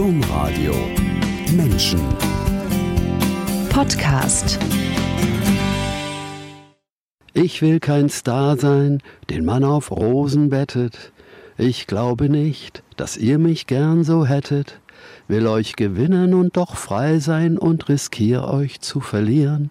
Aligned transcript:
Domradio 0.00 0.72
Menschen 1.52 2.00
Podcast 3.68 4.58
Ich 7.34 7.60
will 7.60 7.80
kein 7.80 8.08
Star 8.08 8.56
sein, 8.56 9.02
den 9.28 9.44
man 9.44 9.62
auf 9.62 9.90
Rosen 9.90 10.48
bettet. 10.48 11.12
Ich 11.58 11.86
glaube 11.86 12.30
nicht, 12.30 12.82
dass 12.96 13.18
ihr 13.18 13.38
mich 13.38 13.66
gern 13.66 14.02
so 14.02 14.24
hättet. 14.24 14.80
Will 15.28 15.46
euch 15.46 15.76
gewinnen 15.76 16.32
und 16.32 16.56
doch 16.56 16.76
frei 16.76 17.18
sein 17.18 17.58
und 17.58 17.90
riskier 17.90 18.44
euch 18.44 18.80
zu 18.80 19.00
verlieren. 19.00 19.70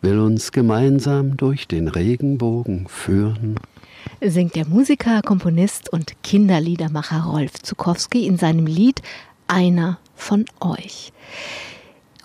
Will 0.00 0.18
uns 0.18 0.50
gemeinsam 0.50 1.36
durch 1.36 1.68
den 1.68 1.86
Regenbogen 1.86 2.88
führen 2.88 3.60
singt 4.20 4.56
der 4.56 4.66
Musiker, 4.66 5.22
Komponist 5.22 5.92
und 5.92 6.22
Kinderliedermacher 6.22 7.24
Rolf 7.24 7.52
Zukowski 7.62 8.26
in 8.26 8.36
seinem 8.36 8.66
Lied 8.66 9.02
Einer 9.48 9.98
von 10.14 10.44
euch. 10.60 11.10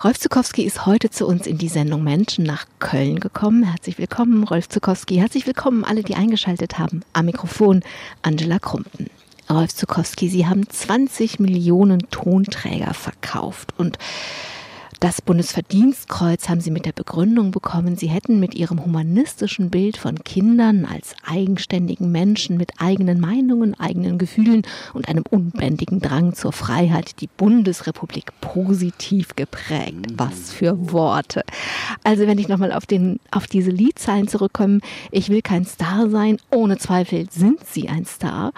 Rolf 0.04 0.18
Zukowski 0.18 0.62
ist 0.62 0.84
heute 0.84 1.08
zu 1.08 1.26
uns 1.26 1.46
in 1.46 1.56
die 1.56 1.70
Sendung 1.70 2.04
Menschen 2.04 2.44
nach 2.44 2.66
Köln 2.80 3.18
gekommen. 3.18 3.64
Herzlich 3.64 3.96
willkommen, 3.96 4.44
Rolf 4.44 4.68
Zukowski. 4.68 5.16
Herzlich 5.16 5.46
willkommen 5.46 5.84
alle, 5.84 6.02
die 6.02 6.16
eingeschaltet 6.16 6.78
haben. 6.78 7.00
Am 7.14 7.24
Mikrofon 7.24 7.82
Angela 8.20 8.58
Krumpen. 8.58 9.08
Rolf 9.48 9.74
Zukowski, 9.74 10.28
Sie 10.28 10.46
haben 10.46 10.68
20 10.68 11.40
Millionen 11.40 12.10
Tonträger 12.10 12.92
verkauft 12.92 13.72
und 13.78 13.98
das 15.04 15.20
Bundesverdienstkreuz 15.20 16.48
haben 16.48 16.62
sie 16.62 16.70
mit 16.70 16.86
der 16.86 16.92
Begründung 16.92 17.50
bekommen, 17.50 17.94
sie 17.94 18.06
hätten 18.06 18.40
mit 18.40 18.54
ihrem 18.54 18.82
humanistischen 18.82 19.68
Bild 19.68 19.98
von 19.98 20.24
Kindern 20.24 20.86
als 20.86 21.14
eigenständigen 21.26 22.10
Menschen 22.10 22.56
mit 22.56 22.72
eigenen 22.78 23.20
Meinungen, 23.20 23.78
eigenen 23.78 24.16
Gefühlen 24.16 24.62
und 24.94 25.10
einem 25.10 25.24
unbändigen 25.28 26.00
Drang 26.00 26.32
zur 26.32 26.52
Freiheit 26.52 27.20
die 27.20 27.26
Bundesrepublik 27.26 28.32
positiv 28.40 29.36
geprägt. 29.36 30.06
Was 30.16 30.54
für 30.54 30.90
Worte. 30.90 31.44
Also 32.02 32.26
wenn 32.26 32.38
ich 32.38 32.48
nochmal 32.48 32.72
auf, 32.72 32.84
auf 33.30 33.46
diese 33.46 33.70
Liedzeilen 33.70 34.26
zurückkomme, 34.26 34.80
ich 35.10 35.28
will 35.28 35.42
kein 35.42 35.66
Star 35.66 36.08
sein, 36.08 36.38
ohne 36.50 36.78
Zweifel 36.78 37.28
sind 37.30 37.62
sie 37.66 37.90
ein 37.90 38.06
Star. 38.06 38.52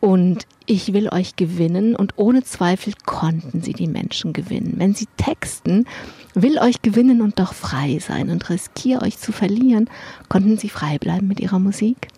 Und 0.00 0.44
ich 0.66 0.92
will 0.92 1.08
euch 1.10 1.36
gewinnen 1.36 1.94
und 1.94 2.14
ohne 2.16 2.42
Zweifel 2.42 2.94
konnten 3.04 3.60
sie 3.62 3.72
die 3.72 3.86
Menschen 3.86 4.32
gewinnen. 4.32 4.74
Wenn 4.76 4.94
sie 4.94 5.06
texten, 5.16 5.86
will 6.34 6.58
euch 6.58 6.80
gewinnen 6.82 7.20
und 7.20 7.38
doch 7.38 7.52
frei 7.52 7.98
sein 7.98 8.30
und 8.30 8.48
riskiere 8.48 9.02
euch 9.02 9.18
zu 9.18 9.32
verlieren, 9.32 9.90
konnten 10.28 10.56
sie 10.56 10.68
frei 10.68 10.98
bleiben 10.98 11.28
mit 11.28 11.40
ihrer 11.40 11.58
Musik? 11.58 12.08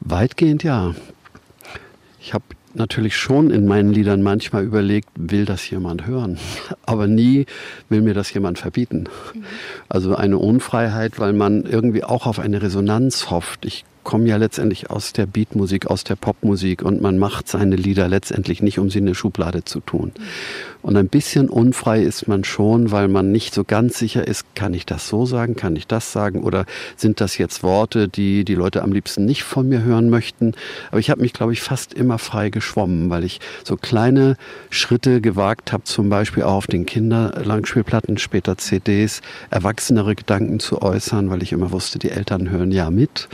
Weitgehend 0.00 0.62
ja. 0.62 0.94
Ich 2.20 2.34
habe 2.34 2.44
natürlich 2.74 3.16
schon 3.16 3.50
in 3.50 3.66
meinen 3.66 3.92
Liedern 3.92 4.22
manchmal 4.22 4.64
überlegt, 4.64 5.08
will 5.14 5.44
das 5.44 5.68
jemand 5.70 6.06
hören? 6.06 6.38
Aber 6.82 7.06
nie 7.06 7.46
will 7.88 8.02
mir 8.02 8.14
das 8.14 8.32
jemand 8.32 8.58
verbieten. 8.58 9.04
Mhm. 9.34 9.44
Also 9.88 10.16
eine 10.16 10.38
Unfreiheit, 10.38 11.18
weil 11.18 11.32
man 11.32 11.62
irgendwie 11.62 12.04
auch 12.04 12.26
auf 12.26 12.38
eine 12.38 12.60
Resonanz 12.60 13.30
hofft. 13.30 13.64
Ich 13.64 13.84
komme 14.08 14.26
ja 14.26 14.38
letztendlich 14.38 14.88
aus 14.88 15.12
der 15.12 15.26
Beatmusik, 15.26 15.86
aus 15.88 16.02
der 16.02 16.16
Popmusik 16.16 16.80
und 16.80 17.02
man 17.02 17.18
macht 17.18 17.46
seine 17.46 17.76
Lieder 17.76 18.08
letztendlich 18.08 18.62
nicht, 18.62 18.78
um 18.78 18.88
sie 18.88 19.00
in 19.00 19.04
eine 19.04 19.14
Schublade 19.14 19.66
zu 19.66 19.80
tun. 19.80 20.12
Und 20.80 20.96
ein 20.96 21.08
bisschen 21.08 21.50
unfrei 21.50 22.02
ist 22.02 22.26
man 22.26 22.42
schon, 22.42 22.90
weil 22.90 23.08
man 23.08 23.32
nicht 23.32 23.52
so 23.52 23.64
ganz 23.64 23.98
sicher 23.98 24.26
ist, 24.26 24.54
kann 24.54 24.72
ich 24.72 24.86
das 24.86 25.08
so 25.08 25.26
sagen, 25.26 25.56
kann 25.56 25.76
ich 25.76 25.86
das 25.86 26.10
sagen 26.10 26.42
oder 26.42 26.64
sind 26.96 27.20
das 27.20 27.36
jetzt 27.36 27.62
Worte, 27.62 28.08
die 28.08 28.46
die 28.46 28.54
Leute 28.54 28.82
am 28.82 28.92
liebsten 28.92 29.26
nicht 29.26 29.42
von 29.42 29.68
mir 29.68 29.82
hören 29.82 30.08
möchten. 30.08 30.54
Aber 30.90 31.00
ich 31.00 31.10
habe 31.10 31.20
mich, 31.20 31.34
glaube 31.34 31.52
ich, 31.52 31.60
fast 31.60 31.92
immer 31.92 32.16
frei 32.16 32.48
geschwommen, 32.48 33.10
weil 33.10 33.24
ich 33.24 33.40
so 33.62 33.76
kleine 33.76 34.38
Schritte 34.70 35.20
gewagt 35.20 35.70
habe, 35.70 35.84
zum 35.84 36.08
Beispiel 36.08 36.44
auch 36.44 36.54
auf 36.54 36.66
den 36.66 36.86
Kinderlangspielplatten, 36.86 38.16
später 38.16 38.56
CDs, 38.56 39.20
erwachsenere 39.50 40.14
Gedanken 40.14 40.60
zu 40.60 40.80
äußern, 40.80 41.28
weil 41.28 41.42
ich 41.42 41.52
immer 41.52 41.72
wusste, 41.72 41.98
die 41.98 42.08
Eltern 42.08 42.48
hören 42.48 42.72
ja 42.72 42.88
mit 42.88 43.28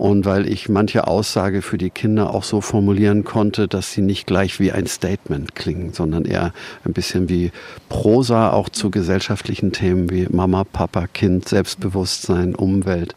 und 0.00 0.24
weil 0.24 0.48
ich 0.48 0.70
manche 0.70 1.06
Aussage 1.06 1.60
für 1.60 1.76
die 1.76 1.90
Kinder 1.90 2.32
auch 2.32 2.42
so 2.42 2.62
formulieren 2.62 3.22
konnte, 3.22 3.68
dass 3.68 3.92
sie 3.92 4.00
nicht 4.00 4.26
gleich 4.26 4.58
wie 4.58 4.72
ein 4.72 4.86
Statement 4.86 5.54
klingen, 5.54 5.92
sondern 5.92 6.24
eher 6.24 6.54
ein 6.86 6.94
bisschen 6.94 7.28
wie 7.28 7.52
Prosa 7.90 8.50
auch 8.50 8.70
zu 8.70 8.90
gesellschaftlichen 8.90 9.72
Themen 9.72 10.08
wie 10.08 10.26
Mama, 10.30 10.64
Papa, 10.64 11.06
Kind, 11.06 11.46
Selbstbewusstsein, 11.46 12.54
Umwelt. 12.54 13.14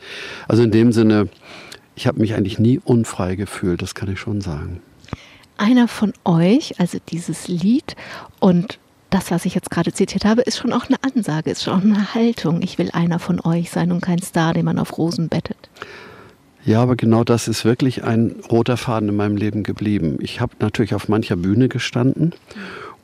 Also 0.50 0.64
in 0.64 0.72
dem 0.72 0.92
Sinne, 0.92 1.30
ich 1.96 2.06
habe 2.06 2.20
mich 2.20 2.34
eigentlich 2.34 2.60
nie 2.60 2.82
unfrei 2.84 3.36
gefühlt, 3.36 3.82
das 3.82 3.96
kann 3.96 4.12
ich 4.12 4.20
schon 4.20 4.42
sagen. 4.42 4.82
Einer 5.56 5.88
von 5.88 6.12
euch, 6.26 6.82
also 6.82 6.98
dieses 7.08 7.48
Lied 7.48 7.96
und 8.42 8.78
das, 9.10 9.32
was 9.32 9.46
ich 9.46 9.56
jetzt 9.56 9.72
gerade 9.72 9.94
zitiert 9.94 10.26
habe, 10.26 10.42
ist 10.42 10.58
schon 10.58 10.74
auch 10.74 10.88
eine 10.88 11.02
Ansage, 11.02 11.50
ist 11.50 11.64
schon 11.64 11.80
auch 11.80 11.82
eine 11.82 12.14
Haltung. 12.14 12.62
Ich 12.62 12.78
will 12.78 12.92
einer 12.92 13.20
von 13.20 13.40
euch 13.40 13.70
sein 13.70 13.94
und 13.94 14.02
kein 14.02 14.22
Star, 14.22 14.54
den 14.54 14.66
man 14.66 14.80
auf 14.80 14.98
Rosen 14.98 15.30
bettet. 15.30 15.70
Ja, 16.66 16.82
aber 16.82 16.96
genau 16.96 17.24
das 17.24 17.48
ist 17.48 17.66
wirklich 17.66 18.04
ein 18.04 18.36
roter 18.50 18.78
Faden 18.78 19.10
in 19.10 19.16
meinem 19.16 19.36
Leben 19.36 19.64
geblieben. 19.64 20.18
Ich 20.22 20.40
habe 20.40 20.54
natürlich 20.60 20.96
auf 20.96 21.10
mancher 21.10 21.36
Bühne 21.36 21.68
gestanden 21.68 22.34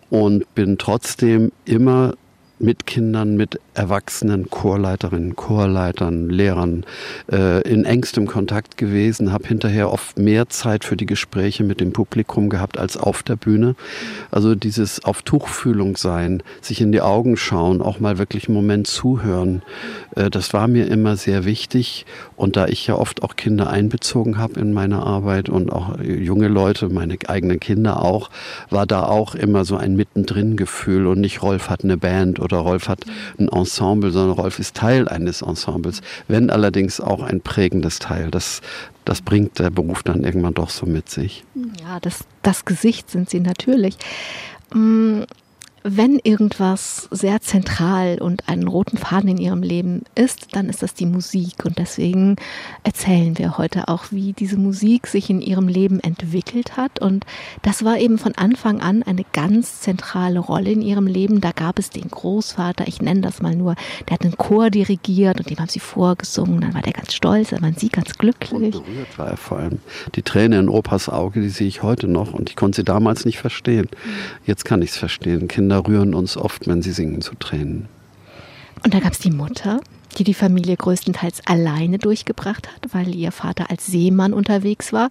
und 0.09 0.53
bin 0.55 0.77
trotzdem 0.77 1.51
immer 1.65 2.13
mit 2.59 2.85
Kindern, 2.85 3.37
mit 3.37 3.59
Erwachsenen, 3.73 4.49
Chorleiterinnen, 4.49 5.35
Chorleitern, 5.37 6.29
Lehrern 6.29 6.85
äh, 7.31 7.61
in 7.61 7.85
engstem 7.85 8.27
Kontakt 8.27 8.77
gewesen, 8.77 9.31
habe 9.31 9.47
hinterher 9.47 9.91
oft 9.91 10.19
mehr 10.19 10.49
Zeit 10.49 10.83
für 10.83 10.97
die 10.97 11.05
Gespräche 11.05 11.63
mit 11.63 11.79
dem 11.79 11.93
Publikum 11.93 12.49
gehabt 12.49 12.77
als 12.77 12.97
auf 12.97 13.23
der 13.23 13.37
Bühne. 13.37 13.75
Also 14.29 14.55
dieses 14.55 15.03
auf 15.05 15.21
Tuchfühlung 15.21 15.95
sein, 15.95 16.43
sich 16.61 16.81
in 16.81 16.91
die 16.91 17.01
Augen 17.01 17.37
schauen, 17.37 17.81
auch 17.81 18.01
mal 18.01 18.17
wirklich 18.17 18.49
einen 18.49 18.55
Moment 18.55 18.87
zuhören, 18.87 19.61
äh, 20.15 20.29
das 20.29 20.53
war 20.53 20.67
mir 20.67 20.87
immer 20.87 21.15
sehr 21.15 21.45
wichtig. 21.45 22.05
Und 22.35 22.57
da 22.57 22.67
ich 22.67 22.85
ja 22.87 22.95
oft 22.95 23.23
auch 23.23 23.37
Kinder 23.37 23.69
einbezogen 23.69 24.37
habe 24.37 24.59
in 24.59 24.73
meine 24.73 25.01
Arbeit 25.01 25.47
und 25.47 25.71
auch 25.71 25.97
junge 26.01 26.49
Leute, 26.49 26.89
meine 26.89 27.17
eigenen 27.27 27.59
Kinder 27.59 28.03
auch, 28.03 28.29
war 28.69 28.85
da 28.85 29.03
auch 29.03 29.35
immer 29.35 29.63
so 29.63 29.77
ein 29.77 29.95
Mittendrin-Gefühl 29.95 31.07
und 31.07 31.21
nicht 31.21 31.41
Rolf 31.41 31.69
hat 31.69 31.83
eine 31.83 31.97
Band 31.97 32.39
oder 32.39 32.48
Rolf 32.57 32.87
hat 32.87 33.05
ein 33.37 33.47
Ensemble, 33.47 34.11
sondern 34.11 34.37
Rolf 34.37 34.59
ist 34.59 34.75
Teil 34.75 35.07
eines 35.07 35.41
Ensembles, 35.41 36.01
wenn 36.27 36.49
allerdings 36.49 36.99
auch 36.99 37.21
ein 37.21 37.41
prägendes 37.41 37.99
Teil. 37.99 38.31
Das, 38.31 38.61
das 39.05 39.21
bringt 39.21 39.59
der 39.59 39.69
Beruf 39.69 40.03
dann 40.03 40.23
irgendwann 40.23 40.53
doch 40.53 40.69
so 40.69 40.85
mit 40.85 41.09
sich. 41.09 41.43
Ja, 41.81 41.99
das, 41.99 42.25
das 42.41 42.65
Gesicht 42.65 43.09
sind 43.09 43.29
sie 43.29 43.39
natürlich. 43.39 43.97
Wenn 45.83 46.19
irgendwas 46.21 47.07
sehr 47.11 47.41
zentral 47.41 48.17
und 48.19 48.49
einen 48.49 48.67
roten 48.67 48.97
Faden 48.97 49.29
in 49.29 49.37
ihrem 49.37 49.63
Leben 49.63 50.03
ist, 50.15 50.55
dann 50.55 50.67
ist 50.67 50.83
das 50.83 50.93
die 50.93 51.05
Musik. 51.05 51.63
Und 51.63 51.77
deswegen 51.77 52.35
erzählen 52.83 53.37
wir 53.37 53.57
heute 53.57 53.87
auch, 53.87 54.05
wie 54.11 54.33
diese 54.33 54.57
Musik 54.57 55.07
sich 55.07 55.29
in 55.29 55.41
ihrem 55.41 55.67
Leben 55.67 55.99
entwickelt 56.01 56.75
hat. 56.75 56.99
Und 56.99 57.25
das 57.61 57.85
war 57.85 57.97
eben 57.97 58.17
von 58.17 58.35
Anfang 58.35 58.81
an 58.81 59.03
eine 59.03 59.23
ganz 59.31 59.79
zentrale 59.79 60.39
Rolle 60.39 60.71
in 60.71 60.81
ihrem 60.81 61.07
Leben. 61.07 61.39
Da 61.39 61.51
gab 61.51 61.79
es 61.79 61.89
den 61.89 62.09
Großvater, 62.09 62.87
ich 62.87 63.01
nenne 63.01 63.21
das 63.21 63.41
mal 63.41 63.55
nur, 63.55 63.75
der 64.07 64.15
hat 64.15 64.23
einen 64.23 64.37
Chor 64.37 64.69
dirigiert 64.69 65.39
und 65.39 65.49
dem 65.49 65.59
haben 65.59 65.69
sie 65.69 65.79
vorgesungen. 65.79 66.59
Dann 66.59 66.73
war 66.73 66.81
der 66.81 66.93
ganz 66.93 67.13
stolz, 67.13 67.51
dann 67.51 67.61
waren 67.61 67.75
sie 67.75 67.89
ganz 67.89 68.17
glücklich. 68.17 68.51
Und 68.51 68.71
berührt 68.71 69.17
war 69.17 69.27
er 69.27 69.37
vor 69.37 69.59
allem. 69.59 69.79
Die 70.15 70.23
Träne 70.23 70.59
in 70.59 70.67
Opas 70.67 71.07
Auge, 71.07 71.41
die 71.41 71.49
sehe 71.49 71.67
ich 71.67 71.83
heute 71.83 72.07
noch. 72.07 72.33
Und 72.33 72.49
ich 72.49 72.57
konnte 72.57 72.77
sie 72.77 72.83
damals 72.83 73.23
nicht 73.23 73.39
verstehen. 73.39 73.87
Jetzt 74.45 74.65
kann 74.65 74.81
ich 74.81 74.91
es 74.91 74.97
verstehen. 74.97 75.47
Kinder 75.47 75.68
Kinder 75.69 75.87
rühren 75.87 76.15
uns 76.15 76.35
oft, 76.35 76.67
wenn 76.67 76.81
sie 76.81 76.91
singen, 76.91 77.21
zu 77.21 77.35
Tränen. 77.35 77.87
Und 78.83 78.91
da 78.91 78.99
gab 78.99 79.13
es 79.13 79.19
die 79.19 79.29
Mutter, 79.29 79.79
die 80.17 80.23
die 80.23 80.33
Familie 80.33 80.75
größtenteils 80.75 81.41
alleine 81.45 81.97
durchgebracht 81.97 82.67
hat, 82.67 82.93
weil 82.93 83.15
ihr 83.15 83.31
Vater 83.31 83.69
als 83.69 83.85
Seemann 83.85 84.33
unterwegs 84.33 84.91
war. 84.91 85.09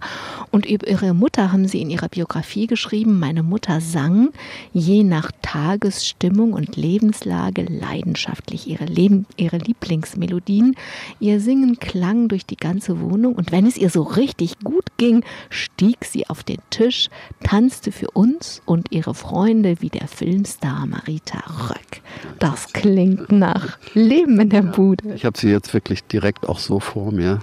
Und 0.51 0.65
über 0.65 0.87
ihre 0.87 1.13
Mutter 1.13 1.51
haben 1.51 1.67
sie 1.67 1.81
in 1.81 1.89
ihrer 1.89 2.09
Biografie 2.09 2.67
geschrieben, 2.67 3.19
meine 3.19 3.43
Mutter 3.43 3.81
sang 3.81 4.29
je 4.73 5.03
nach 5.03 5.31
Tagesstimmung 5.41 6.53
und 6.53 6.75
Lebenslage 6.75 7.63
leidenschaftlich 7.63 8.67
ihre, 8.67 8.85
Leben, 8.85 9.25
ihre 9.37 9.57
Lieblingsmelodien. 9.57 10.75
Ihr 11.19 11.39
Singen 11.39 11.79
klang 11.79 12.27
durch 12.27 12.45
die 12.45 12.57
ganze 12.57 12.99
Wohnung 12.99 13.35
und 13.35 13.51
wenn 13.51 13.65
es 13.65 13.77
ihr 13.77 13.89
so 13.89 14.03
richtig 14.03 14.59
gut 14.59 14.85
ging, 14.97 15.23
stieg 15.49 16.05
sie 16.05 16.29
auf 16.29 16.43
den 16.43 16.59
Tisch, 16.69 17.09
tanzte 17.43 17.91
für 17.91 18.11
uns 18.11 18.61
und 18.65 18.91
ihre 18.91 19.13
Freunde 19.13 19.77
wie 19.79 19.89
der 19.89 20.07
Filmstar 20.07 20.85
Marita 20.85 21.39
Röck. 21.69 22.01
Das 22.39 22.73
klingt 22.73 23.31
nach 23.31 23.77
Leben 23.93 24.39
in 24.39 24.49
der 24.49 24.63
Bude. 24.63 24.88
Bude. 24.89 25.13
Ich 25.13 25.23
habe 25.23 25.37
sie 25.37 25.51
jetzt 25.51 25.73
wirklich 25.75 26.03
direkt 26.05 26.49
auch 26.49 26.57
so 26.57 26.79
vor 26.79 27.11
mir. 27.11 27.39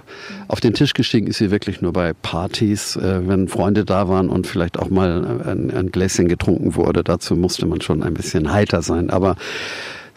Auf 0.49 0.59
den 0.59 0.73
Tisch 0.73 0.93
gestiegen 0.93 1.27
ist 1.27 1.37
sie 1.37 1.49
wirklich 1.49 1.81
nur 1.81 1.93
bei 1.93 2.11
Partys, 2.11 2.97
äh, 2.97 3.25
wenn 3.25 3.47
Freunde 3.47 3.85
da 3.85 4.09
waren 4.09 4.27
und 4.27 4.47
vielleicht 4.47 4.77
auch 4.77 4.89
mal 4.89 5.41
ein, 5.45 5.71
ein 5.71 5.91
Gläschen 5.91 6.27
getrunken 6.27 6.75
wurde. 6.75 7.05
Dazu 7.05 7.37
musste 7.37 7.65
man 7.65 7.79
schon 7.79 8.03
ein 8.03 8.13
bisschen 8.13 8.51
heiter 8.51 8.81
sein. 8.81 9.09
Aber 9.09 9.37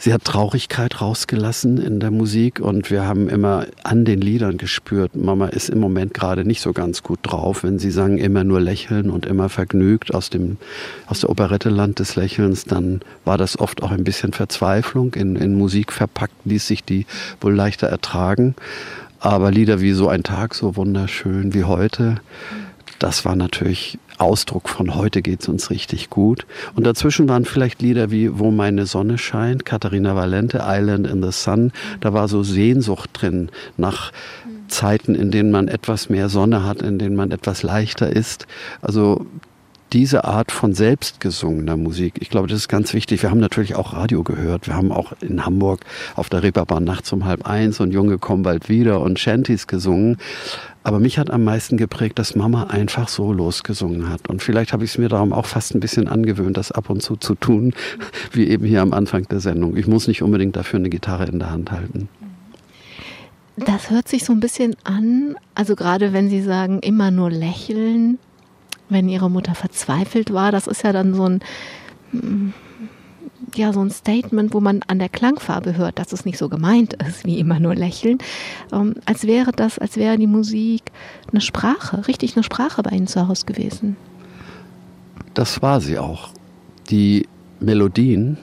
Sie 0.03 0.15
hat 0.15 0.25
Traurigkeit 0.25 1.03
rausgelassen 1.03 1.77
in 1.77 2.01
der 2.01 2.11
Musik 2.11 2.59
und 2.59 2.91
wir 2.91 3.05
haben 3.05 3.29
immer 3.29 3.67
an 3.83 4.07
den 4.07 4.23
Liedern 4.23 4.57
gespürt, 4.57 5.15
Mama 5.15 5.49
ist 5.49 5.69
im 5.69 5.79
Moment 5.79 6.15
gerade 6.15 6.47
nicht 6.47 6.63
so 6.63 6.73
ganz 6.73 7.03
gut 7.03 7.19
drauf. 7.23 7.65
Wenn 7.65 7.79
sie 7.79 7.91
sagen, 7.91 8.17
immer 8.17 8.43
nur 8.43 8.63
lächeln 8.63 9.11
und 9.11 9.27
immer 9.27 9.51
vergnügt 9.51 10.15
aus 10.15 10.31
dem, 10.31 10.57
aus 11.07 11.21
der 11.21 11.29
Operette 11.29 11.69
Land 11.69 11.99
des 11.99 12.17
Lächelns, 12.17 12.65
dann 12.65 13.03
war 13.27 13.37
das 13.37 13.59
oft 13.59 13.83
auch 13.83 13.91
ein 13.91 14.03
bisschen 14.03 14.33
Verzweiflung. 14.33 15.13
In, 15.13 15.37
in 15.37 15.59
Musik 15.59 15.93
verpackt 15.93 16.47
ließ 16.47 16.67
sich 16.67 16.83
die 16.83 17.05
wohl 17.43 17.55
leichter 17.55 17.89
ertragen. 17.89 18.55
Aber 19.19 19.51
Lieder 19.51 19.83
wie 19.83 19.93
so 19.93 20.09
ein 20.09 20.23
Tag, 20.23 20.55
so 20.55 20.77
wunderschön 20.77 21.53
wie 21.53 21.65
heute, 21.65 22.23
das 23.01 23.25
war 23.25 23.35
natürlich 23.35 23.99
Ausdruck 24.19 24.69
von 24.69 24.95
heute 24.95 25.23
geht's 25.23 25.49
uns 25.49 25.71
richtig 25.71 26.11
gut. 26.11 26.47
Und 26.75 26.87
dazwischen 26.87 27.29
waren 27.29 27.47
vielleicht 27.47 27.81
Lieder 27.81 28.11
wie 28.11 28.39
Wo 28.39 28.51
meine 28.51 28.85
Sonne 28.85 29.17
scheint, 29.17 29.65
Katharina 29.65 30.15
Valente, 30.15 30.63
Island 30.63 31.07
in 31.07 31.23
the 31.23 31.33
Sun. 31.33 31.73
Da 32.01 32.13
war 32.13 32.29
so 32.29 32.43
Sehnsucht 32.43 33.11
drin 33.15 33.51
nach 33.79 34.13
Zeiten, 34.69 35.15
in 35.15 35.31
denen 35.31 35.51
man 35.51 35.69
etwas 35.69 36.11
mehr 36.11 36.29
Sonne 36.29 36.65
hat, 36.65 36.83
in 36.83 36.99
denen 36.99 37.17
man 37.17 37.31
etwas 37.31 37.63
leichter 37.63 38.15
ist. 38.15 38.47
Also 38.83 39.27
diese 39.93 40.25
Art 40.25 40.53
von 40.53 40.73
selbstgesungener 40.73 41.77
Musik, 41.77 42.15
ich 42.21 42.31
glaube, 42.31 42.49
das 42.49 42.59
ist 42.59 42.69
ganz 42.69 42.95
wichtig. 42.95 43.23
Wir 43.23 43.31
haben 43.31 43.41
natürlich 43.41 43.75
auch 43.75 43.93
Radio 43.93 44.23
gehört. 44.23 44.67
Wir 44.67 44.75
haben 44.75 44.93
auch 44.93 45.13
in 45.21 45.45
Hamburg 45.45 45.81
auf 46.15 46.29
der 46.29 46.43
Reeperbahn 46.43 46.85
nachts 46.85 47.13
um 47.13 47.25
halb 47.25 47.47
eins 47.47 47.81
und 47.81 47.93
Junge 47.93 48.19
kommen 48.19 48.43
bald 48.43 48.69
wieder 48.69 49.01
und 49.01 49.19
Shanties 49.19 49.67
gesungen. 49.67 50.19
Aber 50.83 50.99
mich 50.99 51.19
hat 51.19 51.31
am 51.31 51.45
meisten 51.45 51.77
geprägt, 51.77 52.19
dass 52.19 52.35
Mama 52.35 52.65
einfach 52.65 53.09
so 53.09 53.33
losgesungen 53.33 54.09
hat. 54.09 54.29
Und 54.29 54.43
vielleicht 54.43 54.73
habe 54.73 54.85
ich 54.85 54.93
es 54.93 54.99
mir 54.99 55.09
darum 55.09 55.33
auch 55.33 55.47
fast 55.47 55.75
ein 55.75 55.81
bisschen 55.81 56.09
angewöhnt, 56.09 56.57
das 56.57 56.73
ab 56.73 56.89
und 56.89 57.03
zu 57.03 57.17
zu 57.17 57.35
tun, 57.35 57.75
wie 58.33 58.49
eben 58.49 58.65
hier 58.65 58.83
am 58.83 58.93
Anfang 58.93 59.27
der 59.29 59.41
Sendung. 59.41 59.77
Ich 59.77 59.87
muss 59.87 60.09
nicht 60.09 60.23
unbedingt 60.23 60.57
dafür 60.57 60.79
eine 60.79 60.89
Gitarre 60.89 61.27
in 61.27 61.39
der 61.39 61.51
Hand 61.51 61.71
halten. 61.73 62.09
Das 63.57 63.91
hört 63.91 64.09
sich 64.09 64.25
so 64.25 64.33
ein 64.33 64.41
bisschen 64.41 64.75
an, 64.85 65.37
also 65.55 65.77
gerade 65.77 66.15
wenn 66.15 66.31
Sie 66.31 66.41
sagen, 66.41 66.79
immer 66.81 67.11
nur 67.11 67.31
lächeln, 67.31 68.19
wenn 68.91 69.09
Ihre 69.09 69.31
Mutter 69.31 69.55
verzweifelt 69.55 70.33
war, 70.33 70.53
das 70.53 70.67
ist 70.67 70.83
ja 70.85 70.93
dann 70.93 71.15
so 71.15 71.27
ein 71.27 71.41
ja 73.55 73.73
so 73.73 73.81
ein 73.81 73.91
Statement, 73.91 74.55
wo 74.55 74.61
man 74.61 74.83
an 74.87 74.99
der 74.99 75.09
Klangfarbe 75.09 75.77
hört, 75.77 75.99
dass 75.99 76.13
es 76.13 76.25
nicht 76.25 76.39
so 76.39 76.49
gemeint 76.49 76.95
ist, 77.07 77.25
wie 77.25 77.39
immer 77.39 77.59
nur 77.61 77.75
lächeln, 77.75 78.19
ähm, 78.73 78.95
als 79.07 79.27
wäre 79.27 79.53
das, 79.53 79.79
als 79.79 79.97
wäre 79.97 80.19
die 80.19 80.27
Musik 80.27 80.83
eine 81.31 81.41
Sprache, 81.41 82.07
richtig 82.07 82.37
eine 82.37 82.43
Sprache 82.43 82.83
bei 82.83 82.91
Ihnen 82.91 83.07
zu 83.07 83.27
Hause 83.27 83.47
gewesen. 83.47 83.97
Das 85.35 85.63
war 85.63 85.81
sie 85.81 85.99
auch. 85.99 86.31
Die 86.91 87.29
Melodien, 87.61 88.39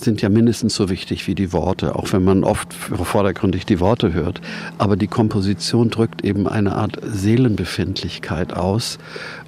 sind 0.00 0.22
ja 0.22 0.28
mindestens 0.28 0.74
so 0.74 0.88
wichtig 0.88 1.26
wie 1.26 1.34
die 1.34 1.52
Worte, 1.52 1.96
auch 1.96 2.12
wenn 2.12 2.24
man 2.24 2.44
oft 2.44 2.72
vordergründig 2.74 3.66
die 3.66 3.80
Worte 3.80 4.12
hört. 4.12 4.40
Aber 4.78 4.96
die 4.96 5.06
Komposition 5.06 5.90
drückt 5.90 6.24
eben 6.24 6.46
eine 6.46 6.76
Art 6.76 6.98
Seelenbefindlichkeit 7.02 8.54
aus 8.54 8.98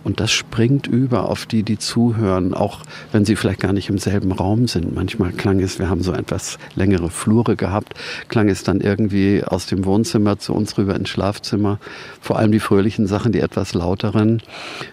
und 0.02 0.20
das 0.20 0.32
springt 0.32 0.86
über 0.86 1.28
auf 1.28 1.46
die, 1.46 1.62
die 1.62 1.78
zuhören, 1.78 2.54
auch 2.54 2.82
wenn 3.12 3.24
sie 3.24 3.36
vielleicht 3.36 3.60
gar 3.60 3.72
nicht 3.72 3.88
im 3.88 3.98
selben 3.98 4.32
Raum 4.32 4.66
sind. 4.66 4.94
Manchmal 4.94 5.32
klang 5.32 5.60
es, 5.60 5.78
wir 5.78 5.88
haben 5.88 6.02
so 6.02 6.12
etwas 6.12 6.58
längere 6.74 7.10
Flure 7.10 7.56
gehabt, 7.56 7.94
klang 8.28 8.48
es 8.48 8.62
dann 8.62 8.80
irgendwie 8.80 9.44
aus 9.44 9.66
dem 9.66 9.84
Wohnzimmer 9.84 10.38
zu 10.38 10.54
uns 10.54 10.78
rüber 10.78 10.94
ins 10.94 11.10
Schlafzimmer. 11.10 11.78
Vor 12.20 12.38
allem 12.38 12.52
die 12.52 12.60
fröhlichen 12.60 13.06
Sachen, 13.06 13.32
die 13.32 13.40
etwas 13.40 13.74
lauteren. 13.74 14.42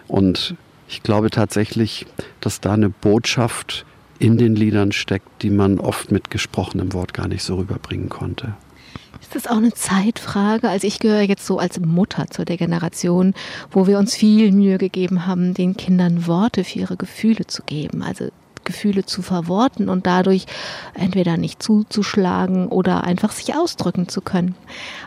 Und 0.06 0.54
ich 0.88 1.02
glaube 1.02 1.30
tatsächlich, 1.30 2.06
dass 2.40 2.60
da 2.60 2.74
eine 2.74 2.90
Botschaft 2.90 3.84
in 4.18 4.38
den 4.38 4.56
Liedern 4.56 4.92
steckt, 4.92 5.42
die 5.42 5.50
man 5.50 5.78
oft 5.78 6.10
mit 6.10 6.30
gesprochenem 6.30 6.92
Wort 6.92 7.14
gar 7.14 7.28
nicht 7.28 7.42
so 7.42 7.56
rüberbringen 7.56 8.08
konnte. 8.08 8.54
Ist 9.20 9.34
das 9.34 9.46
auch 9.46 9.56
eine 9.56 9.72
Zeitfrage? 9.72 10.68
Also 10.68 10.86
ich 10.86 11.00
gehöre 11.00 11.22
jetzt 11.22 11.44
so 11.44 11.58
als 11.58 11.80
Mutter 11.80 12.28
zu 12.28 12.44
der 12.44 12.56
Generation, 12.56 13.34
wo 13.70 13.86
wir 13.86 13.98
uns 13.98 14.14
viel 14.14 14.52
Mühe 14.52 14.78
gegeben 14.78 15.26
haben, 15.26 15.54
den 15.54 15.76
Kindern 15.76 16.26
Worte 16.26 16.64
für 16.64 16.78
ihre 16.78 16.96
Gefühle 16.96 17.46
zu 17.46 17.62
geben. 17.64 18.02
Also 18.02 18.28
Gefühle 18.64 19.06
zu 19.06 19.22
verworten 19.22 19.88
und 19.88 20.06
dadurch 20.06 20.44
entweder 20.94 21.36
nicht 21.36 21.62
zuzuschlagen 21.62 22.68
oder 22.68 23.04
einfach 23.04 23.32
sich 23.32 23.54
ausdrücken 23.54 24.08
zu 24.08 24.20
können. 24.20 24.54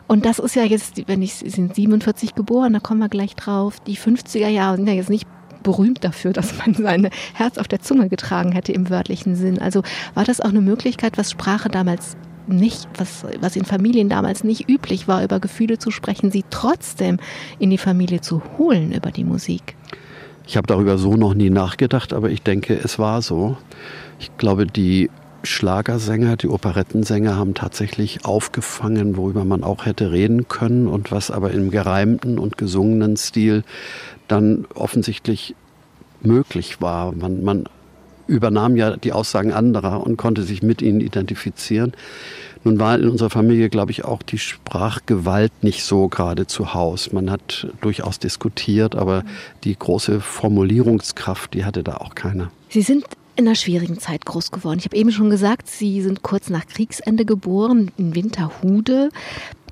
Und 0.07 0.25
das 0.25 0.39
ist 0.39 0.55
ja 0.55 0.63
jetzt, 0.63 1.07
wenn 1.07 1.21
ich, 1.21 1.35
sind 1.35 1.75
47 1.75 2.33
geboren, 2.33 2.73
da 2.73 2.79
kommen 2.79 2.99
wir 2.99 3.09
gleich 3.09 3.35
drauf, 3.35 3.79
die 3.81 3.97
50er 3.97 4.47
Jahre 4.47 4.77
sind 4.77 4.87
ja 4.87 4.93
jetzt 4.93 5.09
nicht 5.09 5.27
berühmt 5.63 6.03
dafür, 6.03 6.33
dass 6.33 6.57
man 6.57 6.73
sein 6.73 7.09
Herz 7.33 7.57
auf 7.57 7.67
der 7.67 7.81
Zunge 7.81 8.09
getragen 8.09 8.51
hätte 8.51 8.71
im 8.71 8.89
wörtlichen 8.89 9.35
Sinn. 9.35 9.59
Also 9.59 9.83
war 10.13 10.23
das 10.23 10.41
auch 10.41 10.49
eine 10.49 10.61
Möglichkeit, 10.61 11.17
was 11.17 11.31
Sprache 11.31 11.69
damals 11.69 12.15
nicht, 12.47 12.87
was, 12.97 13.25
was 13.39 13.55
in 13.55 13.65
Familien 13.65 14.09
damals 14.09 14.43
nicht 14.43 14.69
üblich 14.69 15.07
war, 15.07 15.23
über 15.23 15.39
Gefühle 15.39 15.77
zu 15.77 15.91
sprechen, 15.91 16.31
sie 16.31 16.43
trotzdem 16.49 17.17
in 17.59 17.69
die 17.69 17.77
Familie 17.77 18.21
zu 18.21 18.41
holen 18.57 18.91
über 18.91 19.11
die 19.11 19.23
Musik? 19.23 19.75
Ich 20.47 20.57
habe 20.57 20.67
darüber 20.67 20.97
so 20.97 21.15
noch 21.15 21.33
nie 21.33 21.49
nachgedacht, 21.49 22.13
aber 22.13 22.29
ich 22.29 22.41
denke, 22.41 22.77
es 22.83 22.99
war 22.99 23.21
so. 23.21 23.57
Ich 24.19 24.35
glaube, 24.37 24.65
die 24.65 25.09
Schlagersänger, 25.43 26.37
die 26.37 26.49
Operettensänger 26.49 27.35
haben 27.35 27.53
tatsächlich 27.53 28.25
aufgefangen, 28.25 29.17
worüber 29.17 29.45
man 29.45 29.63
auch 29.63 29.85
hätte 29.85 30.11
reden 30.11 30.47
können 30.47 30.87
und 30.87 31.11
was 31.11 31.31
aber 31.31 31.51
im 31.51 31.71
gereimten 31.71 32.37
und 32.37 32.57
gesungenen 32.57 33.17
Stil 33.17 33.63
dann 34.31 34.65
offensichtlich 34.73 35.55
möglich 36.21 36.81
war. 36.81 37.11
Man, 37.11 37.43
man 37.43 37.65
übernahm 38.27 38.75
ja 38.75 38.95
die 38.95 39.11
Aussagen 39.11 39.51
anderer 39.51 40.05
und 40.05 40.17
konnte 40.17 40.43
sich 40.43 40.63
mit 40.63 40.81
ihnen 40.81 41.01
identifizieren. 41.01 41.93
Nun 42.63 42.79
war 42.79 42.97
in 42.97 43.09
unserer 43.09 43.31
Familie, 43.31 43.69
glaube 43.69 43.91
ich, 43.91 44.05
auch 44.05 44.21
die 44.21 44.37
Sprachgewalt 44.37 45.51
nicht 45.63 45.83
so 45.83 46.07
gerade 46.07 46.45
zu 46.45 46.73
Haus. 46.73 47.11
Man 47.11 47.31
hat 47.31 47.67
durchaus 47.81 48.19
diskutiert, 48.19 48.95
aber 48.95 49.23
die 49.63 49.77
große 49.77 50.21
Formulierungskraft, 50.21 51.53
die 51.53 51.65
hatte 51.65 51.83
da 51.83 51.95
auch 51.97 52.13
keiner. 52.13 52.51
Sie 52.69 52.83
sind 52.83 53.05
in 53.35 53.47
einer 53.47 53.55
schwierigen 53.55 53.97
Zeit 53.97 54.25
groß 54.25 54.51
geworden. 54.51 54.79
Ich 54.79 54.85
habe 54.85 54.95
eben 54.95 55.11
schon 55.11 55.29
gesagt, 55.29 55.67
Sie 55.67 56.01
sind 56.01 56.21
kurz 56.21 56.49
nach 56.49 56.67
Kriegsende 56.67 57.25
geboren 57.25 57.89
in 57.97 58.13
Winterhude. 58.13 59.09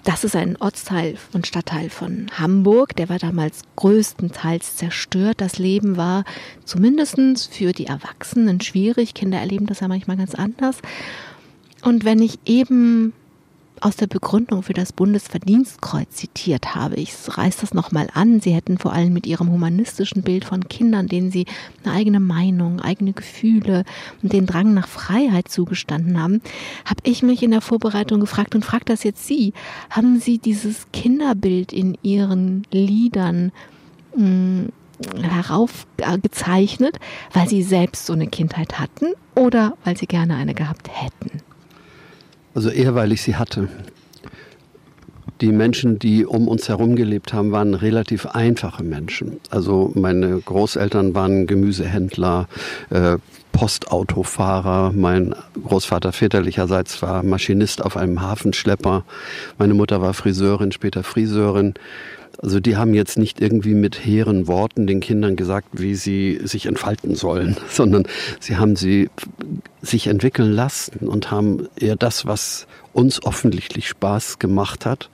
Das 0.04 0.24
ist 0.24 0.36
ein 0.36 0.56
Ortsteil 0.58 1.18
und 1.34 1.46
Stadtteil 1.46 1.90
von 1.90 2.28
Hamburg. 2.38 2.96
Der 2.96 3.10
war 3.10 3.20
damals 3.20 3.62
größtenteils 3.76 4.78
zerstört. 4.78 5.42
Das 5.42 5.60
Leben 5.60 5.98
war 5.98 6.24
zumindest 6.64 7.18
für 7.54 7.74
die 7.74 7.86
Erwachsenen 7.86 8.62
schwierig. 8.62 9.14
Kinder 9.14 9.40
erleben 9.40 9.66
das 9.66 9.82
ja 9.82 9.88
manchmal 9.88 10.18
ganz 10.18 10.36
anders. 10.36 10.78
Und 11.84 12.06
wenn 12.06 12.22
ich 12.22 12.40
eben 12.46 13.14
aus 13.82 13.96
der 13.96 14.08
Begründung 14.08 14.64
für 14.64 14.74
das 14.74 14.94
Bundesverdienstkreuz 14.94 16.10
zitiert 16.12 16.76
habe. 16.76 16.96
Ich 16.96 17.14
reiße 17.28 17.62
das 17.62 17.74
nochmal 17.74 18.08
an. 18.14 18.42
Sie 18.42 18.52
hätten 18.52 18.78
vor 18.78 18.94
allem 18.94 19.14
mit 19.14 19.28
ihrem 19.28 19.52
humanistischen 19.52 20.24
Bild 20.24 20.46
von 20.46 20.68
Kindern, 20.68 21.08
denen 21.08 21.32
sie 21.32 21.46
eine 21.84 21.94
eigene 21.94 22.20
Meinung, 22.20 22.80
eigene 22.80 23.14
Gefühle 23.14 23.84
und 24.22 24.34
den 24.34 24.46
Drang 24.46 24.74
nach 24.74 24.88
Freiheit 24.88 25.50
zugestanden 25.50 26.22
haben, 26.22 26.42
habe 26.86 27.02
ich 27.04 27.24
mich 27.24 27.44
in 27.44 27.52
der 27.52 27.62
Vorbereitung 27.62 28.20
gefragt 28.20 28.56
und 28.56 28.66
frage 28.66 28.86
das 28.86 29.04
jetzt 29.04 29.26
Sie. 29.26 29.54
Haben 29.90 30.20
Sie 30.20 30.38
dieses 30.38 30.88
Kinderbild 30.92 31.74
in 31.74 31.98
Ihren 32.02 32.64
Liedern 32.72 33.52
mh, 34.16 34.24
hm, 34.24 34.70
heraufgezeichnet, 35.22 37.00
weil 37.34 37.48
Sie 37.48 37.64
selbst 37.64 38.06
so 38.06 38.14
eine 38.14 38.28
Kindheit 38.28 38.80
hatten 38.80 39.14
oder 39.36 39.78
weil 39.84 39.98
Sie 39.98 40.08
gerne 40.08 40.36
eine 40.36 40.54
gehabt 40.54 40.90
hätten? 40.92 41.49
Also 42.60 42.72
eher, 42.72 42.94
weil 42.94 43.14
ich 43.14 43.22
sie 43.22 43.38
hatte. 43.38 43.70
Die 45.40 45.54
Menschen, 45.54 45.98
die 45.98 46.26
um 46.26 46.50
uns 46.50 46.68
herum 46.68 46.98
gelebt 46.98 47.32
haben, 47.32 47.54
waren 47.54 47.74
relativ 47.74 48.26
einfache 48.26 48.84
Menschen. 48.84 49.40
Also 49.50 49.94
meine 49.96 50.38
Großeltern 50.42 51.16
waren 51.16 51.48
Gemüsehändler, 51.48 52.50
äh, 52.90 53.16
Postautofahrer. 53.54 54.92
Mein 54.94 55.36
Großvater 55.64 56.12
väterlicherseits 56.12 57.02
war 57.02 57.24
Maschinist 57.24 57.82
auf 57.82 57.96
einem 57.96 58.22
Hafenschlepper. 58.22 59.06
Meine 59.58 59.74
Mutter 59.74 60.02
war 60.02 60.14
Friseurin, 60.14 60.74
später 60.74 61.04
Friseurin. 61.04 61.76
Also 62.42 62.62
die 62.62 62.78
haben 62.78 62.94
jetzt 62.94 63.18
nicht 63.18 63.42
irgendwie 63.42 63.74
mit 63.74 64.06
hehren 64.06 64.48
Worten 64.48 64.88
den 64.88 65.02
Kindern 65.02 65.36
gesagt, 65.36 65.68
wie 65.74 65.96
sie 65.96 66.40
sich 66.44 66.68
entfalten 66.68 67.16
sollen, 67.16 67.58
sondern 67.70 68.06
sie 68.40 68.58
haben 68.58 68.76
sie 68.76 69.10
sich 69.82 70.08
entwickeln 70.08 70.52
lassen 70.52 71.08
und 71.08 71.32
haben 71.32 71.68
eher 71.76 71.96
das, 71.96 72.26
was 72.26 72.68
uns 72.94 73.24
offensichtlich 73.24 73.88
Spaß 73.90 74.40
gemacht 74.40 74.86
hat, 74.86 75.10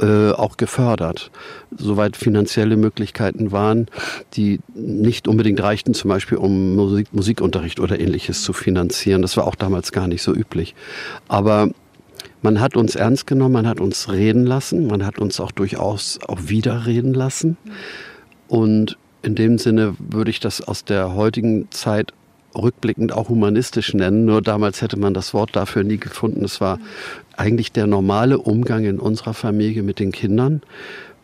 äh, 0.00 0.30
auch 0.32 0.56
gefördert. 0.56 1.30
Soweit 1.76 2.16
finanzielle 2.16 2.76
Möglichkeiten 2.76 3.52
waren, 3.52 3.86
die 4.34 4.60
nicht 4.74 5.28
unbedingt 5.28 5.62
reichten, 5.62 5.94
zum 5.94 6.08
Beispiel 6.08 6.38
um 6.38 6.74
Musik, 6.74 7.08
Musikunterricht 7.12 7.80
oder 7.80 7.98
ähnliches 7.98 8.42
zu 8.42 8.52
finanzieren. 8.52 9.22
Das 9.22 9.36
war 9.36 9.46
auch 9.46 9.54
damals 9.54 9.92
gar 9.92 10.08
nicht 10.08 10.22
so 10.22 10.34
üblich. 10.34 10.74
Aber 11.28 11.70
man 12.46 12.60
hat 12.60 12.76
uns 12.76 12.94
ernst 12.94 13.26
genommen, 13.26 13.54
man 13.54 13.66
hat 13.66 13.80
uns 13.80 14.08
reden 14.08 14.46
lassen, 14.46 14.86
man 14.86 15.04
hat 15.04 15.18
uns 15.18 15.40
auch 15.40 15.50
durchaus 15.50 16.20
auch 16.28 16.38
widerreden 16.42 17.12
lassen. 17.12 17.56
Und 18.46 18.96
in 19.22 19.34
dem 19.34 19.58
Sinne 19.58 19.96
würde 19.98 20.30
ich 20.30 20.38
das 20.38 20.60
aus 20.60 20.84
der 20.84 21.16
heutigen 21.16 21.68
Zeit 21.72 22.12
rückblickend 22.54 23.10
auch 23.10 23.30
humanistisch 23.30 23.94
nennen. 23.94 24.26
Nur 24.26 24.42
damals 24.42 24.80
hätte 24.80 24.96
man 24.96 25.12
das 25.12 25.34
Wort 25.34 25.56
dafür 25.56 25.82
nie 25.82 25.96
gefunden. 25.96 26.44
Es 26.44 26.60
war 26.60 26.78
eigentlich 27.36 27.72
der 27.72 27.88
normale 27.88 28.38
Umgang 28.38 28.84
in 28.84 29.00
unserer 29.00 29.34
Familie 29.34 29.82
mit 29.82 29.98
den 29.98 30.12
Kindern. 30.12 30.62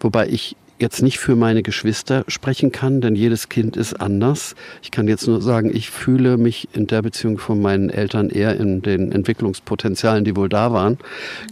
Wobei 0.00 0.26
ich 0.26 0.56
jetzt 0.82 1.00
nicht 1.00 1.18
für 1.18 1.36
meine 1.36 1.62
Geschwister 1.62 2.24
sprechen 2.28 2.72
kann, 2.72 3.00
denn 3.00 3.14
jedes 3.16 3.48
Kind 3.48 3.78
ist 3.78 3.94
anders. 3.94 4.54
Ich 4.82 4.90
kann 4.90 5.08
jetzt 5.08 5.26
nur 5.26 5.40
sagen, 5.40 5.74
ich 5.74 5.88
fühle 5.88 6.36
mich 6.36 6.68
in 6.74 6.86
der 6.86 7.00
Beziehung 7.00 7.38
von 7.38 7.62
meinen 7.62 7.88
Eltern 7.88 8.28
eher 8.28 8.56
in 8.56 8.82
den 8.82 9.12
Entwicklungspotenzialen, 9.12 10.24
die 10.24 10.36
wohl 10.36 10.50
da 10.50 10.72
waren, 10.72 10.98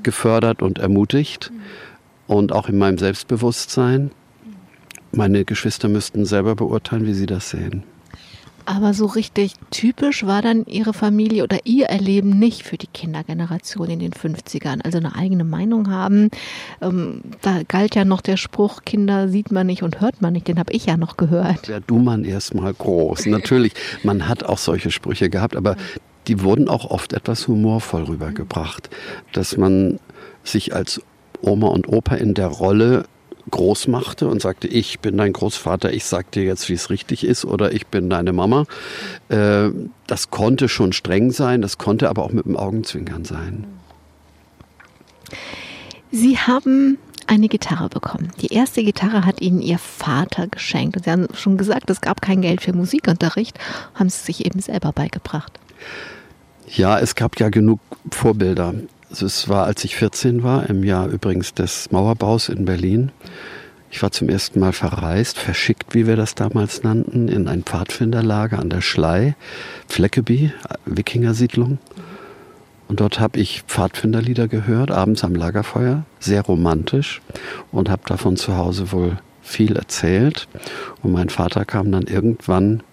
gefördert 0.03 0.61
und 0.61 0.79
ermutigt 0.79 1.51
und 2.27 2.53
auch 2.53 2.69
in 2.69 2.77
meinem 2.77 2.99
Selbstbewusstsein. 2.99 4.11
Meine 5.13 5.45
Geschwister 5.45 5.89
müssten 5.89 6.27
selber 6.27 6.57
beurteilen, 6.57 7.07
wie 7.07 7.15
sie 7.15 7.27
das 7.27 7.51
sehen. 7.51 7.85
Aber 8.67 8.95
so 8.95 9.07
richtig 9.07 9.55
typisch 9.71 10.27
war 10.27 10.43
dann 10.43 10.67
Ihre 10.67 10.93
Familie 10.93 11.45
oder 11.45 11.59
Ihr 11.65 11.87
Erleben 11.87 12.31
nicht 12.31 12.63
für 12.63 12.77
die 12.77 12.87
Kindergeneration 12.87 13.89
in 13.89 13.99
den 13.99 14.13
50ern. 14.13 14.83
Also 14.85 14.99
eine 14.99 15.15
eigene 15.15 15.45
Meinung 15.45 15.91
haben. 15.91 16.31
Ähm, 16.81 17.23
da 17.43 17.63
galt 17.67 17.95
ja 17.95 18.05
noch 18.05 18.21
der 18.21 18.37
Spruch, 18.37 18.83
Kinder 18.85 19.29
sieht 19.29 19.51
man 19.51 19.67
nicht 19.67 19.83
und 19.83 20.01
hört 20.01 20.23
man 20.23 20.33
nicht. 20.33 20.49
Den 20.49 20.59
habe 20.59 20.73
ich 20.73 20.87
ja 20.87 20.97
noch 20.97 21.17
gehört. 21.17 21.69
Wäre 21.69 21.81
du 21.81 21.99
man 21.99 22.25
erstmal 22.25 22.73
groß. 22.73 23.27
Natürlich, 23.27 23.73
man 24.03 24.29
hat 24.29 24.45
auch 24.45 24.59
solche 24.59 24.91
Sprüche 24.91 25.31
gehabt, 25.31 25.57
aber 25.57 25.77
die 26.29 26.43
wurden 26.43 26.69
auch 26.69 26.91
oft 26.91 27.13
etwas 27.13 27.49
humorvoll 27.49 28.05
rübergebracht. 28.05 28.91
Dass 29.33 29.57
man 29.57 29.99
sich 30.45 30.75
als 30.75 31.01
Oma 31.43 31.69
und 31.69 31.89
Opa 31.89 32.17
in 32.17 32.35
der 32.35 32.49
Rolle 32.49 33.05
groß 33.51 33.89
machte 33.89 34.29
und 34.29 34.41
sagte, 34.41 34.69
ich 34.69 35.01
bin 35.01 35.17
dein 35.17 35.33
Großvater, 35.33 35.93
ich 35.93 36.05
sag 36.05 36.31
dir 36.33 36.45
jetzt, 36.45 36.69
wie 36.69 36.75
es 36.75 36.91
richtig 36.91 37.25
ist, 37.25 37.45
oder 37.45 37.73
ich 37.73 37.87
bin 37.87 38.11
deine 38.11 38.33
Mama. 38.33 38.67
Äh, 39.29 39.71
das 40.07 40.31
konnte 40.31 40.69
schon 40.69 40.93
streng 40.93 41.31
sein, 41.31 41.63
das 41.63 41.79
konnte 41.79 42.09
aber 42.09 42.25
auch 42.25 42.33
mit 42.33 42.47
dem 42.47 42.57
Augenzwinkern 42.57 43.25
sein. 43.25 43.65
Sie 46.11 46.39
haben 46.39 46.99
eine 47.27 47.49
Gitarre 47.49 47.89
bekommen. 47.89 48.33
Die 48.41 48.53
erste 48.53 48.83
Gitarre 48.83 49.25
hat 49.25 49.41
Ihnen 49.41 49.63
Ihr 49.63 49.79
Vater 49.79 50.49
geschenkt. 50.49 50.97
Und 50.97 51.05
Sie 51.05 51.11
haben 51.11 51.29
schon 51.35 51.57
gesagt, 51.57 51.89
es 51.89 52.01
gab 52.01 52.21
kein 52.21 52.43
Geld 52.43 52.61
für 52.61 52.73
Musikunterricht, 52.73 53.57
haben 53.95 54.11
Sie 54.11 54.25
sich 54.25 54.45
eben 54.45 54.61
selber 54.61 54.91
beigebracht. 54.93 55.53
Ja, 56.67 56.99
es 56.99 57.15
gab 57.15 57.39
ja 57.39 57.49
genug 57.49 57.81
Vorbilder. 58.11 58.75
Also 59.11 59.27
es 59.27 59.49
war, 59.49 59.67
als 59.67 59.85
ich 59.85 59.97
14 59.97 60.45
war, 60.45 60.71
im 60.71 60.85
Jahr 60.85 61.09
übrigens 61.09 61.53
des 61.53 61.91
Mauerbaus 61.91 62.49
in 62.49 62.65
Berlin. 62.65 63.11
Ich 63.91 64.01
war 64.05 64.13
zum 64.13 64.29
ersten 64.29 64.61
Mal 64.61 64.73
verreist, 64.73 65.37
verschickt, 65.37 65.97
wie 65.97 66.07
wir 66.07 66.15
das 66.15 66.37
damals 66.37 66.85
nannten, 66.85 67.27
in 67.27 67.49
ein 67.49 67.65
Pfadfinderlager 67.65 68.61
an 68.61 68.71
der 68.71 68.83
Schlei, 68.83 69.35
Fleckeby, 69.89 70.53
Wikingersiedlung. 70.87 71.79
Und 72.87 73.01
dort 73.01 73.19
habe 73.19 73.41
ich 73.41 73.63
Pfadfinderlieder 73.67 74.47
gehört, 74.47 74.93
abends 74.93 75.25
am 75.25 75.35
Lagerfeuer, 75.35 76.05
sehr 76.21 76.43
romantisch 76.43 77.21
und 77.73 77.91
habe 77.91 78.03
davon 78.07 78.37
zu 78.37 78.57
Hause 78.57 78.93
wohl 78.93 79.19
viel 79.43 79.75
erzählt. 79.75 80.47
Und 81.03 81.11
mein 81.11 81.31
Vater 81.31 81.65
kam 81.65 81.91
dann 81.91 82.05
irgendwann, 82.05 82.85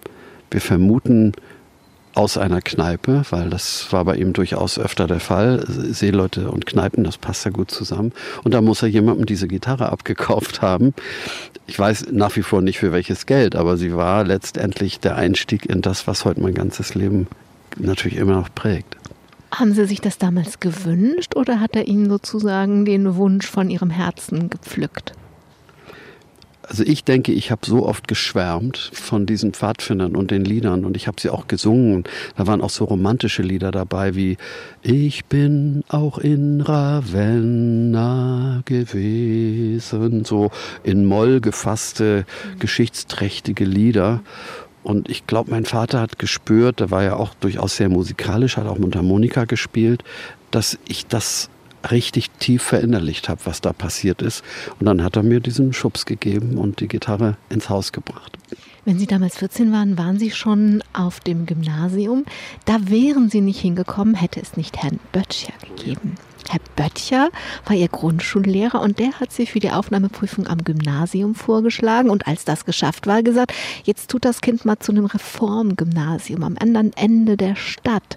wir 0.50 0.60
vermuten, 0.60 1.32
aus 2.18 2.36
einer 2.36 2.60
Kneipe, 2.60 3.22
weil 3.30 3.48
das 3.48 3.92
war 3.92 4.04
bei 4.04 4.16
ihm 4.16 4.32
durchaus 4.32 4.76
öfter 4.76 5.06
der 5.06 5.20
Fall. 5.20 5.64
Seeleute 5.68 6.50
und 6.50 6.66
Kneipen, 6.66 7.04
das 7.04 7.16
passt 7.16 7.44
ja 7.44 7.52
gut 7.52 7.70
zusammen. 7.70 8.12
Und 8.42 8.54
da 8.54 8.60
muss 8.60 8.82
er 8.82 8.88
jemandem 8.88 9.24
diese 9.24 9.46
Gitarre 9.46 9.92
abgekauft 9.92 10.60
haben. 10.60 10.94
Ich 11.68 11.78
weiß 11.78 12.08
nach 12.10 12.34
wie 12.34 12.42
vor 12.42 12.60
nicht 12.60 12.80
für 12.80 12.90
welches 12.90 13.26
Geld, 13.26 13.54
aber 13.54 13.76
sie 13.76 13.94
war 13.94 14.24
letztendlich 14.24 14.98
der 14.98 15.14
Einstieg 15.14 15.66
in 15.66 15.80
das, 15.80 16.08
was 16.08 16.24
heute 16.24 16.40
mein 16.40 16.54
ganzes 16.54 16.96
Leben 16.96 17.28
natürlich 17.78 18.18
immer 18.18 18.34
noch 18.34 18.52
prägt. 18.52 18.96
Haben 19.52 19.72
Sie 19.72 19.86
sich 19.86 20.00
das 20.00 20.18
damals 20.18 20.58
gewünscht 20.58 21.36
oder 21.36 21.60
hat 21.60 21.76
er 21.76 21.86
Ihnen 21.86 22.10
sozusagen 22.10 22.84
den 22.84 23.14
Wunsch 23.14 23.46
von 23.46 23.70
Ihrem 23.70 23.90
Herzen 23.90 24.50
gepflückt? 24.50 25.12
Also 26.68 26.84
ich 26.84 27.02
denke, 27.02 27.32
ich 27.32 27.50
habe 27.50 27.64
so 27.64 27.86
oft 27.86 28.06
geschwärmt 28.08 28.90
von 28.92 29.24
diesen 29.24 29.54
Pfadfindern 29.54 30.14
und 30.14 30.30
den 30.30 30.44
Liedern 30.44 30.84
und 30.84 30.98
ich 30.98 31.06
habe 31.06 31.18
sie 31.18 31.30
auch 31.30 31.48
gesungen. 31.48 32.04
Da 32.36 32.46
waren 32.46 32.60
auch 32.60 32.68
so 32.68 32.84
romantische 32.84 33.40
Lieder 33.40 33.70
dabei 33.70 34.14
wie 34.14 34.36
Ich 34.82 35.24
bin 35.24 35.82
auch 35.88 36.18
in 36.18 36.60
Ravenna 36.60 37.80
gewesen, 38.66 40.26
so 40.26 40.50
in 40.84 41.06
Moll 41.06 41.40
gefasste, 41.40 42.26
geschichtsträchtige 42.58 43.64
Lieder. 43.64 44.20
Und 44.82 45.08
ich 45.08 45.26
glaube, 45.26 45.50
mein 45.50 45.64
Vater 45.64 46.02
hat 46.02 46.18
gespürt, 46.18 46.80
der 46.80 46.90
war 46.90 47.02
ja 47.02 47.16
auch 47.16 47.32
durchaus 47.34 47.76
sehr 47.76 47.88
musikalisch, 47.88 48.58
hat 48.58 48.66
auch 48.66 48.78
Mundharmonika 48.78 49.46
gespielt, 49.46 50.04
dass 50.50 50.78
ich 50.86 51.06
das 51.06 51.48
richtig 51.90 52.30
tief 52.38 52.62
verinnerlicht 52.62 53.28
habe, 53.28 53.40
was 53.44 53.60
da 53.60 53.72
passiert 53.72 54.22
ist. 54.22 54.42
Und 54.78 54.86
dann 54.86 55.02
hat 55.02 55.16
er 55.16 55.22
mir 55.22 55.40
diesen 55.40 55.72
Schubs 55.72 56.06
gegeben 56.06 56.58
und 56.58 56.80
die 56.80 56.88
Gitarre 56.88 57.36
ins 57.48 57.68
Haus 57.68 57.92
gebracht. 57.92 58.38
Wenn 58.84 58.98
Sie 58.98 59.06
damals 59.06 59.36
14 59.36 59.70
waren, 59.70 59.98
waren 59.98 60.18
Sie 60.18 60.30
schon 60.30 60.82
auf 60.94 61.20
dem 61.20 61.44
Gymnasium. 61.44 62.24
Da 62.64 62.78
wären 62.88 63.28
Sie 63.28 63.42
nicht 63.42 63.60
hingekommen, 63.60 64.14
hätte 64.14 64.40
es 64.40 64.56
nicht 64.56 64.82
Herrn 64.82 64.98
Böttcher 65.12 65.52
gegeben. 65.60 66.14
Herr 66.48 66.60
Böttcher 66.76 67.28
war 67.66 67.76
Ihr 67.76 67.88
Grundschullehrer 67.88 68.80
und 68.80 68.98
der 68.98 69.20
hat 69.20 69.30
Sie 69.30 69.44
für 69.44 69.60
die 69.60 69.70
Aufnahmeprüfung 69.70 70.46
am 70.46 70.64
Gymnasium 70.64 71.34
vorgeschlagen 71.34 72.08
und 72.08 72.26
als 72.26 72.46
das 72.46 72.64
geschafft 72.64 73.06
war, 73.06 73.22
gesagt, 73.22 73.52
jetzt 73.84 74.10
tut 74.10 74.24
das 74.24 74.40
Kind 74.40 74.64
mal 74.64 74.78
zu 74.78 74.92
einem 74.92 75.04
Reformgymnasium 75.04 76.42
am 76.42 76.56
anderen 76.58 76.94
Ende 76.94 77.36
der 77.36 77.56
Stadt. 77.56 78.16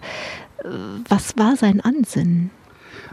Äh, 0.64 0.70
was 1.10 1.38
war 1.38 1.58
sein 1.58 1.82
Ansinnen? 1.82 2.52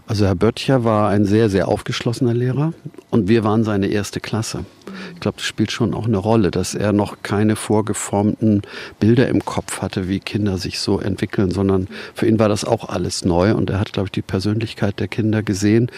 Also 0.09 0.25
Herr 0.25 0.35
Böttcher 0.35 0.85
war 0.85 1.11
ein 1.11 1.27
sehr, 1.27 1.50
sehr 1.50 1.69
aufgeschlossener 1.69 2.33
Lehrer 2.33 2.73
und 3.11 3.29
wir 3.29 3.45
waren 3.45 3.62
seine 3.62 3.88
erste 3.88 4.21
Klasse. 4.21 4.65
Ich 5.12 5.21
glaube, 5.21 5.37
das 5.37 5.45
spielt 5.45 5.71
schon 5.71 5.93
auch 5.93 6.07
eine 6.07 6.17
Rolle, 6.17 6.50
dass 6.50 6.75
er 6.75 6.95
noch 6.95 7.19
keine 7.23 7.57
vorgeformten 7.57 8.62
Bilder 9.00 9.29
im 9.29 9.45
Kopf 9.45 9.83
hatte, 9.83 10.09
wie 10.09 10.19
Kinder 10.19 10.57
sich 10.57 10.81
so 10.81 10.99
entwickeln, 10.99 11.50
sondern 11.50 11.88
für 12.15 12.27
ihn 12.27 12.38
war 12.38 12.49
das 12.49 12.65
auch 12.65 12.88
alles 12.88 13.27
neu 13.27 13.55
und 13.55 13.69
er 13.69 13.81
hat, 13.81 13.93
glaube 13.93 14.07
ich, 14.07 14.12
die 14.12 14.23
Persönlichkeit 14.23 14.99
der 14.99 15.09
Kinder 15.09 15.43
gesehen 15.43 15.91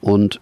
und 0.00 0.40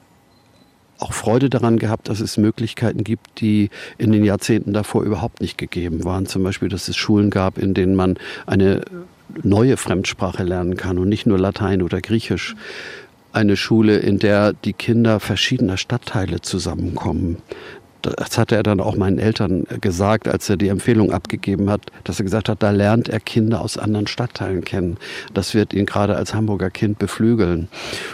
auch 0.99 1.15
Freude 1.15 1.49
daran 1.49 1.79
gehabt, 1.79 2.11
dass 2.11 2.21
es 2.21 2.37
Möglichkeiten 2.37 3.03
gibt, 3.03 3.41
die 3.41 3.71
in 3.97 4.13
den 4.13 4.25
Jahrzehnten 4.25 4.75
davor 4.75 5.05
überhaupt 5.05 5.41
nicht 5.41 5.57
gegeben 5.57 6.05
waren. 6.05 6.27
Zum 6.27 6.43
Beispiel, 6.43 6.69
dass 6.69 6.89
es 6.89 6.97
Schulen 6.97 7.31
gab, 7.31 7.57
in 7.57 7.73
denen 7.73 7.95
man 7.95 8.19
eine 8.45 8.83
neue 9.43 9.79
Fremdsprache 9.79 10.43
lernen 10.43 10.77
kann 10.77 10.99
und 10.99 11.09
nicht 11.09 11.27
nur 11.27 11.39
Latein 11.39 11.81
oder 11.81 12.01
Griechisch 12.03 12.55
eine 13.37 13.57
Schule, 13.57 13.99
in 13.99 14.19
der 14.19 14.55
die 14.55 14.73
Kinder 14.73 15.21
verschiedener 15.21 15.77
Stadtteile 15.77 16.41
zusammenkommen. 16.41 17.37
Das 18.03 18.39
hatte 18.39 18.55
er 18.55 18.63
dann 18.63 18.81
auch 18.81 18.97
meinen 18.97 19.19
Eltern 19.19 19.65
gesagt, 19.81 20.29
als 20.29 20.49
er 20.49 20.57
die 20.57 20.69
Empfehlung 20.69 21.13
abgegeben 21.13 21.69
hat, 21.69 21.83
dass 22.05 22.21
er 22.21 22.25
gesagt 22.25 22.49
hat, 22.49 22.63
da 22.63 22.71
lernt 22.71 23.09
er 23.09 23.19
Kinder 23.19 23.61
aus 23.61 23.79
anderen 23.79 24.07
Stadtteilen 24.07 24.63
kennen. 24.65 24.97
Das 25.35 25.55
wird 25.55 25.75
ihn 25.75 25.87
gerade 25.87 26.15
als 26.15 26.33
Hamburger 26.33 26.71
Kind 26.71 26.99
beflügeln. 26.99 27.69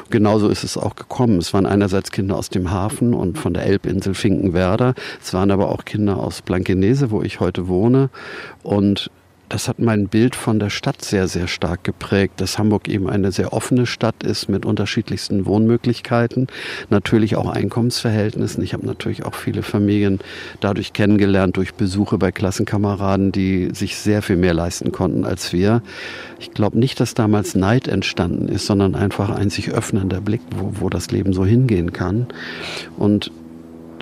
Genauso 0.09 0.49
ist 0.49 0.65
es 0.65 0.77
auch 0.79 0.97
gekommen. 0.97 1.39
Es 1.39 1.53
waren 1.53 1.67
einerseits 1.67 2.11
Kinder 2.11 2.37
aus 2.37 2.49
dem 2.49 2.71
Hafen 2.71 3.13
und 3.13 3.39
von 3.39 3.53
der 3.53 3.67
Elbinsel 3.67 4.15
Finkenwerder. 4.15 4.95
Es 5.21 5.35
waren 5.35 5.51
aber 5.51 5.69
auch 5.69 5.85
Kinder 5.85 6.17
aus 6.17 6.41
Blankenese, 6.43 7.11
wo 7.11 7.23
ich 7.23 7.41
heute 7.41 7.69
wohne. 7.69 8.09
Und 8.63 9.11
das 9.53 9.69
hat 9.69 9.79
mein 9.79 10.09
Bild 10.09 10.35
von 10.35 10.59
der 10.59 10.71
Stadt 10.71 11.05
sehr, 11.05 11.29
sehr 11.29 11.47
stark 11.47 11.85
geprägt, 11.85 12.41
dass 12.41 12.59
Hamburg 12.59 12.89
eben 12.89 13.11
eine 13.11 13.33
sehr 13.33 13.53
offene 13.53 13.85
Stadt 13.85 14.23
ist 14.23 14.49
mit 14.49 14.65
unterschiedlichsten 14.65 15.45
Wohnmöglichkeiten, 15.45 16.47
natürlich 16.89 17.37
auch 17.37 17.51
Einkommensverhältnissen. 17.51 18.65
Ich 18.65 18.73
habe 18.73 18.87
natürlich 18.87 19.27
auch 19.27 19.35
viele 19.35 19.63
Familien 19.63 20.21
dadurch 20.61 20.95
kennengelernt, 20.95 21.59
durch 21.59 21.75
Besuche 21.75 22.17
bei 22.17 22.33
Klassenkameraden, 22.33 23.31
die 23.31 23.69
sich 23.75 23.97
sehr 23.97 24.23
viel 24.23 24.37
mehr 24.37 24.55
leisten 24.55 24.91
konnten 24.91 25.27
als 25.27 25.53
wir. 25.53 25.83
Ich 26.41 26.53
glaube 26.53 26.79
nicht, 26.79 26.99
dass 26.99 27.13
damals 27.13 27.55
Neid 27.55 27.89
entstanden 27.89 28.49
ist, 28.49 28.65
sondern 28.65 28.95
einfach 28.95 29.29
ein 29.29 29.51
sich 29.51 29.71
öffnender 29.71 30.23
Blick, 30.23 30.41
wo, 30.57 30.81
wo 30.81 30.89
das 30.89 31.11
Leben 31.11 31.35
so 31.35 31.45
hingehen 31.45 31.93
kann. 31.93 32.27
Und 32.97 33.31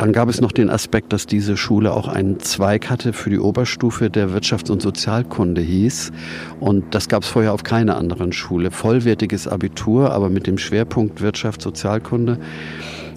dann 0.00 0.14
gab 0.14 0.30
es 0.30 0.40
noch 0.40 0.52
den 0.52 0.71
Aspekt, 0.71 1.12
dass 1.12 1.26
diese 1.26 1.59
Schule 1.59 1.92
auch 1.92 2.09
einen 2.09 2.40
Zweig 2.40 2.88
hatte 2.88 3.12
für 3.12 3.28
die 3.28 3.38
Oberstufe, 3.38 4.09
der 4.09 4.30
Wirtschafts- 4.30 4.71
und 4.71 4.80
Sozialkunde 4.80 5.61
hieß. 5.61 6.11
Und 6.59 6.95
das 6.95 7.11
gab 7.11 7.23
es 7.23 7.28
vorher 7.28 7.52
auf 7.52 7.64
keiner 7.64 7.99
anderen 7.99 8.33
Schule. 8.33 8.71
Vollwertiges 8.71 9.47
Abitur, 9.47 10.12
aber 10.12 10.30
mit 10.30 10.47
dem 10.47 10.57
Schwerpunkt 10.57 11.21
Wirtschaft, 11.21 11.61
Sozialkunde. 11.61 12.38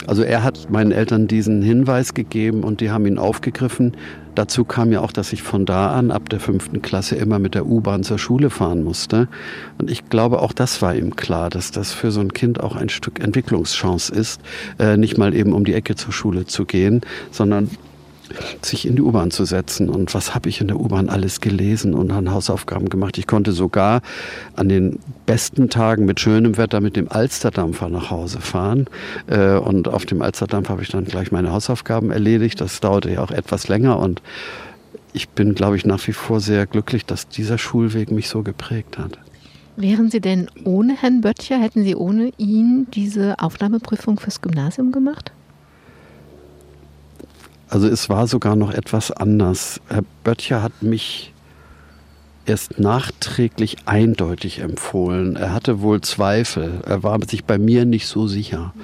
Also 0.07 0.23
er 0.23 0.43
hat 0.43 0.69
meinen 0.69 0.91
Eltern 0.91 1.27
diesen 1.27 1.61
Hinweis 1.61 2.13
gegeben 2.13 2.63
und 2.63 2.81
die 2.81 2.91
haben 2.91 3.05
ihn 3.05 3.17
aufgegriffen. 3.17 3.93
Dazu 4.35 4.65
kam 4.65 4.91
ja 4.91 5.01
auch, 5.01 5.11
dass 5.11 5.31
ich 5.31 5.43
von 5.43 5.65
da 5.65 5.91
an, 5.91 6.11
ab 6.11 6.29
der 6.29 6.39
fünften 6.39 6.81
Klasse, 6.81 7.15
immer 7.15 7.39
mit 7.39 7.55
der 7.55 7.67
U-Bahn 7.67 8.03
zur 8.03 8.17
Schule 8.17 8.49
fahren 8.49 8.83
musste. 8.83 9.27
Und 9.77 9.91
ich 9.91 10.09
glaube, 10.09 10.41
auch 10.41 10.53
das 10.53 10.81
war 10.81 10.95
ihm 10.95 11.15
klar, 11.15 11.49
dass 11.49 11.71
das 11.71 11.93
für 11.93 12.11
so 12.11 12.19
ein 12.19 12.33
Kind 12.33 12.59
auch 12.59 12.75
ein 12.75 12.89
Stück 12.89 13.19
Entwicklungschance 13.19 14.13
ist, 14.13 14.41
äh, 14.79 14.97
nicht 14.97 15.17
mal 15.17 15.33
eben 15.33 15.53
um 15.53 15.65
die 15.65 15.73
Ecke 15.73 15.95
zur 15.95 16.11
Schule 16.11 16.45
zu 16.45 16.65
gehen, 16.65 17.01
sondern 17.31 17.69
sich 18.61 18.87
in 18.87 18.95
die 18.95 19.01
U-Bahn 19.01 19.31
zu 19.31 19.45
setzen. 19.45 19.89
Und 19.89 20.13
was 20.13 20.33
habe 20.35 20.49
ich 20.49 20.61
in 20.61 20.67
der 20.67 20.79
U-Bahn 20.79 21.09
alles 21.09 21.41
gelesen 21.41 21.93
und 21.93 22.11
an 22.11 22.31
Hausaufgaben 22.31 22.89
gemacht? 22.89 23.17
Ich 23.17 23.27
konnte 23.27 23.51
sogar 23.51 24.01
an 24.55 24.69
den 24.69 24.99
besten 25.25 25.69
Tagen 25.69 26.05
mit 26.05 26.19
schönem 26.19 26.57
Wetter 26.57 26.81
mit 26.81 26.95
dem 26.95 27.11
Alsterdampfer 27.11 27.89
nach 27.89 28.09
Hause 28.09 28.39
fahren. 28.39 28.87
Äh, 29.27 29.55
und 29.55 29.87
auf 29.87 30.05
dem 30.05 30.21
Alsterdampfer 30.21 30.73
habe 30.73 30.83
ich 30.83 30.89
dann 30.89 31.05
gleich 31.05 31.31
meine 31.31 31.51
Hausaufgaben 31.51 32.11
erledigt. 32.11 32.61
Das 32.61 32.79
dauerte 32.79 33.11
ja 33.11 33.21
auch 33.21 33.31
etwas 33.31 33.67
länger 33.67 33.99
und 33.99 34.21
ich 35.13 35.29
bin, 35.29 35.53
glaube 35.53 35.77
ich, 35.77 35.85
nach 35.85 36.05
wie 36.07 36.13
vor 36.13 36.39
sehr 36.39 36.65
glücklich, 36.65 37.05
dass 37.05 37.27
dieser 37.27 37.59
Schulweg 37.59 38.11
mich 38.11 38.29
so 38.29 38.41
geprägt 38.41 38.97
hat. 38.97 39.19
Wären 39.75 40.11
Sie 40.11 40.21
denn 40.21 40.49
ohne 40.65 40.95
Herrn 40.95 41.21
Böttcher, 41.21 41.59
hätten 41.59 41.83
Sie 41.83 41.95
ohne 41.95 42.31
ihn 42.37 42.87
diese 42.93 43.39
Aufnahmeprüfung 43.39 44.19
fürs 44.19 44.41
Gymnasium 44.41 44.91
gemacht? 44.91 45.31
Also 47.73 47.87
es 47.87 48.07
war 48.07 48.27
sogar 48.27 48.55
noch 48.55 48.71
etwas 48.71 49.09
anders. 49.09 49.81
Herr 49.87 50.03
Böttcher 50.23 50.61
hat 50.61 50.83
mich 50.83 51.33
erst 52.45 52.79
nachträglich 52.79 53.77
eindeutig 53.85 54.59
empfohlen. 54.59 55.35
Er 55.35 55.53
hatte 55.53 55.81
wohl 55.81 55.99
Zweifel. 56.01 56.81
Er 56.85 57.01
war 57.01 57.17
sich 57.27 57.45
bei 57.45 57.57
mir 57.57 57.85
nicht 57.85 58.05
so 58.05 58.27
sicher. 58.27 58.75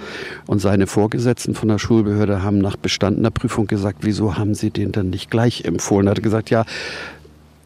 Und 0.47 0.57
seine 0.57 0.87
Vorgesetzten 0.87 1.53
von 1.53 1.69
der 1.69 1.77
Schulbehörde 1.77 2.41
haben 2.41 2.57
nach 2.57 2.77
bestandener 2.77 3.29
Prüfung 3.29 3.67
gesagt, 3.67 3.99
wieso 4.01 4.39
haben 4.39 4.55
Sie 4.55 4.71
den 4.71 4.91
denn 4.91 5.11
nicht 5.11 5.29
gleich 5.29 5.65
empfohlen? 5.65 6.07
Er 6.07 6.15
hat 6.15 6.23
gesagt, 6.23 6.49
ja, 6.49 6.65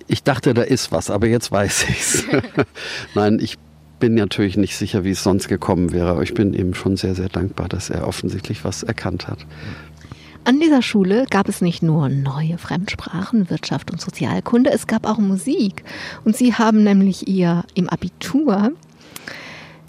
ich 0.08 0.24
dachte, 0.24 0.54
da 0.54 0.64
ist 0.64 0.92
was, 0.92 1.10
aber 1.10 1.28
jetzt 1.28 1.54
weiß 1.54 1.86
ich's. 1.88 2.26
Nein, 3.16 3.40
ich 3.40 3.58
bin 4.04 4.16
natürlich 4.16 4.58
nicht 4.58 4.76
sicher, 4.76 5.06
wie 5.06 5.12
es 5.12 5.24
sonst 5.24 5.48
gekommen 5.48 5.94
wäre, 5.94 6.10
aber 6.10 6.24
ich 6.24 6.34
bin 6.34 6.54
ihm 6.54 6.74
schon 6.74 6.98
sehr, 6.98 7.16
sehr 7.16 7.30
dankbar, 7.30 7.70
dass 7.70 7.90
er 7.90 8.06
offensichtlich 8.06 8.66
was 8.66 8.84
erkannt 8.84 9.30
hat. 9.30 9.38
An 10.46 10.60
dieser 10.60 10.82
Schule 10.82 11.26
gab 11.30 11.48
es 11.48 11.62
nicht 11.62 11.84
nur 11.84 12.10
neue 12.10 12.58
Fremdsprachen, 12.58 13.50
Wirtschaft 13.50 13.92
und 13.92 14.02
Sozialkunde, 14.02 14.72
es 14.72 14.88
gab 14.88 15.08
auch 15.08 15.18
Musik. 15.18 15.86
Und 16.26 16.36
sie 16.36 16.54
haben 16.54 16.84
nämlich 16.84 17.30
ihr 17.30 17.64
im 17.76 17.88
Abitur 17.88 18.74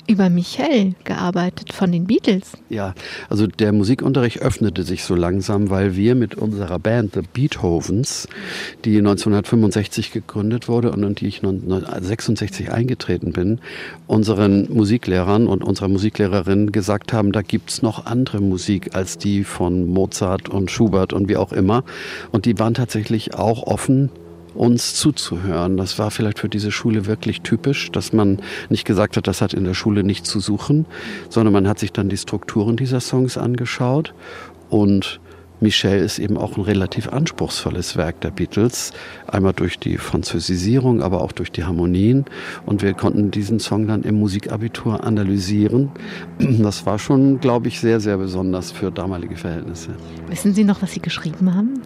über 0.07 0.31
Michel 0.31 0.95
gearbeitet 1.05 1.73
von 1.73 1.91
den 1.93 2.07
Beatles. 2.07 2.53
Ja, 2.69 2.95
also 3.29 3.47
der 3.47 3.73
Musikunterricht 3.73 4.41
öffnete 4.41 4.83
sich 4.83 5.05
so 5.05 5.15
langsam, 5.15 5.71
weil 5.71 5.97
wir 5.97 6.15
mit 6.15 6.35
unserer 6.35 6.79
Band 6.79 7.15
The 7.15 7.23
Beethovens, 7.33 8.29
die 8.85 8.99
1965 8.99 10.13
gegründet 10.13 10.69
wurde 10.69 10.93
und 10.93 11.03
in 11.03 11.15
die 11.15 11.27
ich 11.27 11.39
1966 11.39 12.71
eingetreten 12.71 13.33
bin, 13.33 13.61
unseren 14.07 14.73
Musiklehrern 14.73 15.47
und 15.47 15.65
unserer 15.65 15.89
Musiklehrerin 15.89 16.73
gesagt 16.73 17.13
haben, 17.13 17.33
da 17.33 17.43
gibt's 17.43 17.83
noch 17.83 18.07
andere 18.07 18.41
Musik 18.41 18.95
als 18.95 19.19
die 19.19 19.45
von 19.45 19.89
Mozart 19.89 20.49
und 20.49 20.71
Schubert 20.71 21.13
und 21.13 21.29
wie 21.29 21.37
auch 21.37 21.53
immer. 21.53 21.85
Und 22.33 22.47
die 22.47 22.59
waren 22.59 22.75
tatsächlich 22.75 23.35
auch 23.35 23.63
offen 23.63 24.11
uns 24.55 24.95
zuzuhören. 24.95 25.77
Das 25.77 25.99
war 25.99 26.11
vielleicht 26.11 26.39
für 26.39 26.49
diese 26.49 26.71
Schule 26.71 27.07
wirklich 27.07 27.43
typisch, 27.43 27.91
dass 27.93 28.13
man 28.13 28.41
nicht 28.69 28.85
gesagt 28.85 29.17
hat, 29.17 29.27
das 29.27 29.41
hat 29.41 29.55
in 29.55 29.65
der 29.65 29.75
Schule 29.75 30.05
nichts 30.05 30.29
zu 30.31 30.41
suchen, 30.41 30.87
sondern 31.29 31.53
man 31.53 31.69
hat 31.69 31.79
sich 31.79 31.93
dann 31.93 32.09
die 32.09 32.17
Strukturen 32.17 32.77
dieser 32.77 33.01
Songs 33.01 33.37
angeschaut 33.37 34.15
und 34.71 35.21
Michel 35.61 36.01
ist 36.01 36.19
eben 36.19 36.37
auch 36.37 36.57
ein 36.57 36.63
relativ 36.63 37.09
anspruchsvolles 37.09 37.97
Werk 37.97 38.21
der 38.21 38.31
Beatles, 38.31 38.93
einmal 39.27 39.53
durch 39.53 39.79
die 39.79 39.97
Französisierung, 39.99 41.01
aber 41.01 41.23
auch 41.23 41.33
durch 41.33 41.53
die 41.53 41.65
Harmonien. 41.65 42.25
Und 42.67 42.83
wir 42.83 42.93
konnten 42.93 43.31
diesen 43.31 43.61
Song 43.61 43.87
dann 43.87 44.03
im 44.03 44.19
Musikabitur 44.19 45.05
analysieren. 45.05 45.91
Das 46.39 46.87
war 46.87 46.99
schon, 46.99 47.41
glaube 47.41 47.69
ich, 47.69 47.81
sehr, 47.81 48.01
sehr 48.01 48.19
besonders 48.19 48.73
für 48.73 48.91
damalige 48.91 49.37
Verhältnisse. 49.37 49.91
Wissen 50.29 50.55
Sie 50.55 50.65
noch, 50.65 50.83
was 50.83 50.93
Sie 50.93 51.01
geschrieben 51.01 51.55
haben? 51.55 51.81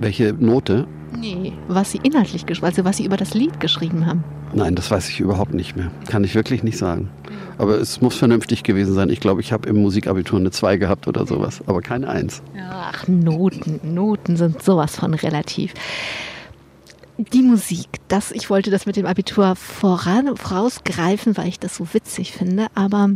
Welche 0.00 0.32
Note? 0.32 0.86
Nee, 1.18 1.52
was 1.68 1.92
Sie 1.92 2.00
inhaltlich 2.02 2.46
geschrieben 2.46 2.66
also 2.66 2.84
was 2.84 2.96
Sie 2.98 3.04
über 3.04 3.16
das 3.16 3.34
Lied 3.34 3.60
geschrieben 3.60 4.06
haben. 4.06 4.24
Nein, 4.52 4.74
das 4.74 4.90
weiß 4.90 5.08
ich 5.08 5.20
überhaupt 5.20 5.54
nicht 5.54 5.76
mehr. 5.76 5.90
Kann 6.08 6.24
ich 6.24 6.34
wirklich 6.34 6.62
nicht 6.62 6.78
sagen. 6.78 7.10
Aber 7.58 7.78
es 7.80 8.00
muss 8.00 8.16
vernünftig 8.16 8.62
gewesen 8.62 8.94
sein. 8.94 9.08
Ich 9.08 9.20
glaube, 9.20 9.40
ich 9.40 9.52
habe 9.52 9.68
im 9.68 9.76
Musikabitur 9.80 10.38
eine 10.38 10.50
2 10.50 10.76
gehabt 10.76 11.08
oder 11.08 11.26
sowas, 11.26 11.62
aber 11.66 11.80
keine 11.80 12.08
1. 12.08 12.42
Ach, 12.70 13.08
Noten. 13.08 13.80
Noten 13.94 14.36
sind 14.36 14.62
sowas 14.62 14.96
von 14.96 15.14
relativ. 15.14 15.72
Die 17.16 17.42
Musik, 17.42 17.88
das, 18.08 18.30
ich 18.30 18.50
wollte 18.50 18.70
das 18.70 18.84
mit 18.84 18.96
dem 18.96 19.06
Abitur 19.06 19.56
voran, 19.56 20.36
vorausgreifen, 20.36 21.36
weil 21.38 21.48
ich 21.48 21.58
das 21.58 21.76
so 21.76 21.94
witzig 21.94 22.32
finde, 22.32 22.66
aber 22.74 23.10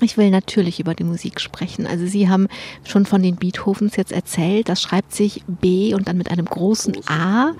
ich 0.00 0.16
will 0.16 0.30
natürlich 0.30 0.80
über 0.80 0.94
die 0.94 1.04
Musik 1.04 1.40
sprechen. 1.40 1.86
Also 1.86 2.06
Sie 2.06 2.28
haben 2.28 2.48
schon 2.84 3.06
von 3.06 3.22
den 3.22 3.36
Beethovens 3.36 3.96
jetzt 3.96 4.12
erzählt. 4.12 4.68
Das 4.68 4.80
schreibt 4.80 5.14
sich 5.14 5.42
B 5.46 5.94
und 5.94 6.08
dann 6.08 6.16
mit 6.16 6.30
einem 6.30 6.46
großen 6.46 6.96
A. 7.06 7.52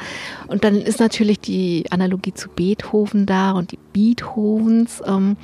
Und 0.49 0.65
dann 0.65 0.77
ist 0.77 0.99
natürlich 0.99 1.41
die 1.41 1.85
Analogie 1.91 2.35
zu 2.35 2.49
Beethoven 2.49 3.27
da 3.27 3.53
und 3.53 3.73
die 3.73 3.79
Beethovens. 3.93 5.03
Ähm, 5.07 5.37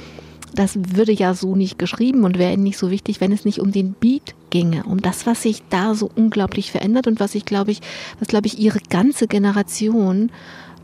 das 0.55 0.77
würde 0.77 1.13
ja 1.13 1.35
so 1.35 1.55
nicht 1.55 1.79
geschrieben 1.79 2.25
und 2.25 2.39
wäre 2.39 2.57
nicht 2.57 2.79
so 2.79 2.91
wichtig, 2.91 3.21
wenn 3.21 3.33
es 3.33 3.45
nicht 3.45 3.61
um 3.61 3.71
den 3.71 3.93
Beat 3.93 4.35
ginge, 4.51 4.85
um 4.85 5.01
das, 5.01 5.27
was 5.27 5.43
sich 5.43 5.63
da 5.69 5.95
so 5.95 6.11
unglaublich 6.15 6.73
verändert 6.73 7.07
und 7.07 7.21
was 7.21 7.35
ich 7.35 7.45
glaube 7.45 7.71
ich, 7.71 7.81
was 8.19 8.29
glaube 8.29 8.47
ich 8.47 8.59
Ihre 8.59 8.81
ganze 8.89 9.29
Generation 9.29 10.31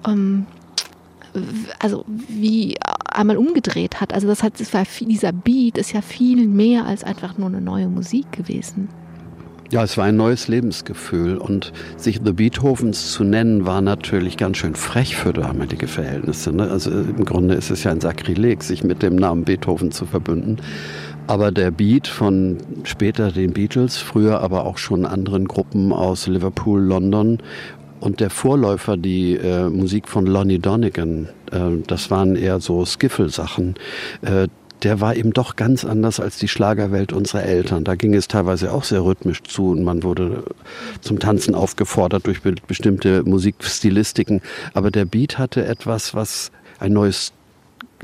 ähm, 0.07 0.47
also 1.79 2.05
wie 2.07 2.77
einmal 3.07 3.37
umgedreht 3.37 4.01
hat. 4.01 4.13
Also 4.13 4.27
das 4.27 4.43
hat, 4.43 4.61
das 4.61 4.73
war 4.75 4.85
dieser 5.01 5.33
Beat 5.33 5.79
ist 5.79 5.93
ja 5.93 6.01
viel 6.01 6.47
mehr 6.47 6.87
als 6.87 7.05
einfach 7.05 7.39
nur 7.39 7.49
eine 7.49 7.61
neue 7.61 7.89
Musik 7.89 8.33
gewesen. 8.33 8.89
Ja, 9.71 9.83
es 9.83 9.97
war 9.97 10.05
ein 10.05 10.17
neues 10.17 10.47
Lebensgefühl 10.47 11.37
und 11.37 11.73
sich 11.97 12.21
The 12.25 12.33
Beethovens 12.33 13.13
zu 13.13 13.25
nennen, 13.25 13.67
war 13.67 13.81
natürlich 13.81 14.37
ganz 14.37 14.59
schön 14.59 14.77
frech 14.77 15.17
für 15.17 15.33
damalige 15.33 15.89
Verhältnisse. 15.89 16.53
Ne? 16.53 16.71
Also 16.71 16.91
im 16.91 17.25
Grunde 17.25 17.55
ist 17.55 17.71
es 17.71 17.83
ja 17.83 17.91
ein 17.91 18.01
Sakrileg, 18.01 18.63
sich 18.63 18.85
mit 18.85 19.03
dem 19.03 19.17
Namen 19.17 19.45
Beethoven 19.45 19.91
zu 19.91 20.07
verbünden. 20.07 20.59
Aber 21.27 21.51
der 21.51 21.71
Beat 21.71 22.07
von 22.07 22.59
später 22.85 23.33
den 23.33 23.53
Beatles, 23.53 23.97
früher 23.97 24.41
aber 24.43 24.65
auch 24.67 24.77
schon 24.77 25.07
anderen 25.07 25.49
Gruppen 25.49 25.93
aus 25.93 26.27
Liverpool, 26.27 26.83
London 26.83 27.39
und 28.05 28.21
der 28.21 28.29
Vorläufer, 28.29 28.99
die 28.99 29.35
äh, 29.35 29.71
Musik 29.71 30.09
von 30.09 30.27
Lonnie 30.27 30.59
Donegan, 30.59 31.31
äh, 31.51 31.83
das 31.87 32.11
waren 32.11 32.37
eher 32.37 32.61
so 32.61 32.85
Skiffle-Sachen. 32.85 33.77
Äh, 34.21 34.49
der 34.83 35.01
war 35.01 35.17
eben 35.17 35.33
doch 35.33 35.57
ganz 35.57 35.87
anders 35.87 36.21
als 36.21 36.37
die 36.37 36.49
Schlagerwelt 36.49 37.15
unserer 37.15 37.45
Eltern. 37.45 37.85
Da 37.85 37.95
ging 37.95 38.13
es 38.13 38.29
teilweise 38.29 38.73
auch 38.73 38.85
sehr 38.85 39.03
rhythmisch 39.03 39.43
zu 39.43 39.71
und 39.71 39.83
man 39.83 40.03
wurde 40.03 40.45
zum 41.01 41.19
Tanzen 41.19 41.55
aufgefordert 41.55 42.27
durch 42.27 42.43
bestimmte 42.43 43.23
Musikstilistiken. 43.23 44.43
Aber 44.75 44.91
der 44.91 45.07
Beat 45.07 45.39
hatte 45.39 45.65
etwas, 45.65 46.15
was 46.15 46.53
ein 46.79 46.93
neues 46.93 47.33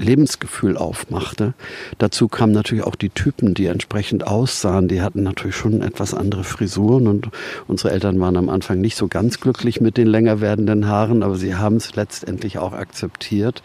Lebensgefühl 0.01 0.77
aufmachte. 0.77 1.55
Dazu 1.99 2.29
kamen 2.29 2.53
natürlich 2.53 2.85
auch 2.85 2.97
die 2.97 3.11
Typen, 3.11 3.55
die 3.55 3.67
entsprechend 3.67 4.27
aussahen. 4.27 4.89
Die 4.89 5.03
hatten 5.03 5.23
natürlich 5.23 5.57
schon 5.57 5.83
etwas 5.83 6.15
andere 6.15 6.45
Frisuren 6.45 7.07
und 7.07 7.29
unsere 7.69 7.93
Eltern 7.93 8.19
waren 8.19 8.37
am 8.37 8.49
Anfang 8.49 8.81
nicht 8.81 8.97
so 8.97 9.09
ganz 9.09 9.41
glücklich 9.41 9.81
mit 9.81 9.97
den 9.97 10.07
länger 10.07 10.41
werdenden 10.41 10.87
Haaren, 10.87 11.23
aber 11.23 11.37
sie 11.37 11.55
haben 11.55 11.77
es 11.77 11.95
letztendlich 11.95 12.59
auch 12.59 12.73
akzeptiert. 12.73 13.63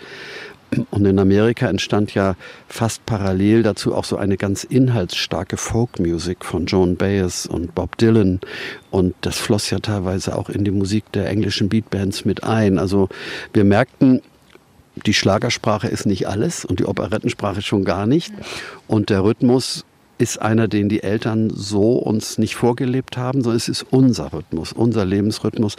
Und 0.91 1.05
in 1.05 1.19
Amerika 1.19 1.67
entstand 1.67 2.13
ja 2.15 2.35
fast 2.67 3.05
parallel 3.05 3.63
dazu 3.63 3.95
auch 3.95 4.03
so 4.03 4.17
eine 4.17 4.35
ganz 4.35 4.63
inhaltsstarke 4.63 5.57
Folkmusik 5.57 6.43
von 6.43 6.65
Joan 6.65 6.97
Baez 6.97 7.45
und 7.45 7.75
Bob 7.75 7.97
Dylan. 7.97 8.41
Und 8.91 9.15
das 9.21 9.37
floss 9.37 9.69
ja 9.69 9.79
teilweise 9.79 10.35
auch 10.35 10.49
in 10.49 10.65
die 10.65 10.71
Musik 10.71 11.09
der 11.13 11.29
englischen 11.29 11.69
Beatbands 11.69 12.25
mit 12.25 12.43
ein. 12.43 12.77
Also 12.79 13.09
wir 13.53 13.63
merkten, 13.63 14.21
die 15.05 15.13
Schlagersprache 15.13 15.87
ist 15.87 16.05
nicht 16.05 16.27
alles 16.27 16.65
und 16.65 16.79
die 16.79 16.85
Operettensprache 16.85 17.61
schon 17.61 17.83
gar 17.83 18.07
nicht. 18.07 18.33
Und 18.87 19.09
der 19.09 19.23
Rhythmus 19.23 19.85
ist 20.17 20.41
einer, 20.41 20.67
den 20.67 20.87
die 20.87 21.03
Eltern 21.03 21.49
so 21.49 21.93
uns 21.93 22.37
nicht 22.37 22.55
vorgelebt 22.55 23.17
haben, 23.17 23.41
sondern 23.41 23.57
es 23.57 23.67
ist 23.67 23.85
unser 23.89 24.31
Rhythmus, 24.31 24.71
unser 24.71 25.03
Lebensrhythmus. 25.03 25.75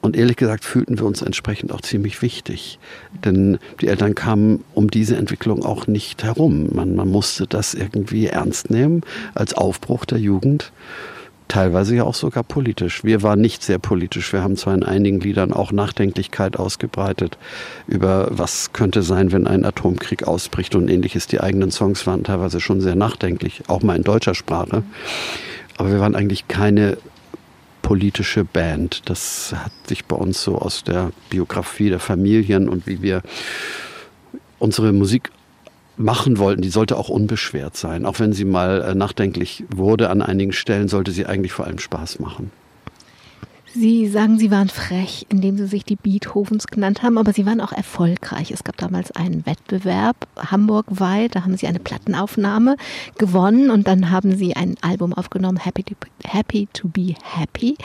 Und 0.00 0.16
ehrlich 0.16 0.36
gesagt 0.36 0.64
fühlten 0.64 0.98
wir 0.98 1.06
uns 1.06 1.22
entsprechend 1.22 1.72
auch 1.72 1.80
ziemlich 1.80 2.22
wichtig. 2.22 2.78
Denn 3.24 3.58
die 3.80 3.88
Eltern 3.88 4.14
kamen 4.14 4.64
um 4.74 4.90
diese 4.90 5.16
Entwicklung 5.16 5.64
auch 5.64 5.86
nicht 5.88 6.22
herum. 6.22 6.68
Man, 6.72 6.94
man 6.94 7.08
musste 7.08 7.46
das 7.46 7.74
irgendwie 7.74 8.26
ernst 8.26 8.70
nehmen 8.70 9.02
als 9.34 9.54
Aufbruch 9.54 10.04
der 10.04 10.18
Jugend 10.18 10.72
teilweise 11.52 11.94
ja 11.94 12.04
auch 12.04 12.14
sogar 12.14 12.44
politisch. 12.44 13.04
Wir 13.04 13.22
waren 13.22 13.38
nicht 13.38 13.62
sehr 13.62 13.78
politisch. 13.78 14.32
Wir 14.32 14.42
haben 14.42 14.56
zwar 14.56 14.72
in 14.72 14.82
einigen 14.82 15.20
Liedern 15.20 15.52
auch 15.52 15.70
Nachdenklichkeit 15.70 16.56
ausgebreitet 16.56 17.36
über 17.86 18.28
was 18.30 18.72
könnte 18.72 19.02
sein, 19.02 19.32
wenn 19.32 19.46
ein 19.46 19.66
Atomkrieg 19.66 20.22
ausbricht 20.26 20.74
und 20.74 20.88
ähnliches. 20.88 21.26
Die 21.26 21.42
eigenen 21.42 21.70
Songs 21.70 22.06
waren 22.06 22.24
teilweise 22.24 22.58
schon 22.58 22.80
sehr 22.80 22.94
nachdenklich, 22.94 23.64
auch 23.68 23.82
mal 23.82 23.96
in 23.96 24.02
deutscher 24.02 24.34
Sprache. 24.34 24.82
Aber 25.76 25.90
wir 25.90 26.00
waren 26.00 26.16
eigentlich 26.16 26.48
keine 26.48 26.96
politische 27.82 28.46
Band. 28.46 29.02
Das 29.10 29.52
hat 29.54 29.72
sich 29.86 30.06
bei 30.06 30.16
uns 30.16 30.42
so 30.42 30.56
aus 30.56 30.84
der 30.84 31.12
Biografie 31.28 31.90
der 31.90 32.00
Familien 32.00 32.66
und 32.66 32.86
wie 32.86 33.02
wir 33.02 33.20
unsere 34.58 34.94
Musik 34.94 35.30
machen 36.02 36.38
wollten, 36.38 36.62
die 36.62 36.68
sollte 36.68 36.96
auch 36.96 37.08
unbeschwert 37.08 37.76
sein. 37.76 38.04
Auch 38.06 38.18
wenn 38.20 38.32
sie 38.32 38.44
mal 38.44 38.82
äh, 38.82 38.94
nachdenklich 38.94 39.64
wurde 39.74 40.10
an 40.10 40.22
einigen 40.22 40.52
Stellen, 40.52 40.88
sollte 40.88 41.12
sie 41.12 41.26
eigentlich 41.26 41.52
vor 41.52 41.66
allem 41.66 41.78
Spaß 41.78 42.18
machen. 42.18 42.50
Sie 43.74 44.06
sagen, 44.08 44.38
Sie 44.38 44.50
waren 44.50 44.68
frech, 44.68 45.24
indem 45.30 45.56
Sie 45.56 45.66
sich 45.66 45.84
die 45.84 45.96
Beethovens 45.96 46.66
genannt 46.66 47.02
haben, 47.02 47.16
aber 47.16 47.32
Sie 47.32 47.46
waren 47.46 47.60
auch 47.60 47.72
erfolgreich. 47.72 48.50
Es 48.50 48.64
gab 48.64 48.76
damals 48.76 49.12
einen 49.12 49.46
Wettbewerb, 49.46 50.16
hamburgweit, 50.36 51.34
da 51.34 51.44
haben 51.44 51.56
Sie 51.56 51.66
eine 51.66 51.78
Plattenaufnahme 51.78 52.76
gewonnen 53.16 53.70
und 53.70 53.86
dann 53.88 54.10
haben 54.10 54.36
Sie 54.36 54.54
ein 54.54 54.74
Album 54.82 55.14
aufgenommen, 55.14 55.56
Happy 55.56 55.84
to, 55.84 55.94
Happy 56.22 56.68
to 56.74 56.88
Be 56.88 57.14
Happy. 57.22 57.76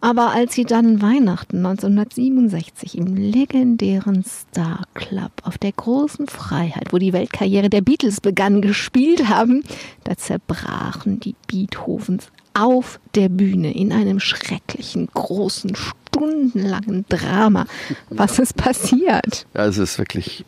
Aber 0.00 0.30
als 0.30 0.54
Sie 0.54 0.64
dann 0.64 1.02
Weihnachten 1.02 1.58
1967 1.58 2.96
im 2.96 3.14
legendären 3.14 4.24
Star 4.24 4.84
Club 4.94 5.32
auf 5.42 5.58
der 5.58 5.72
großen 5.72 6.28
Freiheit, 6.28 6.94
wo 6.94 6.98
die 6.98 7.12
Weltkarriere 7.12 7.68
der 7.68 7.82
Beatles 7.82 8.22
begann, 8.22 8.62
gespielt 8.62 9.28
haben, 9.28 9.64
da 10.04 10.16
zerbrachen 10.16 11.20
die 11.20 11.34
Beethovens 11.46 12.30
auf 12.56 12.98
der 13.14 13.28
Bühne 13.28 13.74
in 13.74 13.92
einem 13.92 14.18
schrecklichen, 14.20 15.08
großen, 15.12 15.72
stundenlangen 15.76 17.04
Drama. 17.08 17.66
Was 18.10 18.38
ist 18.38 18.56
passiert? 18.56 19.46
Ja, 19.54 19.66
es 19.66 19.78
ist 19.78 19.98
wirklich 19.98 20.44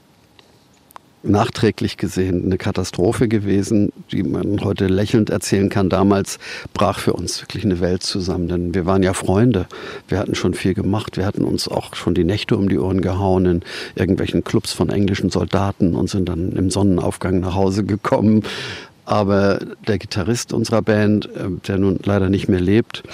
nachträglich 1.23 1.97
gesehen 1.97 2.45
eine 2.45 2.59
Katastrophe 2.59 3.29
gewesen, 3.29 3.93
die 4.13 4.23
man 4.23 4.61
heute 4.63 4.87
lächelnd 4.87 5.31
erzählen 5.31 5.69
kann. 5.69 5.89
Damals 5.89 6.39
brach 6.75 6.99
für 6.99 7.13
uns 7.13 7.43
wirklich 7.43 7.65
eine 7.65 7.81
Welt 7.81 8.03
zusammen, 8.03 8.49
denn 8.49 8.75
wir 8.75 8.87
waren 8.87 9.03
ja 9.03 9.13
Freunde. 9.13 9.67
Wir 10.07 10.19
hatten 10.19 10.35
schon 10.35 10.55
viel 10.55 10.75
gemacht. 10.75 11.17
Wir 11.17 11.27
hatten 11.27 11.45
uns 11.45 11.69
auch 11.69 11.95
schon 11.95 12.15
die 12.15 12.25
Nächte 12.25 12.57
um 12.57 12.69
die 12.69 12.79
Ohren 12.79 13.01
gehauen 13.01 13.47
in 13.47 13.63
irgendwelchen 13.97 14.45
Clubs 14.45 14.73
von 14.73 14.91
englischen 14.91 15.31
Soldaten 15.31 15.95
und 15.95 16.09
sind 16.09 16.29
dann 16.29 16.53
im 16.53 16.71
Sonnenaufgang 16.71 17.41
nach 17.41 17.55
Hause 17.55 17.85
gekommen. 17.85 18.45
Aber 19.09 19.61
der 19.87 19.97
Gitarrist 19.97 20.53
unserer 20.53 20.83
Band, 20.83 21.35
äh, 21.35 21.49
der 21.67 21.79
nun 21.79 21.99
leider 22.05 22.29
nicht 22.29 22.47
mehr 22.47 22.61
lebt, 22.61 23.05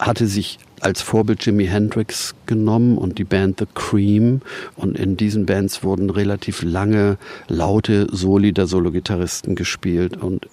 hatte 0.00 0.26
sich 0.26 0.58
als 0.80 1.00
Vorbild 1.00 1.46
Jimi 1.46 1.66
Hendrix 1.66 2.34
genommen 2.46 2.98
und 2.98 3.16
die 3.18 3.24
Band 3.24 3.60
The 3.60 3.66
Cream. 3.72 4.40
Und 4.74 4.98
in 4.98 5.16
diesen 5.16 5.46
Bands 5.46 5.84
wurden 5.84 6.10
relativ 6.10 6.64
lange, 6.64 7.18
laute 7.46 8.08
Soli 8.10 8.52
der 8.52 8.66
Solo-Gitarristen 8.66 9.54
gespielt. 9.54 10.16
Und 10.16 10.48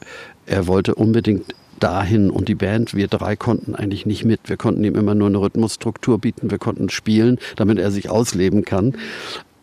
er 0.45 0.67
wollte 0.67 0.93
unbedingt 0.93 1.55
dahin 1.79 2.29
und 2.29 2.47
die 2.47 2.55
Band, 2.55 2.93
wir 2.93 3.07
drei 3.07 3.35
konnten 3.35 3.73
eigentlich 3.73 4.05
nicht 4.05 4.23
mit. 4.23 4.41
Wir 4.45 4.57
konnten 4.57 4.83
ihm 4.83 4.93
immer 4.93 5.15
nur 5.15 5.29
eine 5.29 5.39
Rhythmusstruktur 5.39 6.19
bieten, 6.19 6.51
wir 6.51 6.59
konnten 6.59 6.89
spielen, 6.89 7.39
damit 7.55 7.79
er 7.79 7.89
sich 7.89 8.11
ausleben 8.11 8.65
kann. 8.65 8.93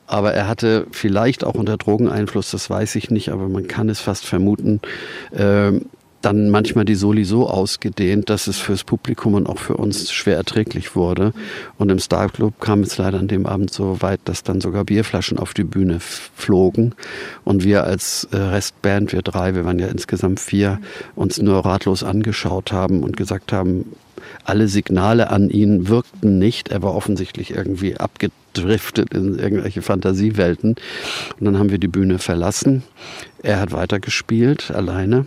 Aber 0.07 0.33
er 0.35 0.49
hatte 0.49 0.87
vielleicht 0.90 1.45
auch 1.45 1.55
unter 1.55 1.77
Drogeneinfluss, 1.77 2.51
das 2.51 2.69
weiß 2.69 2.95
ich 2.97 3.11
nicht, 3.11 3.31
aber 3.31 3.49
man 3.49 3.69
kann 3.69 3.88
es 3.88 4.01
fast 4.01 4.27
vermuten, 4.27 4.81
äh, 5.33 5.73
dann 6.25 6.49
manchmal 6.49 6.85
die 6.85 6.95
Soli 6.95 7.25
so 7.25 7.49
ausgedehnt, 7.49 8.31
dass 8.31 8.47
es 8.47 8.59
fürs 8.59 8.85
Publikum 8.85 9.35
und 9.35 9.47
auch 9.47 9.59
für 9.59 9.77
uns 9.77 10.11
schwer 10.11 10.37
erträglich 10.37 10.97
wurde. 10.97 11.33
Und 11.77 11.90
im 11.90 11.99
Star 11.99 12.31
Club 12.31 12.61
kam 12.61 12.81
es 12.81 12.97
leider 12.97 13.19
an 13.19 13.29
dem 13.29 13.47
Abend 13.47 13.73
so 13.73 14.01
weit, 14.01 14.21
dass 14.25 14.43
dann 14.43 14.61
sogar 14.61 14.85
Bierflaschen 14.85 15.38
auf 15.38 15.53
die 15.53 15.64
Bühne 15.64 15.99
flogen. 16.01 16.95
Und 17.45 17.62
wir 17.62 17.85
als 17.85 18.27
äh, 18.33 18.37
Restband, 18.37 19.12
wir 19.12 19.23
drei, 19.23 19.55
wir 19.55 19.64
waren 19.64 19.79
ja 19.79 19.88
insgesamt 19.88 20.40
vier, 20.40 20.81
uns 21.14 21.40
nur 21.40 21.64
ratlos 21.64 22.03
angeschaut 22.03 22.73
haben 22.73 23.03
und 23.03 23.17
gesagt 23.17 23.53
haben, 23.53 23.93
alle 24.45 24.69
Signale 24.69 25.29
an 25.31 25.51
ihn 25.51 25.88
wirkten 25.88 26.38
nicht. 26.38 26.69
Er 26.69 26.83
war 26.83 26.95
offensichtlich 26.95 27.51
irgendwie 27.51 27.99
abgedriftet 28.55 29.12
in 29.12 29.38
irgendwelche 29.38 29.83
Fantasiewelten. 29.83 30.77
Und 31.38 31.45
dann 31.45 31.59
haben 31.59 31.71
wir 31.71 31.79
die 31.79 31.88
Bühne 31.88 32.19
verlassen. 32.19 32.83
Er 33.44 33.61
hat 33.61 33.72
weitergespielt, 33.72 34.70
alleine. 34.70 35.26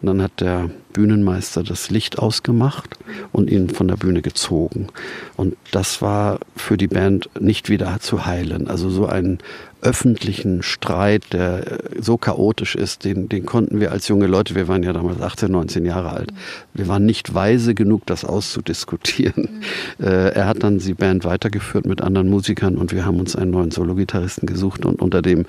Und 0.00 0.06
dann 0.06 0.20
hat 0.20 0.40
der 0.40 0.68
Bühnenmeister 0.92 1.62
das 1.62 1.90
Licht 1.90 2.18
ausgemacht 2.18 2.98
und 3.30 3.48
ihn 3.48 3.70
von 3.70 3.86
der 3.86 3.96
Bühne 3.96 4.20
gezogen. 4.20 4.88
Und 5.36 5.56
das 5.70 6.02
war 6.02 6.40
für 6.56 6.76
die 6.76 6.88
Band 6.88 7.30
nicht 7.38 7.70
wieder 7.70 8.00
zu 8.00 8.26
heilen. 8.26 8.66
Also 8.66 8.90
so 8.90 9.06
ein 9.06 9.38
öffentlichen 9.80 10.62
Streit, 10.64 11.32
der 11.32 11.78
so 12.00 12.16
chaotisch 12.16 12.74
ist, 12.74 13.04
den, 13.04 13.28
den 13.28 13.46
konnten 13.46 13.80
wir 13.80 13.92
als 13.92 14.08
junge 14.08 14.26
Leute, 14.26 14.54
wir 14.54 14.68
waren 14.68 14.82
ja 14.82 14.92
damals 14.92 15.20
18, 15.20 15.50
19 15.50 15.84
Jahre 15.84 16.10
alt, 16.10 16.32
wir 16.72 16.86
waren 16.86 17.04
nicht 17.04 17.34
weise 17.34 17.74
genug, 17.74 18.06
das 18.06 18.24
auszudiskutieren. 18.24 19.62
Mhm. 19.98 20.04
Äh, 20.04 20.30
er 20.30 20.46
hat 20.46 20.62
dann 20.62 20.78
die 20.78 20.94
Band 20.94 21.24
weitergeführt 21.24 21.86
mit 21.86 22.00
anderen 22.00 22.30
Musikern 22.30 22.76
und 22.76 22.92
wir 22.92 23.04
haben 23.04 23.18
uns 23.18 23.34
einen 23.34 23.50
neuen 23.50 23.72
Solo-Gitarristen 23.72 24.46
gesucht 24.46 24.86
und 24.86 25.02
unter 25.02 25.20
dem 25.20 25.46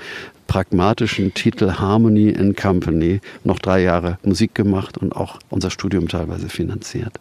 pragmatischen 0.54 1.34
Titel 1.34 1.80
Harmony 1.80 2.30
in 2.30 2.56
Company 2.56 3.22
noch 3.44 3.58
drei 3.58 3.82
Jahre 3.82 4.20
Musik 4.22 4.54
gemacht 4.54 5.00
und 5.00 5.16
auch 5.16 5.40
unser 5.50 5.72
Studium 5.72 6.08
teilweise 6.08 6.48
finanziert. 6.48 7.20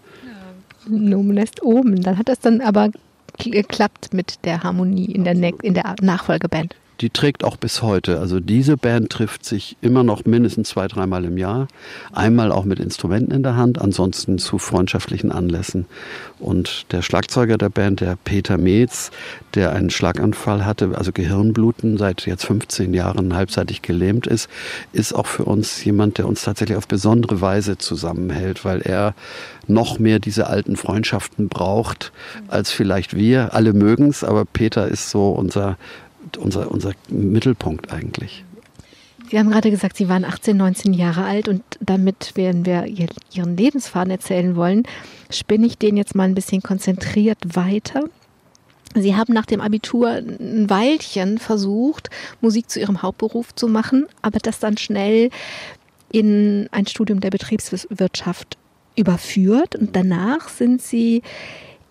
Nomen 0.86 1.38
ist 1.38 1.62
oben. 1.62 2.02
Dann 2.02 2.18
hat 2.18 2.28
das 2.28 2.40
dann 2.40 2.60
aber 2.60 2.90
geklappt 3.38 4.12
mit 4.12 4.44
der 4.44 4.62
Harmonie 4.62 5.06
in 5.06 5.24
der, 5.24 5.34
in 5.62 5.72
der 5.72 5.96
Nachfolgeband 6.02 6.74
die 7.02 7.10
trägt 7.10 7.42
auch 7.42 7.56
bis 7.56 7.82
heute. 7.82 8.20
Also 8.20 8.38
diese 8.38 8.76
Band 8.76 9.10
trifft 9.10 9.44
sich 9.44 9.76
immer 9.80 10.04
noch 10.04 10.24
mindestens 10.24 10.68
zwei, 10.70 10.86
dreimal 10.86 11.24
im 11.24 11.36
Jahr. 11.36 11.66
Einmal 12.12 12.52
auch 12.52 12.64
mit 12.64 12.78
Instrumenten 12.78 13.32
in 13.32 13.42
der 13.42 13.56
Hand, 13.56 13.80
ansonsten 13.80 14.38
zu 14.38 14.58
freundschaftlichen 14.58 15.32
Anlässen. 15.32 15.86
Und 16.38 16.86
der 16.92 17.02
Schlagzeuger 17.02 17.58
der 17.58 17.70
Band, 17.70 18.00
der 18.00 18.16
Peter 18.24 18.56
Metz, 18.56 19.10
der 19.54 19.72
einen 19.72 19.90
Schlaganfall 19.90 20.64
hatte, 20.64 20.92
also 20.96 21.10
Gehirnbluten, 21.12 21.98
seit 21.98 22.24
jetzt 22.26 22.46
15 22.46 22.94
Jahren 22.94 23.34
halbseitig 23.34 23.82
gelähmt 23.82 24.28
ist, 24.28 24.48
ist 24.92 25.12
auch 25.12 25.26
für 25.26 25.44
uns 25.44 25.84
jemand, 25.84 26.18
der 26.18 26.28
uns 26.28 26.42
tatsächlich 26.42 26.78
auf 26.78 26.86
besondere 26.86 27.40
Weise 27.40 27.78
zusammenhält, 27.78 28.64
weil 28.64 28.80
er 28.80 29.14
noch 29.66 29.98
mehr 29.98 30.20
diese 30.20 30.46
alten 30.46 30.76
Freundschaften 30.76 31.48
braucht, 31.48 32.12
als 32.46 32.70
vielleicht 32.70 33.16
wir. 33.16 33.54
Alle 33.54 33.72
mögen 33.72 34.08
es, 34.08 34.22
aber 34.22 34.44
Peter 34.44 34.86
ist 34.86 35.10
so 35.10 35.30
unser 35.30 35.76
unser, 36.36 36.70
unser 36.70 36.92
Mittelpunkt 37.08 37.92
eigentlich. 37.92 38.44
Sie 39.30 39.38
haben 39.38 39.50
gerade 39.50 39.70
gesagt, 39.70 39.96
Sie 39.96 40.08
waren 40.08 40.24
18, 40.24 40.56
19 40.56 40.92
Jahre 40.92 41.24
alt 41.24 41.48
und 41.48 41.62
damit, 41.80 42.32
wenn 42.34 42.66
wir 42.66 42.84
Ihren 42.86 43.56
Lebensfaden 43.56 44.10
erzählen 44.10 44.56
wollen, 44.56 44.82
spinne 45.30 45.66
ich 45.66 45.78
den 45.78 45.96
jetzt 45.96 46.14
mal 46.14 46.24
ein 46.24 46.34
bisschen 46.34 46.62
konzentriert 46.62 47.38
weiter. 47.56 48.04
Sie 48.94 49.16
haben 49.16 49.32
nach 49.32 49.46
dem 49.46 49.62
Abitur 49.62 50.10
ein 50.10 50.68
Weilchen 50.68 51.38
versucht, 51.38 52.10
Musik 52.42 52.68
zu 52.68 52.78
Ihrem 52.78 53.00
Hauptberuf 53.00 53.54
zu 53.54 53.68
machen, 53.68 54.06
aber 54.20 54.38
das 54.38 54.58
dann 54.58 54.76
schnell 54.76 55.30
in 56.10 56.68
ein 56.72 56.86
Studium 56.86 57.20
der 57.20 57.30
Betriebswirtschaft 57.30 58.58
überführt 58.96 59.76
und 59.76 59.96
danach 59.96 60.50
sind 60.50 60.82
Sie 60.82 61.22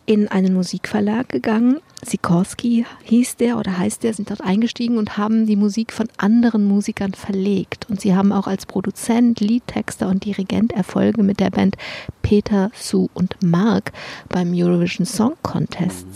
in 0.05 0.27
einen 0.27 0.53
Musikverlag 0.53 1.29
gegangen. 1.29 1.79
Sikorski 2.03 2.85
hieß 3.03 3.37
der 3.37 3.57
oder 3.57 3.77
heißt 3.77 4.03
der, 4.03 4.13
sind 4.13 4.29
dort 4.29 4.41
eingestiegen 4.41 4.97
und 4.97 5.17
haben 5.17 5.45
die 5.45 5.55
Musik 5.55 5.93
von 5.93 6.07
anderen 6.17 6.65
Musikern 6.65 7.13
verlegt. 7.13 7.87
Und 7.89 8.01
sie 8.01 8.15
haben 8.15 8.31
auch 8.31 8.47
als 8.47 8.65
Produzent, 8.65 9.39
Liedtexter 9.39 10.07
und 10.07 10.25
Dirigent 10.25 10.73
Erfolge 10.73 11.23
mit 11.23 11.39
der 11.39 11.51
Band 11.51 11.77
Peter, 12.21 12.71
Sue 12.73 13.09
und 13.13 13.35
Mark 13.43 13.91
beim 14.29 14.53
Eurovision 14.53 15.05
Song 15.05 15.33
Contest 15.43 16.07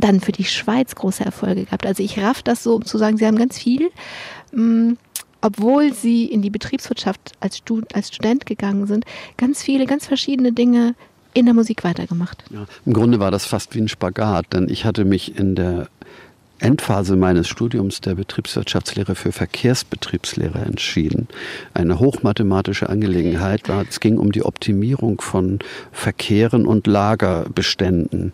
dann 0.00 0.20
für 0.20 0.30
die 0.30 0.44
Schweiz 0.44 0.94
große 0.94 1.24
Erfolge 1.24 1.64
gehabt. 1.64 1.84
Also 1.84 2.04
ich 2.04 2.20
raff 2.20 2.42
das 2.42 2.62
so, 2.62 2.76
um 2.76 2.84
zu 2.84 2.98
sagen, 2.98 3.16
sie 3.16 3.26
haben 3.26 3.36
ganz 3.36 3.58
viel, 3.58 3.90
mh, 4.52 4.62
mm, 4.62 4.98
obwohl 5.40 5.92
sie 5.92 6.24
in 6.24 6.42
die 6.42 6.50
Betriebswirtschaft 6.50 7.32
als, 7.40 7.58
Stud 7.58 7.94
als 7.94 8.08
Student 8.08 8.46
gegangen 8.46 8.86
sind, 8.86 9.04
ganz 9.36 9.62
viele, 9.62 9.86
ganz 9.86 10.06
verschiedene 10.06 10.52
Dinge 10.52 10.94
in 11.34 11.44
der 11.44 11.54
Musik 11.54 11.84
weitergemacht? 11.84 12.44
Ja, 12.50 12.66
Im 12.84 12.92
Grunde 12.92 13.20
war 13.20 13.30
das 13.30 13.46
fast 13.46 13.74
wie 13.74 13.80
ein 13.80 13.88
Spagat, 13.88 14.46
denn 14.52 14.68
ich 14.68 14.84
hatte 14.84 15.04
mich 15.04 15.38
in 15.38 15.54
der 15.54 15.88
Endphase 16.60 17.14
meines 17.16 17.46
Studiums 17.46 18.00
der 18.00 18.16
Betriebswirtschaftslehre 18.16 19.14
für 19.14 19.30
Verkehrsbetriebslehre 19.30 20.58
entschieden. 20.58 21.28
Eine 21.72 22.00
hochmathematische 22.00 22.88
Angelegenheit 22.88 23.68
war, 23.68 23.84
es 23.88 24.00
ging 24.00 24.18
um 24.18 24.32
die 24.32 24.44
Optimierung 24.44 25.20
von 25.20 25.60
Verkehren 25.92 26.66
und 26.66 26.86
Lagerbeständen. 26.86 28.32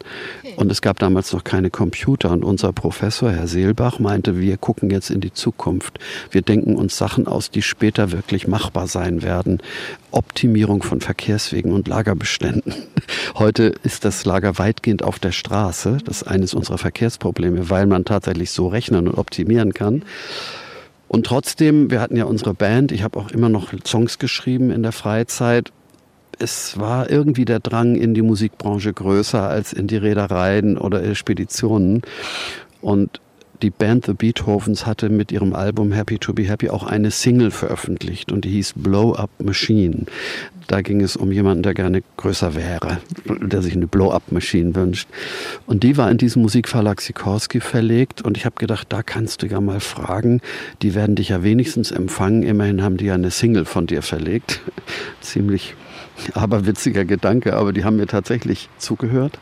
Und 0.57 0.72
es 0.72 0.80
gab 0.80 0.98
damals 0.98 1.33
noch 1.33 1.44
keine 1.44 1.70
Computer 1.70 2.30
und 2.30 2.44
unser 2.44 2.72
Professor, 2.72 3.30
Herr 3.30 3.46
Seelbach, 3.46 3.98
meinte, 3.98 4.38
wir 4.38 4.57
gucken 4.57 4.90
jetzt 4.90 5.11
in 5.11 5.20
die 5.20 5.33
Zukunft. 5.33 5.98
Wir 6.30 6.42
denken 6.42 6.76
uns 6.76 6.96
Sachen 6.96 7.26
aus, 7.26 7.50
die 7.50 7.62
später 7.62 8.11
wirklich 8.12 8.48
machbar 8.48 8.87
sein 8.87 9.22
werden. 9.22 9.61
Optimierung 10.14 10.83
von 10.83 11.00
Verkehrswegen 11.00 11.72
und 11.72 11.88
Lagerbeständen. 11.88 12.72
Heute 13.35 13.74
ist 13.83 14.05
das 14.05 14.24
Lager 14.24 14.59
weitgehend 14.59 15.03
auf 15.03 15.18
der 15.18 15.33
Straße. 15.33 15.98
Das 16.05 16.22
ist 16.22 16.29
eines 16.29 16.55
unserer 16.55 16.79
Verkehrsprobleme, 16.79 17.68
weil 17.70 17.87
man 17.87 18.05
tatsächlich 18.05 18.50
so 18.50 18.68
rechnen 18.68 19.09
und 19.09 19.18
optimieren 19.18 19.74
kann. 19.74 20.05
Und 21.09 21.27
trotzdem, 21.27 21.90
wir 21.90 22.00
hatten 22.00 22.16
ja 22.16 22.24
unsere 22.24 22.55
Band, 22.55 22.92
ich 22.92 23.03
habe 23.03 23.18
auch 23.18 23.31
immer 23.31 23.48
noch 23.48 23.72
Songs 23.85 24.18
geschrieben 24.18 24.70
in 24.70 24.83
der 24.83 24.92
Freizeit. 24.92 25.72
Es 26.38 26.79
war 26.79 27.11
irgendwie 27.11 27.44
der 27.44 27.61
Drang 27.61 27.94
in 27.94 28.14
die 28.14 28.22
Musikbranche 28.22 28.92
größer 28.92 29.48
als 29.48 29.72
in 29.72 29.87
die 29.87 29.96
Reedereien 29.96 30.79
oder 30.79 31.14
Speditionen. 31.14 32.03
Und 32.81 33.20
die 33.62 33.70
Band 33.70 34.06
The 34.06 34.14
Beethovens 34.14 34.86
hatte 34.86 35.08
mit 35.08 35.32
ihrem 35.32 35.54
Album 35.54 35.92
Happy 35.92 36.18
to 36.18 36.32
Be 36.32 36.44
Happy 36.44 36.70
auch 36.70 36.84
eine 36.84 37.10
Single 37.10 37.50
veröffentlicht 37.50 38.32
und 38.32 38.44
die 38.44 38.50
hieß 38.50 38.74
Blow 38.76 39.14
Up 39.14 39.30
Machine. 39.38 40.06
Da 40.66 40.80
ging 40.80 41.00
es 41.02 41.16
um 41.16 41.30
jemanden, 41.30 41.62
der 41.62 41.74
gerne 41.74 42.02
größer 42.16 42.54
wäre, 42.54 42.98
der 43.26 43.62
sich 43.62 43.74
eine 43.74 43.86
Blow-Up-Machine 43.86 44.74
wünscht. 44.74 45.08
Und 45.66 45.82
die 45.82 45.96
war 45.96 46.10
in 46.10 46.18
diesem 46.18 46.42
Musikverlag 46.42 47.00
Sikorski 47.00 47.60
verlegt 47.60 48.22
und 48.22 48.36
ich 48.36 48.46
habe 48.46 48.56
gedacht, 48.58 48.86
da 48.90 49.02
kannst 49.02 49.42
du 49.42 49.46
ja 49.46 49.60
mal 49.60 49.80
fragen. 49.80 50.40
Die 50.82 50.94
werden 50.94 51.16
dich 51.16 51.30
ja 51.30 51.42
wenigstens 51.42 51.90
empfangen. 51.90 52.42
Immerhin 52.42 52.82
haben 52.82 52.96
die 52.96 53.06
ja 53.06 53.14
eine 53.14 53.30
Single 53.30 53.64
von 53.64 53.86
dir 53.86 54.02
verlegt. 54.02 54.60
Ziemlich 55.20 55.74
aberwitziger 56.32 57.04
Gedanke, 57.04 57.54
aber 57.54 57.72
die 57.72 57.84
haben 57.84 57.96
mir 57.96 58.06
tatsächlich 58.06 58.68
zugehört. 58.78 59.38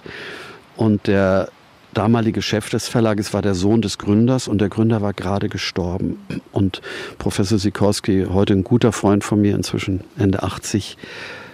Und 0.76 1.06
der 1.06 1.50
damalige 1.94 2.42
Chef 2.42 2.70
des 2.70 2.88
Verlages 2.88 3.34
war 3.34 3.42
der 3.42 3.54
Sohn 3.54 3.82
des 3.82 3.98
Gründers 3.98 4.48
und 4.48 4.60
der 4.60 4.68
Gründer 4.68 5.02
war 5.02 5.12
gerade 5.12 5.48
gestorben. 5.48 6.18
Und 6.50 6.80
Professor 7.18 7.58
Sikorski, 7.58 8.26
heute 8.30 8.54
ein 8.54 8.64
guter 8.64 8.92
Freund 8.92 9.24
von 9.24 9.40
mir, 9.40 9.54
inzwischen 9.54 10.02
Ende 10.18 10.42
80, 10.42 10.96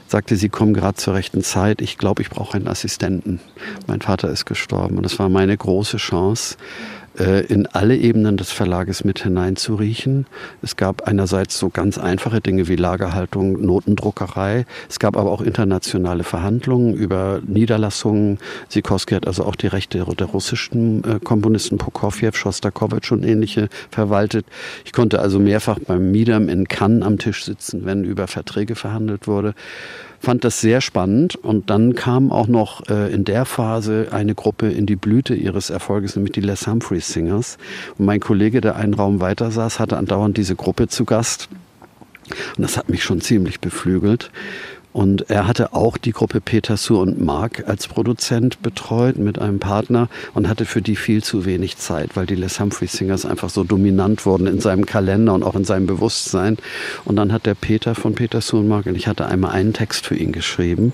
sagte, 0.06 0.36
Sie 0.36 0.48
kommen 0.48 0.74
gerade 0.74 0.96
zur 0.96 1.14
rechten 1.14 1.42
Zeit. 1.42 1.80
Ich 1.80 1.98
glaube, 1.98 2.22
ich 2.22 2.30
brauche 2.30 2.56
einen 2.56 2.68
Assistenten. 2.68 3.40
Mein 3.86 4.00
Vater 4.00 4.30
ist 4.30 4.46
gestorben 4.46 4.96
und 4.96 5.04
es 5.04 5.18
war 5.18 5.28
meine 5.28 5.56
große 5.56 5.98
Chance, 5.98 6.56
in 7.18 7.66
alle 7.66 7.96
Ebenen 7.96 8.36
des 8.36 8.52
Verlages 8.52 9.04
mit 9.04 9.22
hineinzuriechen. 9.22 10.26
Es 10.62 10.76
gab 10.76 11.08
einerseits 11.08 11.58
so 11.58 11.68
ganz 11.68 11.98
einfache 11.98 12.40
Dinge 12.40 12.68
wie 12.68 12.76
Lagerhaltung, 12.76 13.60
Notendruckerei. 13.64 14.66
Es 14.88 14.98
gab 14.98 15.16
aber 15.16 15.30
auch 15.30 15.40
internationale 15.40 16.24
Verhandlungen 16.24 16.94
über 16.94 17.40
Niederlassungen. 17.46 18.38
Sikorski 18.68 19.14
hat 19.14 19.26
also 19.26 19.44
auch 19.44 19.56
die 19.56 19.66
Rechte 19.66 19.98
der 19.98 20.26
russischen 20.26 21.02
äh, 21.04 21.18
Komponisten 21.22 21.78
Prokofjew, 21.78 22.32
Schostakowitsch 22.32 23.12
und 23.12 23.24
ähnliche 23.24 23.68
verwaltet. 23.90 24.46
Ich 24.84 24.92
konnte 24.92 25.20
also 25.20 25.38
mehrfach 25.38 25.78
beim 25.80 26.10
Miedam 26.10 26.48
in 26.48 26.68
Cannes 26.68 27.04
am 27.04 27.18
Tisch 27.18 27.44
sitzen, 27.44 27.84
wenn 27.84 28.04
über 28.04 28.26
Verträge 28.26 28.76
verhandelt 28.76 29.26
wurde 29.26 29.54
fand 30.20 30.44
das 30.44 30.60
sehr 30.60 30.80
spannend. 30.80 31.36
Und 31.36 31.70
dann 31.70 31.94
kam 31.94 32.32
auch 32.32 32.48
noch 32.48 32.88
äh, 32.88 33.12
in 33.12 33.24
der 33.24 33.44
Phase 33.44 34.08
eine 34.10 34.34
Gruppe 34.34 34.70
in 34.70 34.86
die 34.86 34.96
Blüte 34.96 35.34
ihres 35.34 35.70
Erfolges, 35.70 36.16
nämlich 36.16 36.32
die 36.32 36.40
Les 36.40 36.66
Humphreys 36.66 37.12
Singers. 37.12 37.58
Und 37.98 38.06
mein 38.06 38.20
Kollege, 38.20 38.60
der 38.60 38.76
einen 38.76 38.94
Raum 38.94 39.20
weiter 39.20 39.50
saß, 39.50 39.80
hatte 39.80 39.96
andauernd 39.96 40.36
diese 40.36 40.56
Gruppe 40.56 40.88
zu 40.88 41.04
Gast. 41.04 41.48
Und 42.56 42.62
das 42.62 42.76
hat 42.76 42.88
mich 42.88 43.02
schon 43.02 43.20
ziemlich 43.20 43.60
beflügelt. 43.60 44.30
Und 44.92 45.30
er 45.30 45.46
hatte 45.46 45.74
auch 45.74 45.98
die 45.98 46.12
Gruppe 46.12 46.40
Peter 46.40 46.76
Sur 46.76 47.02
und 47.02 47.20
Mark 47.20 47.64
als 47.66 47.86
Produzent 47.88 48.62
betreut 48.62 49.18
mit 49.18 49.38
einem 49.38 49.58
Partner 49.58 50.08
und 50.34 50.48
hatte 50.48 50.64
für 50.64 50.82
die 50.82 50.96
viel 50.96 51.22
zu 51.22 51.44
wenig 51.44 51.76
Zeit, 51.76 52.16
weil 52.16 52.26
die 52.26 52.34
Les 52.34 52.58
Humphrey 52.58 52.88
Singers 52.88 53.26
einfach 53.26 53.50
so 53.50 53.64
dominant 53.64 54.24
wurden 54.24 54.46
in 54.46 54.60
seinem 54.60 54.86
Kalender 54.86 55.34
und 55.34 55.42
auch 55.42 55.54
in 55.54 55.64
seinem 55.64 55.86
Bewusstsein. 55.86 56.56
Und 57.04 57.16
dann 57.16 57.32
hat 57.32 57.46
der 57.46 57.54
Peter 57.54 57.94
von 57.94 58.14
Peter 58.14 58.40
Sur 58.40 58.60
und 58.60 58.68
Mark, 58.68 58.86
und 58.86 58.96
ich 58.96 59.06
hatte 59.06 59.26
einmal 59.26 59.52
einen 59.52 59.72
Text 59.72 60.06
für 60.06 60.16
ihn 60.16 60.32
geschrieben, 60.32 60.92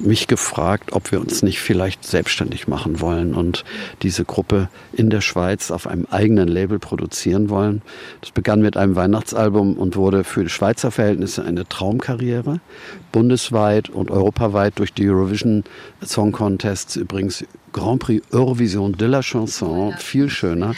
mich 0.00 0.26
gefragt, 0.26 0.92
ob 0.92 1.12
wir 1.12 1.20
uns 1.20 1.42
nicht 1.42 1.60
vielleicht 1.60 2.04
selbstständig 2.04 2.68
machen 2.68 3.00
wollen 3.00 3.34
und 3.34 3.64
diese 4.02 4.24
Gruppe 4.24 4.68
in 4.92 5.10
der 5.10 5.20
Schweiz 5.20 5.70
auf 5.70 5.86
einem 5.86 6.06
eigenen 6.10 6.48
Label 6.48 6.78
produzieren 6.78 7.48
wollen. 7.48 7.82
Das 8.20 8.30
begann 8.32 8.60
mit 8.60 8.76
einem 8.76 8.96
Weihnachtsalbum 8.96 9.74
und 9.74 9.96
wurde 9.96 10.24
für 10.24 10.42
die 10.42 10.50
Schweizer 10.50 10.90
Verhältnisse 10.90 11.44
eine 11.44 11.68
Traumkarriere. 11.68 12.60
Bund 13.20 13.30
bundesweit 13.30 13.90
und 13.90 14.10
europaweit 14.10 14.78
durch 14.78 14.94
die 14.94 15.08
Eurovision 15.08 15.62
Song 16.02 16.32
Contests 16.32 16.96
übrigens 16.96 17.44
Grand 17.72 18.00
Prix 18.00 18.26
Eurovision 18.32 18.92
de 18.92 19.06
la 19.06 19.20
Chanson, 19.20 19.92
viel 19.98 20.30
schöner. 20.30 20.74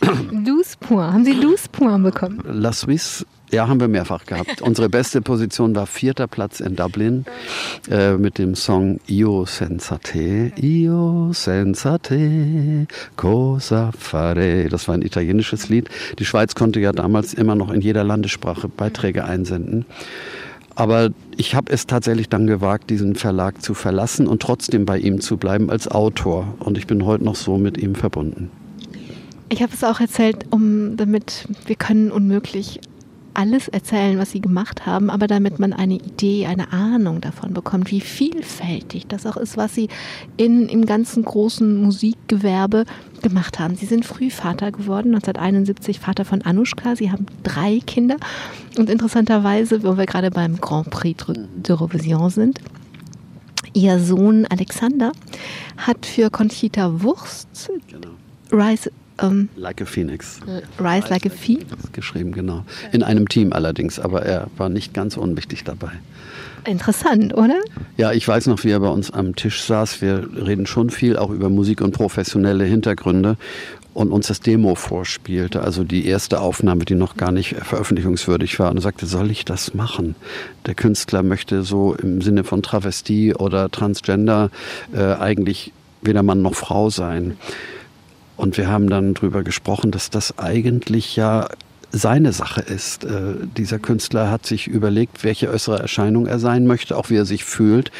12 0.00 0.80
Points, 0.80 1.12
haben 1.14 1.24
Sie 1.24 1.40
12 1.40 1.72
Points 1.72 2.02
bekommen? 2.02 2.42
La 2.44 2.72
Suisse 2.72 3.24
ja, 3.52 3.68
haben 3.68 3.78
wir 3.78 3.86
mehrfach 3.86 4.26
gehabt. 4.26 4.60
Unsere 4.62 4.88
beste 4.88 5.22
Position 5.22 5.76
war 5.76 5.86
vierter 5.86 6.26
Platz 6.26 6.58
in 6.58 6.74
Dublin 6.74 7.24
äh, 7.88 8.14
mit 8.14 8.38
dem 8.38 8.56
Song 8.56 8.98
Io 9.06 9.46
senza 9.46 9.98
te, 9.98 10.52
Io 10.60 11.30
senza 11.32 11.98
te, 11.98 12.88
cosa 13.14 13.92
fare. 13.96 14.68
Das 14.68 14.88
war 14.88 14.96
ein 14.96 15.02
italienisches 15.02 15.68
Lied. 15.68 15.88
Die 16.18 16.24
Schweiz 16.24 16.56
konnte 16.56 16.80
ja 16.80 16.90
damals 16.90 17.32
immer 17.32 17.54
noch 17.54 17.70
in 17.70 17.80
jeder 17.80 18.02
Landessprache 18.02 18.68
Beiträge 18.68 19.24
einsenden. 19.24 19.86
Aber 20.76 21.10
ich 21.36 21.54
habe 21.54 21.72
es 21.72 21.86
tatsächlich 21.86 22.28
dann 22.28 22.46
gewagt, 22.46 22.90
diesen 22.90 23.16
Verlag 23.16 23.62
zu 23.62 23.74
verlassen 23.74 24.26
und 24.26 24.42
trotzdem 24.42 24.84
bei 24.84 24.98
ihm 24.98 25.20
zu 25.20 25.38
bleiben 25.38 25.70
als 25.70 25.88
Autor. 25.88 26.54
Und 26.60 26.78
ich 26.78 26.86
bin 26.86 27.04
heute 27.04 27.24
noch 27.24 27.34
so 27.34 27.58
mit 27.58 27.78
ihm 27.78 27.94
verbunden. 27.94 28.50
Ich 29.48 29.62
habe 29.62 29.72
es 29.72 29.82
auch 29.82 30.00
erzählt, 30.00 30.46
um 30.50 30.96
damit 30.96 31.48
wir 31.66 31.76
können 31.76 32.10
unmöglich 32.10 32.80
alles 33.36 33.68
erzählen, 33.68 34.18
was 34.18 34.30
sie 34.30 34.40
gemacht 34.40 34.86
haben, 34.86 35.10
aber 35.10 35.26
damit 35.26 35.58
man 35.58 35.72
eine 35.72 35.94
Idee, 35.94 36.46
eine 36.46 36.72
Ahnung 36.72 37.20
davon 37.20 37.52
bekommt, 37.52 37.90
wie 37.90 38.00
vielfältig 38.00 39.06
das 39.06 39.26
auch 39.26 39.36
ist, 39.36 39.56
was 39.56 39.74
sie 39.74 39.88
in, 40.36 40.68
im 40.68 40.86
ganzen 40.86 41.22
großen 41.24 41.82
Musikgewerbe 41.82 42.84
gemacht 43.22 43.58
haben. 43.58 43.76
Sie 43.76 43.86
sind 43.86 44.06
früh 44.06 44.30
Vater 44.30 44.72
geworden, 44.72 45.14
1971 45.14 46.00
Vater 46.00 46.24
von 46.24 46.42
Anushka. 46.42 46.96
Sie 46.96 47.10
haben 47.10 47.26
drei 47.42 47.80
Kinder. 47.86 48.16
Und 48.78 48.88
interessanterweise, 48.88 49.82
wo 49.82 49.98
wir 49.98 50.06
gerade 50.06 50.30
beim 50.30 50.60
Grand 50.60 50.90
Prix 50.90 51.22
d'Eurovision 51.62 52.30
sind, 52.30 52.60
ihr 53.74 53.98
Sohn 53.98 54.46
Alexander 54.46 55.12
hat 55.76 56.06
für 56.06 56.30
Conchita 56.30 57.02
Wurst 57.02 57.70
genau. 57.88 58.08
Rise 58.50 58.90
ähm, 59.20 59.48
like 59.56 59.80
a 59.80 59.84
Phoenix. 59.84 60.40
Rise 60.78 61.08
like 61.08 61.26
a 61.26 61.30
Phoenix. 61.30 61.70
Geschrieben, 61.92 62.32
genau. 62.32 62.64
In 62.92 63.02
einem 63.02 63.28
Team 63.28 63.52
allerdings, 63.52 63.98
aber 63.98 64.22
er 64.22 64.48
war 64.56 64.68
nicht 64.68 64.94
ganz 64.94 65.16
unwichtig 65.16 65.64
dabei. 65.64 65.92
Interessant, 66.66 67.32
oder? 67.34 67.60
Ja, 67.96 68.12
ich 68.12 68.26
weiß 68.26 68.48
noch, 68.48 68.64
wie 68.64 68.70
er 68.70 68.80
bei 68.80 68.88
uns 68.88 69.10
am 69.10 69.36
Tisch 69.36 69.62
saß. 69.62 70.02
Wir 70.02 70.28
reden 70.34 70.66
schon 70.66 70.90
viel 70.90 71.16
auch 71.16 71.30
über 71.30 71.48
Musik 71.48 71.80
und 71.80 71.92
professionelle 71.92 72.64
Hintergründe 72.64 73.36
und 73.94 74.10
uns 74.10 74.26
das 74.26 74.40
Demo 74.40 74.74
vorspielte, 74.74 75.62
also 75.62 75.84
die 75.84 76.06
erste 76.06 76.40
Aufnahme, 76.40 76.84
die 76.84 76.94
noch 76.94 77.16
gar 77.16 77.32
nicht 77.32 77.54
veröffentlichungswürdig 77.54 78.58
war. 78.58 78.70
Und 78.70 78.80
sagte, 78.80 79.06
soll 79.06 79.30
ich 79.30 79.44
das 79.44 79.74
machen? 79.74 80.16
Der 80.66 80.74
Künstler 80.74 81.22
möchte 81.22 81.62
so 81.62 81.94
im 81.94 82.20
Sinne 82.20 82.44
von 82.44 82.62
Travestie 82.62 83.32
oder 83.32 83.70
Transgender 83.70 84.50
äh, 84.92 85.14
eigentlich 85.14 85.72
weder 86.02 86.22
Mann 86.22 86.42
noch 86.42 86.54
Frau 86.54 86.90
sein. 86.90 87.36
Und 88.36 88.56
wir 88.58 88.68
haben 88.68 88.88
dann 88.88 89.14
darüber 89.14 89.42
gesprochen, 89.42 89.90
dass 89.90 90.10
das 90.10 90.38
eigentlich 90.38 91.16
ja 91.16 91.48
seine 91.92 92.32
Sache 92.32 92.60
ist. 92.60 93.04
Äh, 93.04 93.34
dieser 93.56 93.78
Künstler 93.78 94.30
hat 94.30 94.46
sich 94.46 94.66
überlegt, 94.66 95.24
welche 95.24 95.50
äußere 95.50 95.78
Erscheinung 95.78 96.26
er 96.26 96.38
sein 96.38 96.66
möchte, 96.66 96.96
auch 96.96 97.10
wie 97.10 97.16
er 97.16 97.24
sich 97.24 97.44
fühlt. 97.44 97.90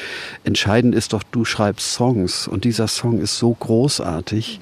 Entscheidend 0.44 0.94
ist 0.94 1.12
doch, 1.12 1.22
du 1.22 1.44
schreibst 1.44 1.92
Songs 1.92 2.49
und 2.49 2.64
dieser 2.64 2.88
Song 2.88 3.20
ist 3.20 3.38
so 3.38 3.53
großartig, 3.53 4.61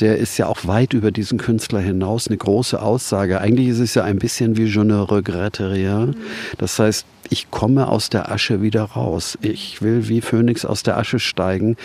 der 0.00 0.18
ist 0.18 0.38
ja 0.38 0.46
auch 0.46 0.66
weit 0.66 0.92
über 0.92 1.10
diesen 1.10 1.38
Künstler 1.38 1.80
hinaus 1.80 2.28
eine 2.28 2.36
große 2.36 2.80
Aussage. 2.80 3.40
Eigentlich 3.40 3.68
ist 3.68 3.78
es 3.78 3.94
ja 3.94 4.04
ein 4.04 4.18
bisschen 4.18 4.56
wie 4.56 4.64
Je 4.64 4.84
ne 4.84 5.10
regrette 5.10 5.70
rien. 5.70 6.16
Das 6.58 6.78
heißt, 6.78 7.06
ich 7.32 7.50
komme 7.50 7.88
aus 7.88 8.10
der 8.10 8.30
Asche 8.30 8.60
wieder 8.60 8.82
raus. 8.82 9.38
Ich 9.40 9.80
will 9.80 10.08
wie 10.08 10.20
Phönix 10.20 10.64
aus 10.64 10.82
der 10.82 10.98
Asche 10.98 11.18
steigen. 11.18 11.76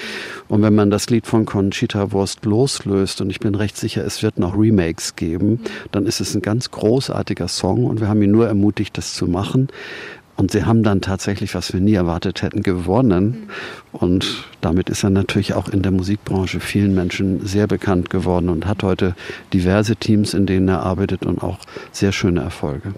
Und 0.50 0.62
wenn 0.62 0.76
man 0.76 0.89
das 0.89 1.10
Lied 1.10 1.26
von 1.26 1.46
Conchita 1.46 2.12
Wurst 2.12 2.43
loslöst, 2.43 3.22
und 3.22 3.30
ich 3.30 3.39
bin 3.39 3.56
recht 3.56 3.78
sicher, 3.78 4.04
es 4.04 4.24
wird 4.24 4.39
noch 4.39 4.58
Remakes 4.58 5.15
geben, 5.15 5.62
dann 5.91 6.06
ist 6.06 6.20
es 6.20 6.36
ein 6.36 6.41
ganz 6.41 6.72
großartiger 6.72 7.48
Song 7.48 7.86
und 7.86 8.02
wir 8.02 8.10
haben 8.10 8.22
ihn 8.22 8.32
nur 8.32 8.48
ermutigt, 8.48 8.98
das 8.98 9.13
zu 9.13 9.28
machen. 9.28 9.70
Und 10.38 10.52
sie 10.52 10.65
haben 10.65 10.84
dann 10.84 11.02
tatsächlich, 11.02 11.56
was 11.56 11.73
wir 11.73 11.82
nie 11.82 11.95
erwartet 11.95 12.43
hätten, 12.43 12.62
gewonnen. 12.62 13.50
Und 13.91 14.45
damit 14.62 14.89
ist 14.89 15.04
er 15.04 15.10
natürlich 15.10 15.56
auch 15.56 15.67
in 15.67 15.82
der 15.82 15.91
Musikbranche 15.91 16.60
vielen 16.60 16.93
Menschen 16.93 17.45
sehr 17.45 17.65
bekannt 17.65 18.12
geworden 18.12 18.50
und 18.50 18.67
hat 18.67 18.84
heute 18.84 19.15
diverse 19.52 19.95
Teams, 19.95 20.36
in 20.36 20.45
denen 20.45 20.67
er 20.67 20.84
arbeitet 20.84 21.26
und 21.26 21.41
auch 21.41 21.58
sehr 21.91 22.12
schöne 22.12 22.41
Erfolge. 22.41 22.93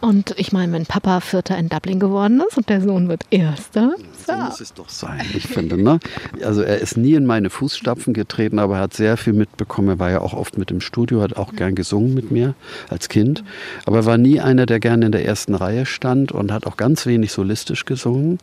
Und 0.00 0.34
ich 0.36 0.52
meine, 0.52 0.72
wenn 0.72 0.84
Papa 0.84 1.20
Vierter 1.20 1.56
in 1.56 1.68
Dublin 1.68 1.98
geworden 1.98 2.42
ist 2.46 2.56
und 2.56 2.68
der 2.68 2.80
Sohn 2.80 3.08
wird 3.08 3.24
Erster. 3.30 3.94
So 4.26 4.32
muss 4.34 4.60
es 4.60 4.74
doch 4.74 4.88
sein, 4.88 5.24
ich 5.34 5.46
finde. 5.46 5.80
Ne? 5.82 6.00
Also 6.42 6.62
er 6.62 6.78
ist 6.78 6.96
nie 6.96 7.14
in 7.14 7.26
meine 7.26 7.48
Fußstapfen 7.48 8.12
getreten, 8.12 8.58
aber 8.58 8.76
er 8.76 8.82
hat 8.82 8.94
sehr 8.94 9.16
viel 9.16 9.32
mitbekommen. 9.32 9.88
Er 9.88 9.98
war 9.98 10.10
ja 10.10 10.20
auch 10.20 10.34
oft 10.34 10.58
mit 10.58 10.70
im 10.70 10.80
Studio, 10.80 11.22
hat 11.22 11.36
auch 11.36 11.54
gern 11.54 11.74
gesungen 11.74 12.12
mit 12.12 12.30
mir 12.30 12.54
als 12.88 13.08
Kind. 13.08 13.42
Aber 13.84 13.98
er 13.98 14.04
war 14.04 14.18
nie 14.18 14.40
einer, 14.40 14.66
der 14.66 14.80
gerne 14.80 15.06
in 15.06 15.12
der 15.12 15.24
ersten 15.24 15.54
Reihe 15.54 15.86
stand 15.86 16.32
und 16.32 16.52
hat 16.52 16.66
auch 16.66 16.76
ganz 16.76 17.06
wenig 17.06 17.32
solistisch 17.32 17.84
gesungen 17.84 18.38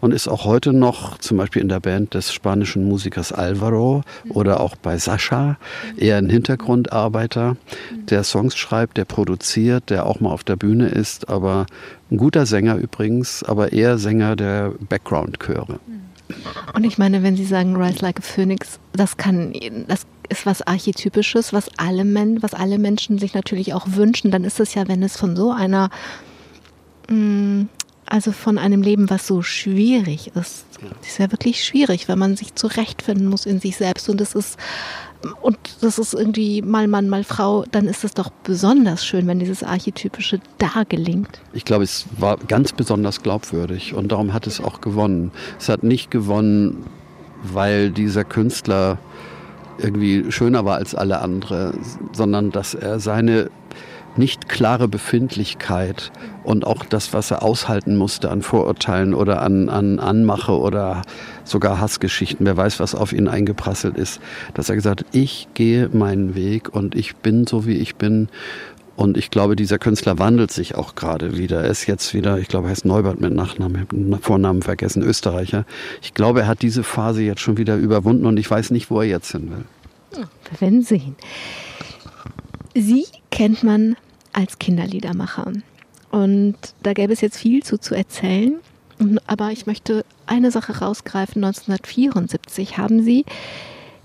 und 0.00 0.12
ist 0.12 0.28
auch 0.28 0.44
heute 0.44 0.72
noch 0.72 1.18
zum 1.18 1.36
Beispiel 1.38 1.62
in 1.62 1.68
der 1.68 1.80
Band 1.80 2.14
des 2.14 2.32
spanischen 2.32 2.86
Musikers 2.86 3.32
Alvaro 3.32 4.02
oder 4.28 4.60
auch 4.60 4.76
bei 4.76 4.98
Sascha 4.98 5.56
eher 5.96 6.18
ein 6.18 6.30
Hintergrundarbeiter, 6.30 7.56
der 8.10 8.24
Songs 8.24 8.56
schreibt, 8.56 8.96
der 8.96 9.04
produziert, 9.04 9.90
der 9.90 10.06
auch 10.06 10.20
mal 10.20 10.30
auf 10.30 10.44
der 10.44 10.56
Bühne 10.56 10.88
ist, 10.88 11.07
aber 11.28 11.66
ein 12.10 12.16
guter 12.16 12.46
Sänger 12.46 12.76
übrigens, 12.76 13.42
aber 13.42 13.72
eher 13.72 13.98
Sänger 13.98 14.36
der 14.36 14.72
Background-Chöre. 14.88 15.78
Und 16.74 16.84
ich 16.84 16.98
meine, 16.98 17.22
wenn 17.22 17.36
Sie 17.36 17.44
sagen 17.44 17.76
Rise 17.76 18.00
Like 18.00 18.18
a 18.18 18.22
Phoenix, 18.22 18.78
das 18.92 19.16
kann, 19.16 19.52
das 19.86 20.06
ist 20.28 20.46
was 20.46 20.62
Archetypisches, 20.62 21.52
was 21.52 21.70
alle, 21.78 22.04
Men 22.04 22.42
was 22.42 22.54
alle 22.54 22.78
Menschen 22.78 23.18
sich 23.18 23.34
natürlich 23.34 23.74
auch 23.74 23.86
wünschen. 23.86 24.30
Dann 24.30 24.44
ist 24.44 24.60
es 24.60 24.74
ja, 24.74 24.86
wenn 24.88 25.02
es 25.02 25.16
von 25.16 25.36
so 25.36 25.52
einer, 25.52 25.90
mm, 27.08 27.62
also 28.06 28.32
von 28.32 28.58
einem 28.58 28.82
Leben, 28.82 29.10
was 29.10 29.26
so 29.26 29.42
schwierig 29.42 30.32
ist. 30.34 30.64
Ist 31.02 31.18
ja 31.18 31.30
wirklich 31.32 31.64
schwierig, 31.64 32.08
wenn 32.08 32.18
man 32.18 32.36
sich 32.36 32.54
zurechtfinden 32.54 33.26
muss 33.26 33.46
in 33.46 33.60
sich 33.60 33.76
selbst. 33.76 34.08
Und 34.08 34.20
das 34.20 34.34
ist 34.34 34.58
und 35.40 35.58
das 35.80 35.98
ist 35.98 36.14
irgendwie 36.14 36.62
mal 36.62 36.86
Mann, 36.86 37.08
mal 37.08 37.24
Frau, 37.24 37.64
dann 37.70 37.86
ist 37.86 38.04
es 38.04 38.14
doch 38.14 38.30
besonders 38.44 39.04
schön, 39.04 39.26
wenn 39.26 39.38
dieses 39.38 39.62
Archetypische 39.62 40.40
da 40.58 40.84
gelingt. 40.88 41.40
Ich 41.52 41.64
glaube, 41.64 41.84
es 41.84 42.06
war 42.18 42.36
ganz 42.36 42.72
besonders 42.72 43.22
glaubwürdig 43.22 43.94
und 43.94 44.12
darum 44.12 44.32
hat 44.32 44.46
es 44.46 44.60
auch 44.60 44.80
gewonnen. 44.80 45.32
Es 45.58 45.68
hat 45.68 45.82
nicht 45.82 46.10
gewonnen, 46.10 46.84
weil 47.42 47.90
dieser 47.90 48.24
Künstler 48.24 48.98
irgendwie 49.78 50.30
schöner 50.30 50.64
war 50.64 50.76
als 50.76 50.94
alle 50.94 51.20
andere, 51.20 51.74
sondern 52.12 52.50
dass 52.50 52.74
er 52.74 53.00
seine 53.00 53.50
nicht 54.18 54.48
klare 54.48 54.88
Befindlichkeit 54.88 56.12
und 56.44 56.66
auch 56.66 56.84
das, 56.84 57.12
was 57.12 57.30
er 57.30 57.42
aushalten 57.42 57.96
musste 57.96 58.30
an 58.30 58.42
Vorurteilen 58.42 59.14
oder 59.14 59.42
an, 59.42 59.68
an 59.68 59.98
Anmache 59.98 60.58
oder 60.58 61.02
sogar 61.44 61.80
Hassgeschichten, 61.80 62.44
wer 62.44 62.56
weiß, 62.56 62.80
was 62.80 62.94
auf 62.94 63.12
ihn 63.12 63.28
eingeprasselt 63.28 63.96
ist, 63.96 64.20
dass 64.54 64.68
er 64.68 64.74
gesagt 64.74 65.00
hat, 65.00 65.06
ich 65.12 65.48
gehe 65.54 65.88
meinen 65.92 66.34
Weg 66.34 66.74
und 66.74 66.94
ich 66.94 67.16
bin 67.16 67.46
so, 67.46 67.66
wie 67.66 67.76
ich 67.76 67.96
bin. 67.96 68.28
Und 68.96 69.16
ich 69.16 69.30
glaube, 69.30 69.54
dieser 69.54 69.78
Künstler 69.78 70.18
wandelt 70.18 70.50
sich 70.50 70.74
auch 70.74 70.96
gerade 70.96 71.38
wieder. 71.38 71.62
Er 71.62 71.70
ist 71.70 71.86
jetzt 71.86 72.14
wieder, 72.14 72.38
ich 72.38 72.48
glaube, 72.48 72.66
er 72.66 72.70
heißt 72.70 72.84
Neubert 72.84 73.20
mit 73.20 73.32
Nachnamen, 73.32 74.18
Vornamen 74.20 74.60
vergessen, 74.60 75.04
Österreicher. 75.04 75.64
Ich 76.02 76.14
glaube, 76.14 76.40
er 76.40 76.46
hat 76.48 76.62
diese 76.62 76.82
Phase 76.82 77.22
jetzt 77.22 77.40
schon 77.40 77.58
wieder 77.58 77.76
überwunden 77.76 78.26
und 78.26 78.38
ich 78.38 78.50
weiß 78.50 78.72
nicht, 78.72 78.90
wo 78.90 79.00
er 79.00 79.06
jetzt 79.06 79.30
hin 79.30 79.52
will. 79.52 80.26
Wir 80.50 80.60
werden 80.60 80.82
sehen. 80.82 81.14
Sie 82.74 83.06
kennt 83.30 83.62
man 83.62 83.96
als 84.32 84.58
Kinderliedermacher. 84.58 85.52
Und 86.10 86.56
da 86.82 86.92
gäbe 86.92 87.12
es 87.12 87.20
jetzt 87.20 87.38
viel 87.38 87.62
zu, 87.62 87.78
zu 87.78 87.94
erzählen. 87.94 88.56
Aber 89.26 89.52
ich 89.52 89.66
möchte 89.66 90.04
eine 90.26 90.50
Sache 90.50 90.78
rausgreifen. 90.78 91.44
1974 91.44 92.78
haben 92.78 93.02
Sie 93.02 93.24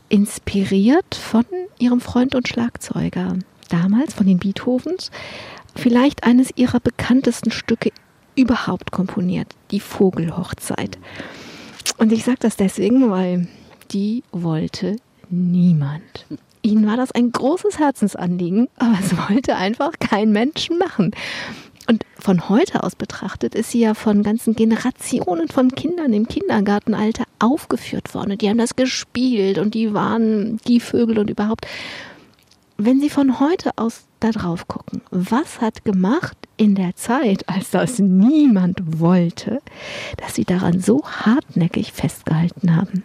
inspiriert 0.09 1.15
von 1.15 1.45
Ihrem 1.79 1.99
Freund 1.99 2.35
und 2.35 2.47
Schlagzeuger, 2.47 3.37
damals 3.69 4.13
von 4.13 4.27
den 4.27 4.37
Beethovens, 4.37 5.09
vielleicht 5.75 6.23
eines 6.23 6.51
Ihrer 6.55 6.79
bekanntesten 6.79 7.51
Stücke 7.51 7.91
überhaupt 8.35 8.91
komponiert, 8.91 9.47
die 9.71 9.79
Vogelhochzeit. 9.79 10.97
Und 11.97 12.11
ich 12.11 12.23
sage 12.23 12.39
das 12.41 12.55
deswegen, 12.57 13.09
weil 13.09 13.47
die 13.91 14.23
wollte 14.31 14.97
niemand. 15.29 16.25
Ihnen 16.63 16.87
war 16.87 16.97
das 16.97 17.11
ein 17.11 17.31
großes 17.31 17.77
Herzensanliegen, 17.77 18.69
aber 18.77 18.97
es 18.99 19.15
wollte 19.29 19.55
einfach 19.55 19.91
kein 19.99 20.31
Mensch 20.31 20.69
machen. 20.69 21.11
Und 21.89 22.05
von 22.17 22.47
heute 22.47 22.83
aus 22.83 22.95
betrachtet 22.95 23.53
ist 23.53 23.71
sie 23.71 23.81
ja 23.81 23.93
von 23.93 24.23
ganzen 24.23 24.55
Generationen 24.55 25.49
von 25.49 25.69
Kindern 25.71 26.13
im 26.13 26.27
Kindergartenalter 26.27 27.25
aufgeführt 27.39 28.15
worden. 28.15 28.37
Die 28.37 28.47
haben 28.47 28.57
das 28.57 28.77
gespielt 28.77 29.57
und 29.57 29.73
die 29.73 29.93
waren 29.93 30.57
die 30.65 30.79
Vögel 30.79 31.19
und 31.19 31.29
überhaupt. 31.29 31.67
Wenn 32.77 32.99
Sie 32.99 33.09
von 33.09 33.39
heute 33.39 33.71
aus 33.75 34.05
da 34.19 34.31
drauf 34.31 34.67
gucken, 34.67 35.01
was 35.11 35.61
hat 35.61 35.85
gemacht 35.85 36.37
in 36.57 36.75
der 36.75 36.95
Zeit, 36.95 37.47
als 37.47 37.69
das 37.69 37.99
niemand 37.99 38.99
wollte, 38.99 39.61
dass 40.17 40.35
Sie 40.35 40.45
daran 40.45 40.79
so 40.79 41.03
hartnäckig 41.03 41.91
festgehalten 41.91 42.75
haben? 42.75 43.03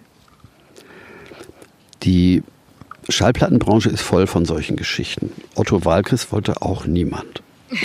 Die 2.03 2.43
Schallplattenbranche 3.09 3.89
ist 3.89 4.03
voll 4.03 4.27
von 4.27 4.45
solchen 4.45 4.77
Geschichten. 4.77 5.33
Otto 5.55 5.85
Walkes 5.85 6.31
wollte 6.31 6.61
auch 6.63 6.87
niemand. 6.87 7.43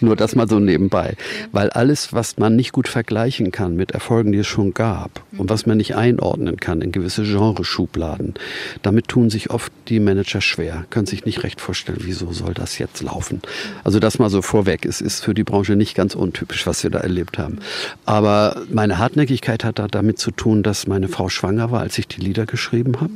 Nur 0.00 0.16
das 0.16 0.34
mal 0.34 0.48
so 0.48 0.58
nebenbei. 0.58 1.16
Weil 1.52 1.70
alles, 1.70 2.12
was 2.12 2.38
man 2.38 2.56
nicht 2.56 2.72
gut 2.72 2.88
vergleichen 2.88 3.50
kann 3.50 3.76
mit 3.76 3.90
Erfolgen, 3.90 4.32
die 4.32 4.38
es 4.38 4.46
schon 4.46 4.72
gab 4.72 5.24
und 5.36 5.50
was 5.50 5.66
man 5.66 5.76
nicht 5.76 5.94
einordnen 5.94 6.58
kann 6.58 6.80
in 6.80 6.92
gewisse 6.92 7.22
Genreschubladen, 7.22 8.34
damit 8.82 9.08
tun 9.08 9.30
sich 9.30 9.50
oft 9.50 9.72
die 9.88 10.00
Manager 10.00 10.40
schwer, 10.40 10.86
können 10.90 11.06
sich 11.06 11.24
nicht 11.24 11.42
recht 11.42 11.60
vorstellen, 11.60 12.00
wieso 12.02 12.32
soll 12.32 12.54
das 12.54 12.78
jetzt 12.78 13.02
laufen. 13.02 13.42
Also 13.84 13.98
das 14.00 14.18
mal 14.18 14.30
so 14.30 14.42
vorweg. 14.42 14.86
Es 14.86 15.00
ist 15.00 15.24
für 15.24 15.34
die 15.34 15.44
Branche 15.44 15.76
nicht 15.76 15.94
ganz 15.94 16.14
untypisch, 16.14 16.66
was 16.66 16.82
wir 16.82 16.90
da 16.90 17.00
erlebt 17.00 17.38
haben. 17.38 17.58
Aber 18.06 18.62
meine 18.70 18.98
Hartnäckigkeit 18.98 19.64
hat 19.64 19.78
da 19.78 19.88
damit 19.88 20.18
zu 20.18 20.30
tun, 20.30 20.62
dass 20.62 20.86
meine 20.86 21.08
Frau 21.08 21.28
schwanger 21.28 21.70
war, 21.70 21.80
als 21.80 21.98
ich 21.98 22.08
die 22.08 22.20
Lieder 22.20 22.46
geschrieben 22.46 23.00
habe. 23.00 23.12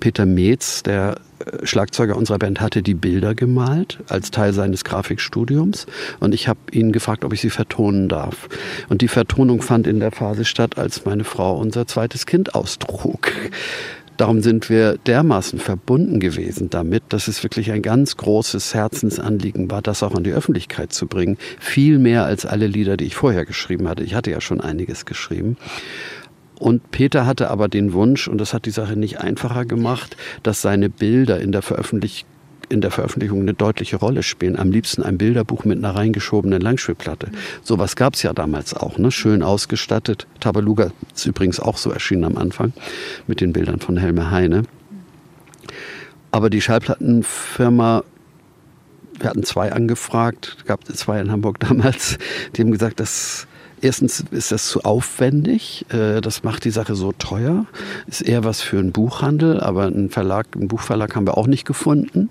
Peter 0.00 0.26
Metz, 0.26 0.82
der 0.82 1.16
äh, 1.38 1.66
Schlagzeuger 1.66 2.16
unserer 2.16 2.38
Band 2.38 2.60
hatte 2.60 2.82
die 2.82 2.94
Bilder 2.94 3.34
gemalt 3.34 3.98
als 4.08 4.30
Teil 4.30 4.52
seines 4.52 4.84
Grafikstudiums 4.84 5.86
und 6.20 6.34
ich 6.34 6.48
habe 6.48 6.60
ihn 6.72 6.92
gefragt, 6.92 7.24
ob 7.24 7.32
ich 7.32 7.40
sie 7.40 7.50
vertonen 7.50 8.08
darf. 8.08 8.48
Und 8.88 9.02
die 9.02 9.08
Vertonung 9.08 9.62
fand 9.62 9.86
in 9.86 10.00
der 10.00 10.12
Phase 10.12 10.44
statt, 10.44 10.78
als 10.78 11.04
meine 11.04 11.24
Frau 11.24 11.58
unser 11.58 11.86
zweites 11.86 12.26
Kind 12.26 12.54
austrug. 12.54 13.32
Darum 14.16 14.40
sind 14.40 14.70
wir 14.70 14.96
dermaßen 14.96 15.58
verbunden 15.58 16.20
gewesen 16.20 16.70
damit, 16.70 17.02
dass 17.10 17.28
es 17.28 17.42
wirklich 17.42 17.70
ein 17.70 17.82
ganz 17.82 18.16
großes 18.16 18.72
Herzensanliegen 18.72 19.70
war, 19.70 19.82
das 19.82 20.02
auch 20.02 20.14
an 20.14 20.24
die 20.24 20.32
Öffentlichkeit 20.32 20.92
zu 20.92 21.06
bringen. 21.06 21.36
Viel 21.60 21.98
mehr 21.98 22.24
als 22.24 22.46
alle 22.46 22.66
Lieder, 22.66 22.96
die 22.96 23.04
ich 23.04 23.14
vorher 23.14 23.44
geschrieben 23.44 23.88
hatte. 23.88 24.04
Ich 24.04 24.14
hatte 24.14 24.30
ja 24.30 24.40
schon 24.40 24.62
einiges 24.62 25.04
geschrieben. 25.04 25.58
Und 26.58 26.90
Peter 26.90 27.26
hatte 27.26 27.50
aber 27.50 27.68
den 27.68 27.92
Wunsch, 27.92 28.28
und 28.28 28.38
das 28.38 28.54
hat 28.54 28.66
die 28.66 28.70
Sache 28.70 28.96
nicht 28.96 29.20
einfacher 29.20 29.64
gemacht, 29.64 30.16
dass 30.42 30.62
seine 30.62 30.88
Bilder 30.88 31.40
in 31.40 31.52
der, 31.52 31.62
Veröffentlich 31.62 32.24
in 32.68 32.80
der 32.80 32.90
Veröffentlichung 32.90 33.40
eine 33.40 33.54
deutliche 33.54 33.96
Rolle 33.96 34.22
spielen. 34.22 34.58
Am 34.58 34.70
liebsten 34.70 35.02
ein 35.02 35.18
Bilderbuch 35.18 35.64
mit 35.64 35.78
einer 35.78 35.94
reingeschobenen 35.94 36.60
Langspielplatte. 36.60 37.30
Sowas 37.62 37.94
gab 37.94 38.14
es 38.14 38.22
ja 38.22 38.32
damals 38.32 38.74
auch, 38.74 38.98
ne? 38.98 39.12
schön 39.12 39.42
ausgestattet. 39.42 40.26
Tabaluga 40.40 40.90
ist 41.14 41.26
übrigens 41.26 41.60
auch 41.60 41.76
so 41.76 41.90
erschienen 41.90 42.24
am 42.24 42.36
Anfang 42.36 42.72
mit 43.26 43.40
den 43.40 43.52
Bildern 43.52 43.80
von 43.80 43.96
Helme 43.96 44.30
Heine. 44.30 44.62
Aber 46.32 46.50
die 46.50 46.60
Schallplattenfirma 46.60 48.02
wir 49.18 49.30
hatten 49.30 49.44
zwei 49.44 49.72
angefragt, 49.72 50.58
gab 50.66 50.84
zwei 50.84 51.20
in 51.20 51.30
Hamburg 51.30 51.60
damals, 51.60 52.18
die 52.54 52.62
haben 52.62 52.70
gesagt, 52.70 53.00
das 53.00 53.46
Erstens 53.86 54.24
ist 54.32 54.50
das 54.50 54.68
zu 54.68 54.82
aufwendig, 54.82 55.86
äh, 55.90 56.20
das 56.20 56.42
macht 56.42 56.64
die 56.64 56.72
Sache 56.72 56.96
so 56.96 57.12
teuer, 57.12 57.66
ist 58.08 58.20
eher 58.20 58.42
was 58.42 58.60
für 58.60 58.80
einen 58.80 58.90
Buchhandel, 58.90 59.60
aber 59.60 59.84
einen 59.84 60.10
Verlag, 60.10 60.48
einen 60.56 60.66
Buchverlag 60.66 61.14
haben 61.14 61.24
wir 61.24 61.38
auch 61.38 61.46
nicht 61.46 61.64
gefunden. 61.64 62.28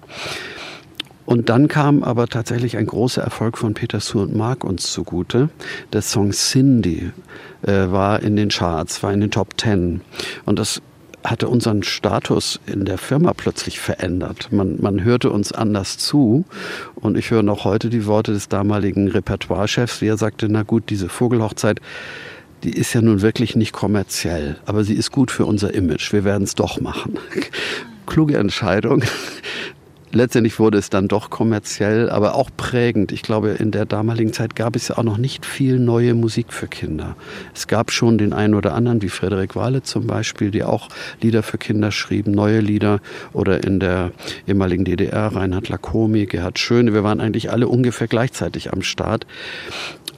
Und 1.25 1.47
dann 1.47 1.69
kam 1.69 2.03
aber 2.03 2.27
tatsächlich 2.27 2.75
ein 2.75 2.85
großer 2.85 3.21
Erfolg 3.21 3.57
von 3.57 3.73
Peter 3.73 4.01
Suhr 4.01 4.23
und 4.23 4.35
Mark 4.35 4.65
uns 4.65 4.91
zugute. 4.91 5.47
Der 5.93 6.01
Song 6.01 6.31
Cindy 6.31 7.13
äh, 7.61 7.71
war 7.71 8.21
in 8.21 8.35
den 8.35 8.49
Charts, 8.49 9.01
war 9.01 9.13
in 9.13 9.21
den 9.21 9.31
Top 9.31 9.55
Ten. 9.55 10.01
Und 10.43 10.59
das 10.59 10.81
hatte 11.25 11.47
unseren 11.47 11.83
Status 11.83 12.59
in 12.65 12.85
der 12.85 12.97
Firma 12.97 13.33
plötzlich 13.33 13.79
verändert. 13.79 14.51
Man, 14.51 14.77
man 14.81 15.03
hörte 15.03 15.31
uns 15.31 15.51
anders 15.51 15.97
zu. 15.97 16.45
Und 16.95 17.17
ich 17.17 17.31
höre 17.31 17.43
noch 17.43 17.65
heute 17.65 17.89
die 17.89 18.05
Worte 18.05 18.33
des 18.33 18.47
damaligen 18.47 19.07
Repertoirechefs, 19.07 20.01
wie 20.01 20.07
er 20.07 20.17
sagte, 20.17 20.47
na 20.49 20.63
gut, 20.63 20.89
diese 20.89 21.09
Vogelhochzeit, 21.09 21.79
die 22.63 22.71
ist 22.71 22.93
ja 22.93 23.01
nun 23.01 23.21
wirklich 23.21 23.55
nicht 23.55 23.73
kommerziell, 23.73 24.57
aber 24.65 24.83
sie 24.83 24.95
ist 24.95 25.11
gut 25.11 25.29
für 25.29 25.45
unser 25.45 25.73
Image. 25.73 26.13
Wir 26.13 26.23
werden 26.23 26.43
es 26.43 26.55
doch 26.55 26.79
machen. 26.79 27.19
Kluge 28.05 28.37
Entscheidung 28.37 29.03
letztendlich 30.11 30.59
wurde 30.59 30.77
es 30.77 30.89
dann 30.89 31.07
doch 31.07 31.29
kommerziell, 31.29 32.09
aber 32.09 32.35
auch 32.35 32.49
prägend. 32.55 33.11
Ich 33.11 33.21
glaube, 33.21 33.49
in 33.51 33.71
der 33.71 33.85
damaligen 33.85 34.33
Zeit 34.33 34.55
gab 34.55 34.75
es 34.75 34.87
ja 34.87 34.97
auch 34.97 35.03
noch 35.03 35.17
nicht 35.17 35.45
viel 35.45 35.79
neue 35.79 36.13
Musik 36.13 36.53
für 36.53 36.67
Kinder. 36.67 37.15
Es 37.53 37.67
gab 37.67 37.91
schon 37.91 38.17
den 38.17 38.33
einen 38.33 38.55
oder 38.55 38.73
anderen, 38.73 39.01
wie 39.01 39.09
Frederik 39.09 39.55
Wahle 39.55 39.83
zum 39.83 40.07
Beispiel, 40.07 40.51
die 40.51 40.63
auch 40.63 40.89
Lieder 41.21 41.43
für 41.43 41.57
Kinder 41.57 41.91
schrieben, 41.91 42.33
neue 42.33 42.59
Lieder. 42.59 42.99
Oder 43.33 43.63
in 43.63 43.79
der 43.79 44.11
ehemaligen 44.47 44.85
DDR 44.85 45.27
Reinhard 45.27 45.69
Lacomi, 45.69 46.25
Gerhard 46.25 46.59
Schöne. 46.59 46.93
Wir 46.93 47.03
waren 47.03 47.19
eigentlich 47.19 47.51
alle 47.51 47.67
ungefähr 47.67 48.07
gleichzeitig 48.07 48.73
am 48.73 48.81
Start. 48.81 49.25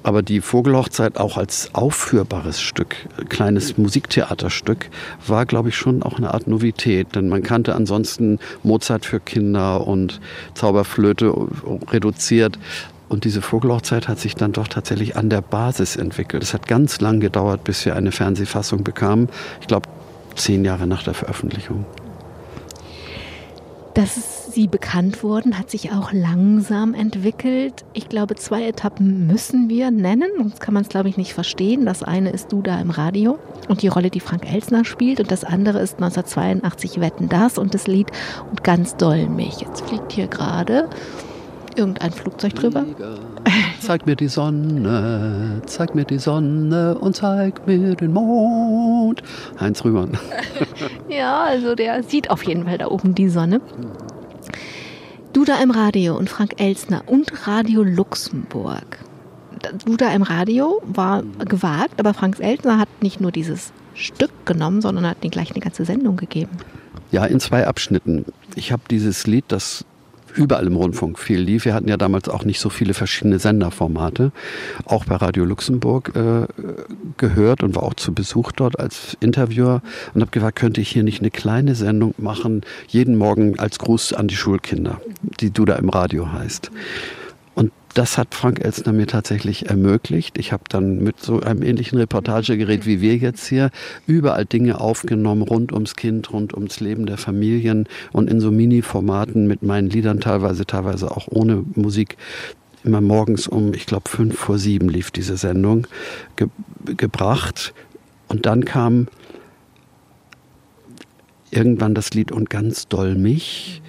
Aber 0.04 0.22
die 0.22 0.40
Vogelhochzeit 0.40 1.18
auch 1.18 1.36
als 1.36 1.72
aufführbares 1.74 2.62
Stück, 2.62 2.96
kleines 3.28 3.78
Musiktheaterstück, 3.78 4.90
war, 5.28 5.46
glaube 5.46 5.68
ich, 5.68 5.76
schon 5.76 6.02
auch 6.02 6.18
eine 6.18 6.34
Art 6.34 6.48
Novität. 6.48 7.14
Denn 7.14 7.28
man 7.28 7.44
kannte 7.44 7.76
ansonsten 7.76 8.40
Mozart 8.64 9.06
für 9.06 9.20
Kinder 9.20 9.77
und 9.86 10.20
Zauberflöte 10.54 11.34
reduziert. 11.92 12.58
Und 13.10 13.24
diese 13.24 13.42
Vogelhochzeit 13.42 14.08
hat 14.08 14.20
sich 14.20 14.36
dann 14.36 14.52
doch 14.52 14.68
tatsächlich 14.68 15.16
an 15.16 15.30
der 15.30 15.42
Basis 15.42 15.96
entwickelt. 15.96 16.44
Es 16.44 16.54
hat 16.54 16.68
ganz 16.68 17.00
lang 17.00 17.20
gedauert, 17.20 17.64
bis 17.64 17.86
wir 17.86 17.96
eine 17.96 18.12
Fernsehfassung 18.12 18.84
bekamen. 18.84 19.30
Ich 19.62 19.68
glaube, 19.68 19.88
zehn 20.36 20.66
Jahre 20.66 20.88
nach 20.88 21.04
der 21.04 21.14
Veröffentlichung. 21.14 21.86
dass 23.94 24.37
sie 24.58 24.68
bekannt 24.68 25.22
wurden, 25.22 25.60
hat 25.60 25.70
sich 25.70 25.92
auch 25.92 26.12
langsam 26.12 26.96
entwickelt. 26.96 27.86
Ich 27.94 28.10
glaube, 28.10 28.34
zwei 28.34 28.68
Etappen 28.68 29.28
müssen 29.28 29.70
wir 29.70 29.92
nennen, 29.92 30.32
sonst 30.36 30.60
kann 30.60 30.74
man 30.74 30.82
es, 30.82 30.90
glaube 30.90 31.10
ich, 31.10 31.16
nicht 31.16 31.36
verstehen. 31.36 31.86
Das 31.86 32.02
eine 32.02 32.32
ist 32.32 32.52
Du 32.52 32.64
da 32.64 32.82
im 32.82 32.90
Radio 32.90 33.38
und 33.70 33.84
die 33.84 33.88
Rolle, 33.88 34.10
die 34.10 34.20
Frank 34.20 34.52
Elsner 34.52 34.84
spielt. 34.84 35.20
Und 35.20 35.30
das 35.30 35.44
andere 35.44 35.78
ist 35.78 36.02
1982 36.02 37.00
Wetten 37.00 37.30
das 37.30 37.60
und 37.60 37.76
das 37.76 37.86
Lied 37.86 38.08
und 38.50 38.64
ganz 38.64 38.98
doll 38.98 39.30
mich. 39.30 39.62
Jetzt 39.62 39.86
fliegt 39.86 40.14
hier 40.14 40.26
gerade 40.26 40.90
irgendein 41.76 42.12
Flugzeug 42.12 42.56
drüber. 42.56 42.84
Zeig 43.80 44.08
mir 44.08 44.16
die 44.16 44.28
Sonne, 44.28 45.62
zeig 45.68 45.94
mir 45.94 46.06
die 46.06 46.18
Sonne 46.18 46.98
und 46.98 47.16
zeig 47.16 47.68
mir 47.68 47.94
den 47.94 48.12
Mond. 48.12 49.22
Heinz 49.60 49.86
Rühmann. 49.86 50.18
ja, 51.10 51.44
also 51.44 51.76
der 51.76 52.02
sieht 52.02 52.32
auf 52.32 52.42
jeden 52.42 52.64
Fall 52.64 52.80
da 52.80 52.88
oben 52.88 53.14
die 53.14 53.30
Sonne. 53.30 53.62
Du 55.34 55.46
da 55.46 55.62
im 55.62 55.72
Radio 55.72 56.18
und 56.18 56.30
Frank 56.30 56.60
Elsner 56.60 57.04
und 57.06 57.48
Radio 57.48 57.84
Luxemburg. 57.84 59.00
Du 59.86 59.98
da 59.98 60.12
im 60.14 60.24
Radio 60.24 60.82
war 60.86 61.24
gewagt, 61.40 62.00
aber 62.00 62.14
Frank 62.14 62.40
Elsner 62.40 62.80
hat 62.80 62.90
nicht 63.02 63.22
nur 63.22 63.32
dieses 63.32 63.72
Stück 63.94 64.32
genommen, 64.46 64.82
sondern 64.82 65.08
hat 65.08 65.24
den 65.24 65.32
gleich 65.32 65.52
eine 65.52 65.60
ganze 65.60 65.86
Sendung 65.86 66.18
gegeben. 66.18 66.58
Ja, 67.12 67.26
in 67.26 67.40
zwei 67.40 67.66
Abschnitten. 67.68 68.26
Ich 68.56 68.72
habe 68.72 68.84
dieses 68.90 69.28
Lied, 69.28 69.46
das 69.48 69.86
überall 70.38 70.68
im 70.68 70.76
Rundfunk 70.76 71.20
viel 71.20 71.40
lief. 71.40 71.66
Wir 71.66 71.74
hatten 71.74 71.88
ja 71.88 71.98
damals 71.98 72.30
auch 72.30 72.46
nicht 72.46 72.60
so 72.60 72.70
viele 72.70 72.94
verschiedene 72.94 73.40
Senderformate, 73.40 74.32
auch 74.86 75.06
bei 75.06 75.16
Radio 75.16 75.46
Luxemburg 75.46 76.14
äh, 76.16 76.48
gehört 77.18 77.64
und 77.64 77.76
war 77.76 77.84
auch 77.84 77.96
zu 77.96 78.14
Besuch 78.14 78.52
dort 78.52 78.80
als 78.80 79.18
Interviewer 79.20 79.82
und 80.14 80.22
habe 80.22 80.32
gefragt, 80.32 80.58
könnte 80.58 80.82
ich 80.82 80.90
hier 80.90 81.04
nicht 81.04 81.22
eine 81.22 81.32
kleine 81.32 81.76
Sendung 81.76 82.14
machen, 82.18 82.62
jeden 82.88 83.18
Morgen 83.18 83.60
als 83.60 83.80
Gruß 83.80 84.14
an 84.14 84.28
die 84.28 84.36
Schulkinder, 84.36 85.02
die 85.40 85.52
du 85.52 85.66
da 85.66 85.76
im 85.76 85.90
Radio 85.90 86.32
heißt 86.32 86.72
das 87.94 88.18
hat 88.18 88.36
Frank 88.36 88.64
Elsner 88.64 88.94
mir 88.94 89.08
tatsächlich 89.08 89.70
ermöglicht. 89.70 90.38
Ich 90.38 90.52
habe 90.52 90.64
dann 90.70 91.00
mit 91.00 91.20
so 91.20 91.40
einem 91.40 91.64
ähnlichen 91.64 91.98
Reportagegerät 91.98 92.86
wie 92.86 93.02
wir 93.02 93.18
jetzt 93.18 93.48
hier 93.48 93.72
überall 94.06 94.46
Dinge 94.46 94.80
aufgenommen 94.80 95.42
rund 95.42 95.72
ums 95.72 95.96
Kind, 95.96 96.32
rund 96.32 96.54
ums 96.54 96.80
Leben 96.80 97.06
der 97.06 97.18
Familien 97.18 97.88
und 98.12 98.30
in 98.30 98.40
so 98.40 98.52
Mini-Formaten 98.52 99.48
mit 99.48 99.64
meinen 99.64 99.90
Liedern 99.90 100.20
teilweise, 100.20 100.66
teilweise 100.66 101.12
auch 101.12 101.28
ohne 101.30 101.64
Musik 101.76 102.18
immer 102.84 103.02
morgens 103.02 103.48
um, 103.48 103.74
ich 103.74 103.86
glaube, 103.86 104.10
fünf 104.10 104.38
vor 104.38 104.58
sieben 104.58 104.90
lief 104.90 105.12
diese 105.12 105.38
Sendung, 105.38 105.88
ge 106.36 106.48
gebracht. 106.86 107.74
Und 108.28 108.46
dann 108.46 108.64
kam 108.64 109.08
irgendwann 111.52 111.96
das 111.96 112.14
Lied 112.14 112.32
Und 112.32 112.50
ganz 112.50 112.88
doll 112.88 113.16
mich 113.16 113.82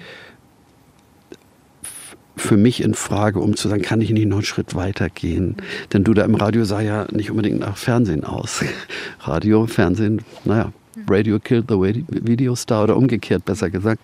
für 2.39 2.57
mich 2.57 2.81
in 2.81 2.93
Frage, 2.93 3.39
um 3.39 3.55
zu 3.55 3.67
sagen, 3.69 3.81
kann 3.81 4.01
ich 4.01 4.09
nicht 4.11 4.27
noch 4.27 4.37
einen 4.37 4.45
Schritt 4.45 4.75
weiter 4.75 5.09
gehen? 5.09 5.57
Denn 5.93 6.03
du 6.03 6.13
da 6.13 6.23
im 6.23 6.35
Radio 6.35 6.63
sah 6.65 6.81
ja 6.81 7.07
nicht 7.11 7.31
unbedingt 7.31 7.59
nach 7.59 7.77
Fernsehen 7.77 8.23
aus. 8.23 8.63
Radio, 9.21 9.67
Fernsehen, 9.67 10.21
naja, 10.45 10.71
Radio 11.07 11.39
killed 11.39 11.65
the 11.69 12.03
video 12.09 12.55
star 12.55 12.83
oder 12.83 12.97
umgekehrt 12.97 13.45
besser 13.45 13.69
gesagt. 13.69 14.01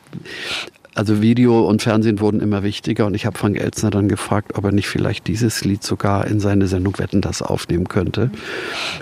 Also 0.96 1.22
Video 1.22 1.68
und 1.68 1.82
Fernsehen 1.82 2.22
wurden 2.22 2.40
immer 2.40 2.64
wichtiger 2.64 3.06
und 3.06 3.16
ich 3.16 3.26
habe 3.26 3.38
Frank 3.38 3.60
Elzner 3.60 3.90
dann 3.90 4.08
gefragt, 4.08 4.54
ob 4.56 4.64
er 4.64 4.72
nicht 4.72 4.88
vielleicht 4.88 5.28
dieses 5.28 5.66
Lied 5.66 5.84
sogar 5.84 6.26
in 6.26 6.40
seine 6.40 6.68
Sendung 6.68 6.98
Wetten 6.98 7.20
das 7.20 7.42
aufnehmen 7.42 7.90
könnte. 7.90 8.32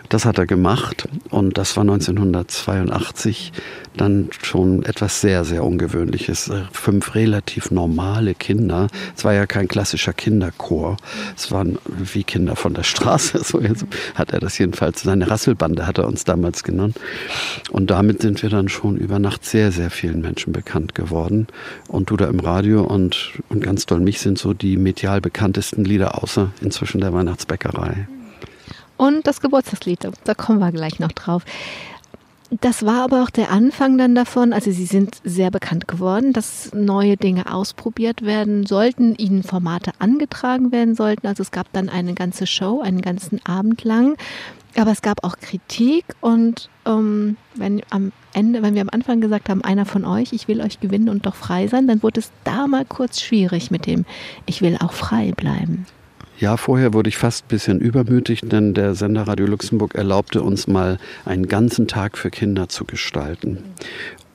Das 0.10 0.26
hat 0.26 0.40
er 0.40 0.48
gemacht 0.48 1.08
und 1.30 1.56
das 1.56 1.78
war 1.78 1.82
1982 1.82 3.54
dann 3.96 4.30
schon 4.42 4.84
etwas 4.84 5.22
sehr, 5.22 5.46
sehr 5.46 5.64
Ungewöhnliches. 5.64 6.52
Fünf 6.72 7.16
relativ 7.16 7.72
normale 7.72 8.34
Kinder. 8.34 8.88
Es 9.16 9.24
war 9.24 9.34
ja 9.34 9.46
kein 9.46 9.68
klassischer 9.68 10.14
Kinderchor. 10.14 10.98
Es 11.36 11.52
waren 11.52 11.78
wie 11.86 12.24
Kinder 12.24 12.56
von 12.56 12.74
der 12.74 12.84
Straße. 12.84 13.42
So 13.54 13.62
hat 14.16 14.32
er 14.32 14.40
das 14.40 14.58
jedenfalls. 14.58 15.02
Seine 15.02 15.30
Rasselbande 15.30 15.86
hat 15.86 15.98
er 15.98 16.08
uns 16.08 16.24
damals 16.24 16.64
genannt. 16.64 16.98
Und 17.72 17.92
damit 17.92 18.22
sind 18.22 18.42
wir 18.42 18.50
dann 18.50 18.70
schon 18.70 18.98
über 18.98 19.20
Nacht 19.20 19.46
sehr, 19.46 19.72
sehr 19.72 19.92
vielen 19.92 20.22
Menschen 20.22 20.54
bekannt 20.54 20.96
geworden. 20.96 21.48
Und 21.94 22.10
du 22.10 22.18
da 22.18 22.26
im 22.26 22.40
Radio 22.40 22.82
und, 22.82 23.34
und 23.50 23.64
ganz 23.64 23.86
doll 23.86 24.00
mich 24.00 24.20
sind 24.20 24.40
so 24.40 24.56
die 24.56 24.78
medial 24.78 25.22
bekanntesten 25.22 25.86
Lieder 25.86 26.24
außer 26.24 26.52
inzwischen 26.60 27.02
der 27.02 27.14
Weihnachtsbäckerei. 27.14 28.08
Und 28.98 29.28
das 29.28 29.42
Geburtstagslied, 29.42 30.00
da 30.24 30.34
kommen 30.34 30.58
wir 30.58 30.72
gleich 30.72 30.98
noch 30.98 31.12
drauf. 31.12 31.46
Das 32.62 32.84
war 32.84 33.04
aber 33.04 33.22
auch 33.22 33.30
der 33.30 33.52
Anfang 33.52 34.00
dann 34.00 34.16
davon. 34.16 34.54
Also 34.54 34.72
Sie 34.72 34.88
sind 34.88 35.18
sehr 35.24 35.52
bekannt 35.52 35.88
geworden, 35.88 36.34
dass 36.34 36.72
neue 36.74 37.16
Dinge 37.16 37.54
ausprobiert 37.54 38.24
werden 38.24 38.66
sollten, 38.66 39.14
Ihnen 39.14 39.44
Formate 39.44 39.92
angetragen 40.00 40.72
werden 40.72 40.96
sollten. 40.96 41.28
Also 41.28 41.44
es 41.44 41.52
gab 41.52 41.72
dann 41.74 41.90
eine 41.90 42.16
ganze 42.16 42.48
Show, 42.48 42.82
einen 42.82 43.02
ganzen 43.02 43.40
Abend 43.46 43.84
lang. 43.84 44.18
Aber 44.76 44.92
es 44.92 45.02
gab 45.02 45.24
auch 45.24 45.38
Kritik 45.38 46.06
und 46.20 46.70
ähm, 46.86 47.38
wenn 47.56 47.82
am 47.92 48.12
Ende, 48.34 48.64
wenn 48.64 48.74
wir 48.74 48.82
am 48.82 48.90
Anfang 48.92 49.22
gesagt 49.22 49.50
haben, 49.50 49.64
einer 49.64 49.86
von 49.86 50.06
euch, 50.06 50.34
ich 50.34 50.48
will 50.48 50.62
euch 50.62 50.80
gewinnen 50.80 51.10
und 51.10 51.26
doch 51.26 51.36
frei 51.36 51.68
sein, 51.68 51.88
dann 51.88 52.02
wurde 52.02 52.20
es 52.20 52.32
da 52.44 52.68
mal 52.68 52.86
kurz 52.86 53.22
schwierig 53.22 53.70
mit 53.70 53.86
dem, 53.86 54.06
ich 54.46 54.62
will 54.62 54.78
auch 54.80 54.94
frei 54.94 55.32
bleiben. 55.36 55.86
Ja, 56.40 56.58
vorher 56.58 56.94
wurde 56.94 57.10
ich 57.10 57.18
fast 57.18 57.46
ein 57.46 57.48
bisschen 57.50 57.80
übermütig, 57.80 58.42
denn 58.42 58.74
der 58.74 58.96
Sender 58.96 59.28
Radio 59.28 59.46
Luxemburg 59.46 59.94
erlaubte 59.96 60.42
uns 60.42 60.68
mal 60.68 60.98
einen 61.26 61.48
ganzen 61.48 61.88
Tag 61.88 62.18
für 62.18 62.32
Kinder 62.32 62.68
zu 62.68 62.86
gestalten. 62.86 63.60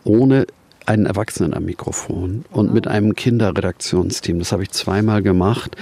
Ohne 0.04 0.46
einen 0.86 1.06
Erwachsenen 1.06 1.52
am 1.52 1.64
Mikrofon 1.64 2.44
und 2.50 2.72
mit 2.72 2.86
einem 2.86 3.14
Kinderredaktionsteam. 3.14 4.38
Das 4.38 4.52
habe 4.52 4.62
ich 4.62 4.70
zweimal 4.70 5.22
gemacht. 5.22 5.76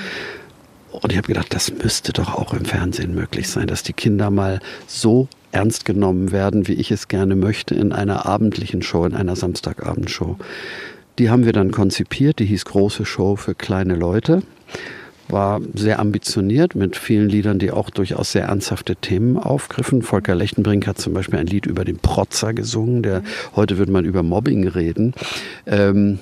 Und 1.02 1.12
ich 1.12 1.18
habe 1.18 1.28
gedacht, 1.28 1.54
das 1.54 1.72
müsste 1.72 2.12
doch 2.12 2.34
auch 2.34 2.54
im 2.54 2.64
Fernsehen 2.64 3.14
möglich 3.14 3.48
sein, 3.48 3.66
dass 3.66 3.82
die 3.82 3.92
Kinder 3.92 4.30
mal 4.30 4.60
so 4.86 5.28
ernst 5.52 5.84
genommen 5.84 6.32
werden, 6.32 6.68
wie 6.68 6.74
ich 6.74 6.90
es 6.90 7.08
gerne 7.08 7.36
möchte, 7.36 7.74
in 7.74 7.92
einer 7.92 8.26
abendlichen 8.26 8.82
Show, 8.82 9.04
in 9.04 9.14
einer 9.14 9.36
Samstagabendshow. 9.36 10.36
Die 11.18 11.30
haben 11.30 11.44
wir 11.44 11.52
dann 11.52 11.70
konzipiert, 11.70 12.38
die 12.38 12.46
hieß 12.46 12.64
Große 12.64 13.06
Show 13.06 13.36
für 13.36 13.54
kleine 13.54 13.94
Leute 13.94 14.42
war 15.28 15.60
sehr 15.74 15.98
ambitioniert 15.98 16.74
mit 16.74 16.96
vielen 16.96 17.28
Liedern, 17.28 17.58
die 17.58 17.70
auch 17.70 17.90
durchaus 17.90 18.32
sehr 18.32 18.44
ernsthafte 18.44 18.96
Themen 18.96 19.36
aufgriffen. 19.36 20.02
Volker 20.02 20.34
Lechtenbrink 20.34 20.86
hat 20.86 20.98
zum 20.98 21.14
Beispiel 21.14 21.38
ein 21.38 21.46
Lied 21.46 21.66
über 21.66 21.84
den 21.84 21.98
Protzer 21.98 22.54
gesungen, 22.54 23.02
der 23.02 23.22
heute 23.54 23.78
würde 23.78 23.92
man 23.92 24.04
über 24.04 24.22
Mobbing 24.22 24.68
reden. 24.68 25.14
Ähm, 25.66 26.20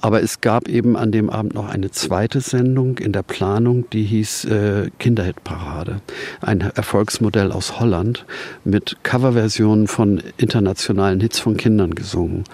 aber 0.00 0.22
es 0.22 0.40
gab 0.40 0.68
eben 0.68 0.96
an 0.96 1.12
dem 1.12 1.30
Abend 1.30 1.54
noch 1.54 1.68
eine 1.68 1.90
zweite 1.90 2.40
Sendung 2.40 2.98
in 2.98 3.12
der 3.12 3.22
Planung, 3.22 3.88
die 3.90 4.04
hieß 4.04 4.44
äh, 4.44 4.90
Kinderhitparade. 4.98 6.00
Ein 6.40 6.60
Erfolgsmodell 6.60 7.52
aus 7.52 7.80
Holland 7.80 8.24
mit 8.64 8.98
Coverversionen 9.02 9.88
von 9.88 10.22
internationalen 10.36 11.20
Hits 11.20 11.40
von 11.40 11.56
Kindern 11.56 11.94
gesungen. 11.94 12.44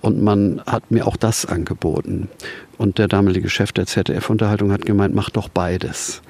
Und 0.00 0.20
man 0.20 0.60
hat 0.66 0.90
mir 0.90 1.06
auch 1.06 1.16
das 1.16 1.46
angeboten. 1.46 2.28
Und 2.82 2.98
der 2.98 3.06
damalige 3.06 3.48
Chef 3.48 3.70
der 3.70 3.86
ZDF-Unterhaltung 3.86 4.72
hat 4.72 4.84
gemeint, 4.84 5.14
mach 5.14 5.30
doch 5.30 5.48
beides. 5.48 6.20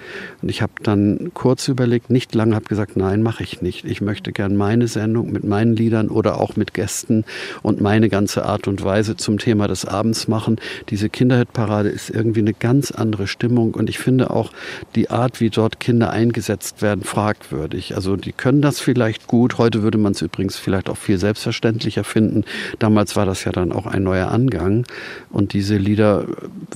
Und 0.43 0.51
ich 0.51 0.61
habe 0.61 0.75
dann 0.83 1.31
kurz 1.33 1.67
überlegt, 1.67 2.11
nicht 2.11 2.35
lange, 2.35 2.55
habe 2.55 2.67
gesagt, 2.67 2.95
nein, 2.95 3.23
mache 3.23 3.43
ich 3.43 3.63
nicht. 3.63 3.87
Ich 3.87 4.03
möchte 4.03 4.33
gern 4.33 4.55
meine 4.55 4.87
Sendung 4.87 5.33
mit 5.33 5.45
meinen 5.45 5.75
Liedern 5.75 6.09
oder 6.09 6.39
auch 6.39 6.55
mit 6.55 6.75
Gästen 6.75 7.25
und 7.63 7.81
meine 7.81 8.11
ganze 8.11 8.45
Art 8.45 8.69
und 8.69 8.85
Weise 8.85 9.17
zum 9.17 9.39
Thema 9.39 9.67
des 9.67 9.87
Abends 9.87 10.29
machen. 10.29 10.61
Diese 10.91 11.09
Kinderhitparade 11.09 11.89
ist 11.89 12.11
irgendwie 12.11 12.41
eine 12.41 12.53
ganz 12.53 12.91
andere 12.91 13.29
Stimmung 13.29 13.73
und 13.73 13.89
ich 13.89 13.99
finde 13.99 14.29
auch 14.31 14.53
die 14.95 15.09
Art, 15.09 15.41
wie 15.41 15.49
dort 15.49 15.81
Kinder 15.81 16.11
eingesetzt 16.11 16.83
werden, 16.83 17.03
fragwürdig. 17.03 17.97
Also 17.97 18.17
die 18.17 18.33
können 18.33 18.61
das 18.61 18.79
vielleicht 18.79 19.27
gut. 19.27 19.57
Heute 19.57 19.83
würde 19.83 19.97
man 19.97 20.13
es 20.13 20.21
übrigens 20.21 20.59
vielleicht 20.59 20.91
auch 20.91 20.99
viel 20.99 21.17
selbstverständlicher 21.17 22.05
finden. 22.05 22.45
Damals 22.79 23.17
war 23.17 23.25
das 23.25 23.43
ja 23.45 23.53
dann 23.53 23.73
auch 23.73 23.87
ein 23.87 24.03
neuer 24.03 24.29
Angang 24.29 24.85
und 25.31 25.55
diese 25.55 25.79
Lieder 25.79 26.27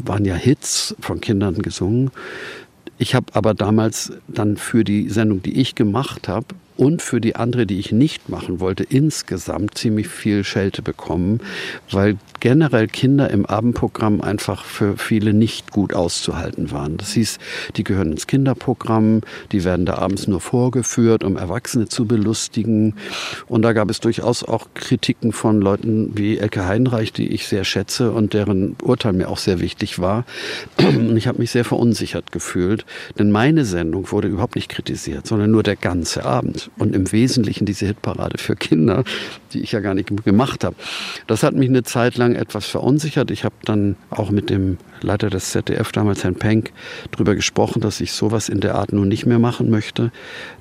waren 0.04 0.24
ja 0.24 0.34
Hits 0.34 0.94
von 1.00 1.20
Kindern 1.20 1.62
gesungen. 1.62 2.10
Ich 2.98 3.14
habe 3.14 3.26
aber 3.34 3.54
damals 3.54 4.12
dann 4.28 4.56
für 4.56 4.84
die 4.84 5.08
Sendung, 5.10 5.42
die 5.42 5.60
ich 5.60 5.74
gemacht 5.74 6.28
habe, 6.28 6.46
und 6.76 7.02
für 7.02 7.20
die 7.20 7.36
andere, 7.36 7.66
die 7.66 7.78
ich 7.78 7.92
nicht 7.92 8.28
machen 8.28 8.60
wollte, 8.60 8.84
insgesamt 8.84 9.78
ziemlich 9.78 10.08
viel 10.08 10.44
Schelte 10.44 10.82
bekommen, 10.82 11.40
weil 11.90 12.16
generell 12.40 12.86
Kinder 12.86 13.30
im 13.30 13.46
Abendprogramm 13.46 14.20
einfach 14.20 14.64
für 14.64 14.96
viele 14.96 15.32
nicht 15.32 15.72
gut 15.72 15.94
auszuhalten 15.94 16.70
waren. 16.70 16.96
Das 16.96 17.12
hieß, 17.12 17.38
die 17.76 17.84
gehören 17.84 18.12
ins 18.12 18.26
Kinderprogramm, 18.26 19.22
die 19.52 19.64
werden 19.64 19.86
da 19.86 19.96
abends 19.98 20.28
nur 20.28 20.40
vorgeführt, 20.40 21.24
um 21.24 21.36
Erwachsene 21.36 21.88
zu 21.88 22.06
belustigen. 22.06 22.94
Und 23.48 23.62
da 23.62 23.72
gab 23.72 23.90
es 23.90 24.00
durchaus 24.00 24.44
auch 24.44 24.68
Kritiken 24.74 25.32
von 25.32 25.60
Leuten 25.60 26.12
wie 26.16 26.38
Elke 26.38 26.66
Heinreich, 26.66 27.12
die 27.12 27.28
ich 27.28 27.46
sehr 27.48 27.64
schätze 27.64 28.12
und 28.12 28.34
deren 28.34 28.76
Urteil 28.82 29.12
mir 29.12 29.28
auch 29.28 29.38
sehr 29.38 29.60
wichtig 29.60 29.98
war. 29.98 30.24
Und 30.78 31.16
ich 31.16 31.26
habe 31.26 31.38
mich 31.38 31.50
sehr 31.50 31.64
verunsichert 31.64 32.32
gefühlt, 32.32 32.84
denn 33.18 33.30
meine 33.30 33.64
Sendung 33.64 34.10
wurde 34.12 34.28
überhaupt 34.28 34.56
nicht 34.56 34.68
kritisiert, 34.68 35.26
sondern 35.26 35.50
nur 35.50 35.62
der 35.62 35.76
ganze 35.76 36.24
Abend. 36.24 36.65
Und 36.78 36.94
im 36.94 37.10
Wesentlichen 37.12 37.66
diese 37.66 37.86
Hitparade 37.86 38.38
für 38.38 38.56
Kinder, 38.56 39.04
die 39.52 39.60
ich 39.60 39.72
ja 39.72 39.80
gar 39.80 39.94
nicht 39.94 40.10
gemacht 40.24 40.64
habe. 40.64 40.76
Das 41.26 41.42
hat 41.42 41.54
mich 41.54 41.68
eine 41.68 41.82
Zeit 41.82 42.16
lang 42.16 42.34
etwas 42.34 42.66
verunsichert. 42.66 43.30
Ich 43.30 43.44
habe 43.44 43.54
dann 43.64 43.96
auch 44.10 44.30
mit 44.30 44.50
dem 44.50 44.78
Leiter 45.00 45.30
des 45.30 45.50
ZDF, 45.50 45.92
damals 45.92 46.24
Herrn 46.24 46.34
Penck, 46.34 46.72
darüber 47.10 47.34
gesprochen, 47.34 47.80
dass 47.80 48.00
ich 48.00 48.12
sowas 48.12 48.48
in 48.48 48.60
der 48.60 48.74
Art 48.74 48.92
nun 48.92 49.08
nicht 49.08 49.26
mehr 49.26 49.38
machen 49.38 49.70
möchte, 49.70 50.10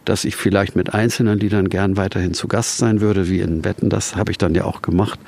dass 0.04 0.26
ich 0.26 0.36
vielleicht 0.36 0.76
mit 0.76 0.94
einzelnen 0.94 1.40
Liedern 1.40 1.70
gern 1.70 1.98
weiterhin 1.98 2.34
zu 2.34 2.48
Gast 2.48 2.78
sein 2.78 3.02
würde, 3.02 3.30
wie 3.30 3.40
in 3.40 3.64
Wetten. 3.66 3.90
Das 3.90 4.16
habe 4.16 4.32
ich 4.32 4.38
dann 4.38 4.56
ja 4.56 4.66
auch 4.66 4.82
gemacht. 4.82 5.20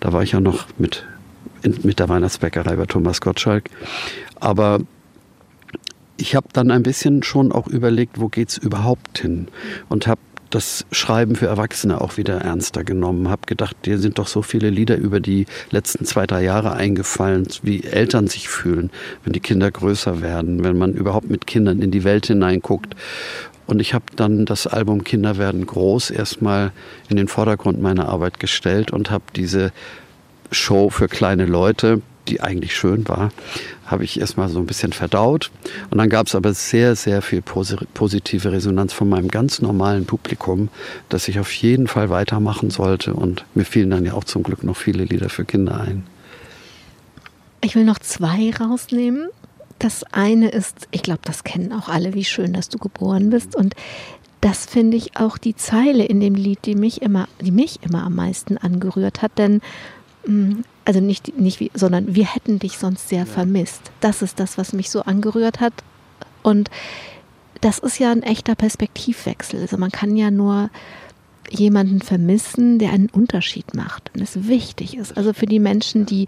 Da 0.00 0.12
war 0.12 0.22
ich 0.22 0.32
ja 0.32 0.40
noch 0.40 0.66
mit, 0.78 1.04
mit 1.82 1.98
der 1.98 2.08
Weihnachtsbäckerei 2.08 2.76
bei 2.76 2.86
Thomas 2.86 3.20
Gottschalk. 3.20 3.70
Aber 4.40 4.80
ich 6.16 6.34
habe 6.34 6.48
dann 6.52 6.70
ein 6.70 6.82
bisschen 6.82 7.22
schon 7.22 7.52
auch 7.52 7.66
überlegt, 7.66 8.20
wo 8.20 8.28
geht 8.28 8.48
es 8.50 8.58
überhaupt 8.58 9.18
hin 9.18 9.48
und 9.88 10.06
habe 10.06 10.20
das 10.50 10.86
Schreiben 10.92 11.36
für 11.36 11.46
Erwachsene 11.46 12.00
auch 12.00 12.16
wieder 12.16 12.40
ernster 12.40 12.84
genommen. 12.84 13.28
Habe 13.28 13.42
gedacht, 13.46 13.76
dir 13.84 13.98
sind 13.98 14.18
doch 14.18 14.26
so 14.26 14.42
viele 14.42 14.70
Lieder 14.70 14.96
über 14.96 15.20
die 15.20 15.46
letzten 15.70 16.04
zwei, 16.04 16.26
drei 16.26 16.42
Jahre 16.42 16.72
eingefallen, 16.72 17.46
wie 17.62 17.84
Eltern 17.84 18.28
sich 18.28 18.48
fühlen, 18.48 18.90
wenn 19.24 19.32
die 19.32 19.40
Kinder 19.40 19.70
größer 19.70 20.22
werden, 20.22 20.64
wenn 20.64 20.78
man 20.78 20.94
überhaupt 20.94 21.30
mit 21.30 21.46
Kindern 21.46 21.80
in 21.82 21.90
die 21.90 22.04
Welt 22.04 22.26
hineinguckt. 22.26 22.94
Und 23.66 23.80
ich 23.80 23.94
habe 23.94 24.04
dann 24.14 24.46
das 24.46 24.66
Album 24.66 25.02
Kinder 25.02 25.38
werden 25.38 25.66
groß 25.66 26.10
erstmal 26.10 26.72
in 27.08 27.16
den 27.16 27.28
Vordergrund 27.28 27.82
meiner 27.82 28.08
Arbeit 28.08 28.38
gestellt 28.38 28.92
und 28.92 29.10
habe 29.10 29.24
diese 29.34 29.72
Show 30.52 30.90
für 30.90 31.08
kleine 31.08 31.46
Leute 31.46 32.00
die 32.28 32.40
eigentlich 32.40 32.76
schön 32.76 33.06
war, 33.08 33.30
habe 33.86 34.04
ich 34.04 34.20
erstmal 34.20 34.48
so 34.48 34.58
ein 34.58 34.66
bisschen 34.66 34.92
verdaut. 34.92 35.50
Und 35.90 35.98
dann 35.98 36.08
gab 36.08 36.26
es 36.26 36.34
aber 36.34 36.52
sehr, 36.54 36.96
sehr 36.96 37.22
viel 37.22 37.42
positive 37.42 38.52
Resonanz 38.52 38.92
von 38.92 39.08
meinem 39.08 39.28
ganz 39.28 39.62
normalen 39.62 40.06
Publikum, 40.06 40.68
dass 41.08 41.28
ich 41.28 41.38
auf 41.38 41.52
jeden 41.52 41.86
Fall 41.86 42.10
weitermachen 42.10 42.70
sollte. 42.70 43.14
Und 43.14 43.44
mir 43.54 43.64
fielen 43.64 43.90
dann 43.90 44.04
ja 44.04 44.14
auch 44.14 44.24
zum 44.24 44.42
Glück 44.42 44.62
noch 44.64 44.76
viele 44.76 45.04
Lieder 45.04 45.28
für 45.28 45.44
Kinder 45.44 45.80
ein. 45.80 46.04
Ich 47.60 47.74
will 47.74 47.84
noch 47.84 47.98
zwei 47.98 48.50
rausnehmen. 48.50 49.28
Das 49.78 50.04
eine 50.04 50.48
ist, 50.48 50.88
ich 50.90 51.02
glaube, 51.02 51.20
das 51.24 51.44
kennen 51.44 51.72
auch 51.72 51.88
alle, 51.88 52.14
wie 52.14 52.24
schön, 52.24 52.52
dass 52.52 52.68
du 52.68 52.78
geboren 52.78 53.30
bist. 53.30 53.54
Und 53.54 53.74
das 54.40 54.66
finde 54.66 54.96
ich 54.96 55.16
auch 55.16 55.38
die 55.38 55.56
Zeile 55.56 56.04
in 56.04 56.20
dem 56.20 56.34
Lied, 56.34 56.60
die 56.64 56.74
mich 56.74 57.02
immer, 57.02 57.28
die 57.40 57.50
mich 57.50 57.80
immer 57.82 58.04
am 58.04 58.14
meisten 58.14 58.58
angerührt 58.58 59.22
hat. 59.22 59.38
Denn 59.38 59.60
mm, 60.26 60.60
also 60.86 61.00
nicht, 61.00 61.36
nicht 61.36 61.60
wie, 61.60 61.70
sondern 61.74 62.14
wir 62.14 62.32
hätten 62.32 62.58
dich 62.58 62.78
sonst 62.78 63.08
sehr 63.08 63.20
ja. 63.20 63.26
vermisst. 63.26 63.90
Das 64.00 64.22
ist 64.22 64.40
das, 64.40 64.56
was 64.56 64.72
mich 64.72 64.88
so 64.88 65.02
angerührt 65.02 65.60
hat. 65.60 65.74
Und 66.42 66.70
das 67.60 67.78
ist 67.80 67.98
ja 67.98 68.12
ein 68.12 68.22
echter 68.22 68.54
Perspektivwechsel. 68.54 69.60
Also 69.60 69.76
man 69.76 69.90
kann 69.90 70.16
ja 70.16 70.30
nur 70.30 70.70
jemanden 71.50 72.00
vermissen, 72.00 72.78
der 72.78 72.92
einen 72.92 73.10
Unterschied 73.10 73.74
macht 73.74 74.10
und 74.14 74.20
es 74.20 74.46
wichtig 74.46 74.96
ist. 74.96 75.16
Also 75.16 75.32
für 75.32 75.46
die 75.46 75.58
Menschen, 75.58 76.06
die, 76.06 76.26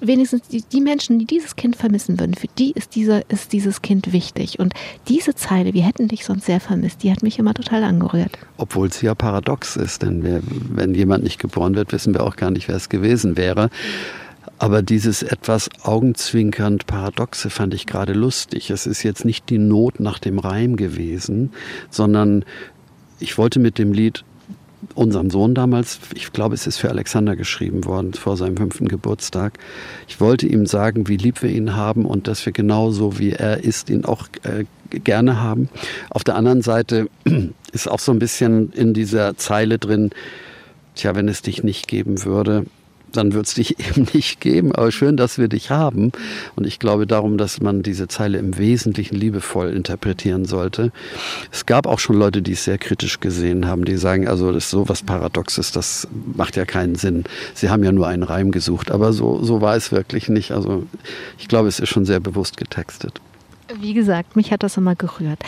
wenigstens 0.00 0.48
die, 0.48 0.62
die, 0.62 0.80
Menschen, 0.80 1.18
die 1.18 1.24
dieses 1.24 1.56
Kind 1.56 1.76
vermissen 1.76 2.18
würden, 2.18 2.34
für 2.34 2.48
die 2.58 2.72
ist, 2.72 2.94
dieser, 2.94 3.28
ist 3.30 3.52
dieses 3.52 3.82
Kind 3.82 4.12
wichtig. 4.12 4.58
Und 4.58 4.74
diese 5.08 5.34
Zeile, 5.34 5.74
wir 5.74 5.82
hätten 5.82 6.08
dich 6.08 6.24
sonst 6.24 6.46
sehr 6.46 6.60
vermisst, 6.60 7.02
die 7.02 7.10
hat 7.10 7.22
mich 7.22 7.38
immer 7.38 7.54
total 7.54 7.84
angerührt. 7.84 8.38
Obwohl 8.56 8.88
es 8.88 9.00
ja 9.02 9.14
paradox 9.14 9.76
ist, 9.76 10.02
denn 10.02 10.22
wir, 10.22 10.42
wenn 10.70 10.94
jemand 10.94 11.24
nicht 11.24 11.38
geboren 11.38 11.74
wird, 11.74 11.92
wissen 11.92 12.14
wir 12.14 12.24
auch 12.24 12.36
gar 12.36 12.50
nicht, 12.50 12.68
wer 12.68 12.76
es 12.76 12.88
gewesen 12.88 13.36
wäre. 13.36 13.70
Aber 14.58 14.82
dieses 14.82 15.22
etwas 15.22 15.70
augenzwinkernd 15.82 16.86
Paradoxe 16.86 17.48
fand 17.48 17.74
ich 17.74 17.86
gerade 17.86 18.12
lustig. 18.12 18.70
Es 18.70 18.86
ist 18.86 19.04
jetzt 19.04 19.24
nicht 19.24 19.50
die 19.50 19.58
Not 19.58 20.00
nach 20.00 20.18
dem 20.18 20.40
Reim 20.40 20.76
gewesen, 20.76 21.52
sondern 21.90 22.44
ich 23.20 23.38
wollte 23.38 23.60
mit 23.60 23.78
dem 23.78 23.92
Lied 23.92 24.24
unserem 24.94 25.30
Sohn 25.30 25.54
damals, 25.54 25.98
ich 26.14 26.32
glaube, 26.32 26.54
es 26.54 26.66
ist 26.66 26.78
für 26.78 26.90
Alexander 26.90 27.36
geschrieben 27.36 27.84
worden, 27.84 28.14
vor 28.14 28.36
seinem 28.36 28.56
fünften 28.56 28.88
Geburtstag. 28.88 29.58
Ich 30.06 30.20
wollte 30.20 30.46
ihm 30.46 30.66
sagen, 30.66 31.08
wie 31.08 31.16
lieb 31.16 31.42
wir 31.42 31.50
ihn 31.50 31.76
haben 31.76 32.04
und 32.04 32.28
dass 32.28 32.44
wir 32.46 32.52
genauso 32.52 33.18
wie 33.18 33.32
er 33.32 33.64
ist, 33.64 33.90
ihn 33.90 34.04
auch 34.04 34.28
äh, 34.42 34.64
gerne 34.90 35.40
haben. 35.40 35.68
Auf 36.10 36.24
der 36.24 36.36
anderen 36.36 36.62
Seite 36.62 37.08
ist 37.72 37.88
auch 37.88 37.98
so 37.98 38.12
ein 38.12 38.18
bisschen 38.18 38.72
in 38.72 38.94
dieser 38.94 39.36
Zeile 39.36 39.78
drin, 39.78 40.10
tja, 40.94 41.14
wenn 41.14 41.28
es 41.28 41.42
dich 41.42 41.62
nicht 41.62 41.88
geben 41.88 42.24
würde, 42.24 42.66
dann 43.12 43.32
wird 43.32 43.46
es 43.46 43.54
dich 43.54 43.78
eben 43.88 44.06
nicht 44.12 44.40
geben. 44.40 44.74
Aber 44.74 44.90
schön, 44.92 45.16
dass 45.16 45.38
wir 45.38 45.48
dich 45.48 45.70
haben. 45.70 46.12
Und 46.56 46.66
ich 46.66 46.78
glaube 46.78 47.06
darum, 47.06 47.38
dass 47.38 47.60
man 47.60 47.82
diese 47.82 48.08
Zeile 48.08 48.38
im 48.38 48.58
Wesentlichen 48.58 49.16
liebevoll 49.16 49.70
interpretieren 49.70 50.44
sollte. 50.44 50.92
Es 51.50 51.66
gab 51.66 51.86
auch 51.86 51.98
schon 51.98 52.16
Leute, 52.16 52.42
die 52.42 52.52
es 52.52 52.64
sehr 52.64 52.78
kritisch 52.78 53.20
gesehen 53.20 53.66
haben, 53.66 53.84
die 53.84 53.96
sagen, 53.96 54.28
also 54.28 54.52
das 54.52 54.64
ist 54.64 54.70
so 54.70 54.88
was 54.88 55.02
Paradoxes, 55.02 55.72
das 55.72 56.08
macht 56.34 56.56
ja 56.56 56.64
keinen 56.64 56.94
Sinn. 56.94 57.24
Sie 57.54 57.70
haben 57.70 57.84
ja 57.84 57.92
nur 57.92 58.06
einen 58.06 58.22
Reim 58.22 58.50
gesucht. 58.50 58.90
Aber 58.90 59.12
so, 59.12 59.42
so 59.42 59.60
war 59.60 59.76
es 59.76 59.92
wirklich 59.92 60.28
nicht. 60.28 60.52
Also 60.52 60.84
ich 61.38 61.48
glaube, 61.48 61.68
es 61.68 61.80
ist 61.80 61.88
schon 61.88 62.04
sehr 62.04 62.20
bewusst 62.20 62.56
getextet. 62.56 63.20
Wie 63.80 63.92
gesagt, 63.92 64.34
mich 64.34 64.50
hat 64.50 64.62
das 64.62 64.78
immer 64.78 64.94
gerührt. 64.94 65.40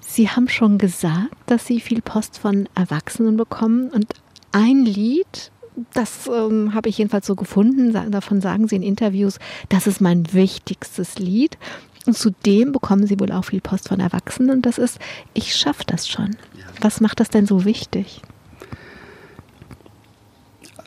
Sie 0.00 0.28
haben 0.28 0.48
schon 0.48 0.78
gesagt, 0.78 1.34
dass 1.46 1.66
Sie 1.66 1.80
viel 1.80 2.00
Post 2.00 2.38
von 2.38 2.68
Erwachsenen 2.76 3.36
bekommen 3.36 3.90
und 3.90 4.14
ein 4.52 4.84
Lied 4.84 5.50
das 5.92 6.28
ähm, 6.28 6.74
habe 6.74 6.88
ich 6.88 6.98
jedenfalls 6.98 7.26
so 7.26 7.34
gefunden. 7.34 7.92
Davon 8.10 8.40
sagen 8.40 8.68
sie 8.68 8.76
in 8.76 8.82
Interviews, 8.82 9.38
das 9.68 9.86
ist 9.86 10.00
mein 10.00 10.32
wichtigstes 10.32 11.18
Lied. 11.18 11.58
Und 12.06 12.16
zudem 12.16 12.72
bekommen 12.72 13.06
sie 13.06 13.18
wohl 13.18 13.32
auch 13.32 13.46
viel 13.46 13.60
Post 13.60 13.88
von 13.88 14.00
Erwachsenen. 14.00 14.62
Das 14.62 14.78
ist, 14.78 14.98
ich 15.32 15.56
schaffe 15.56 15.84
das 15.86 16.06
schon. 16.08 16.36
Was 16.80 17.00
macht 17.00 17.20
das 17.20 17.30
denn 17.30 17.46
so 17.46 17.64
wichtig? 17.64 18.20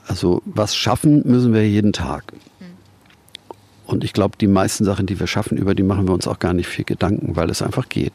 Also 0.08 0.42
was 0.46 0.76
schaffen 0.76 1.24
müssen 1.26 1.54
wir 1.54 1.68
jeden 1.68 1.94
Tag. 1.94 2.34
Und 3.86 4.04
ich 4.04 4.14
glaube, 4.14 4.38
die 4.40 4.48
meisten 4.48 4.84
Sachen, 4.84 5.06
die 5.06 5.20
wir 5.20 5.28
schaffen, 5.28 5.58
über 5.58 5.74
die 5.74 5.84
machen 5.84 6.08
wir 6.08 6.14
uns 6.14 6.28
auch 6.28 6.40
gar 6.40 6.54
nicht 6.54 6.68
viel 6.68 6.86
Gedanken, 6.86 7.36
weil 7.36 7.50
es 7.50 7.62
einfach 7.62 7.88
geht. 7.88 8.14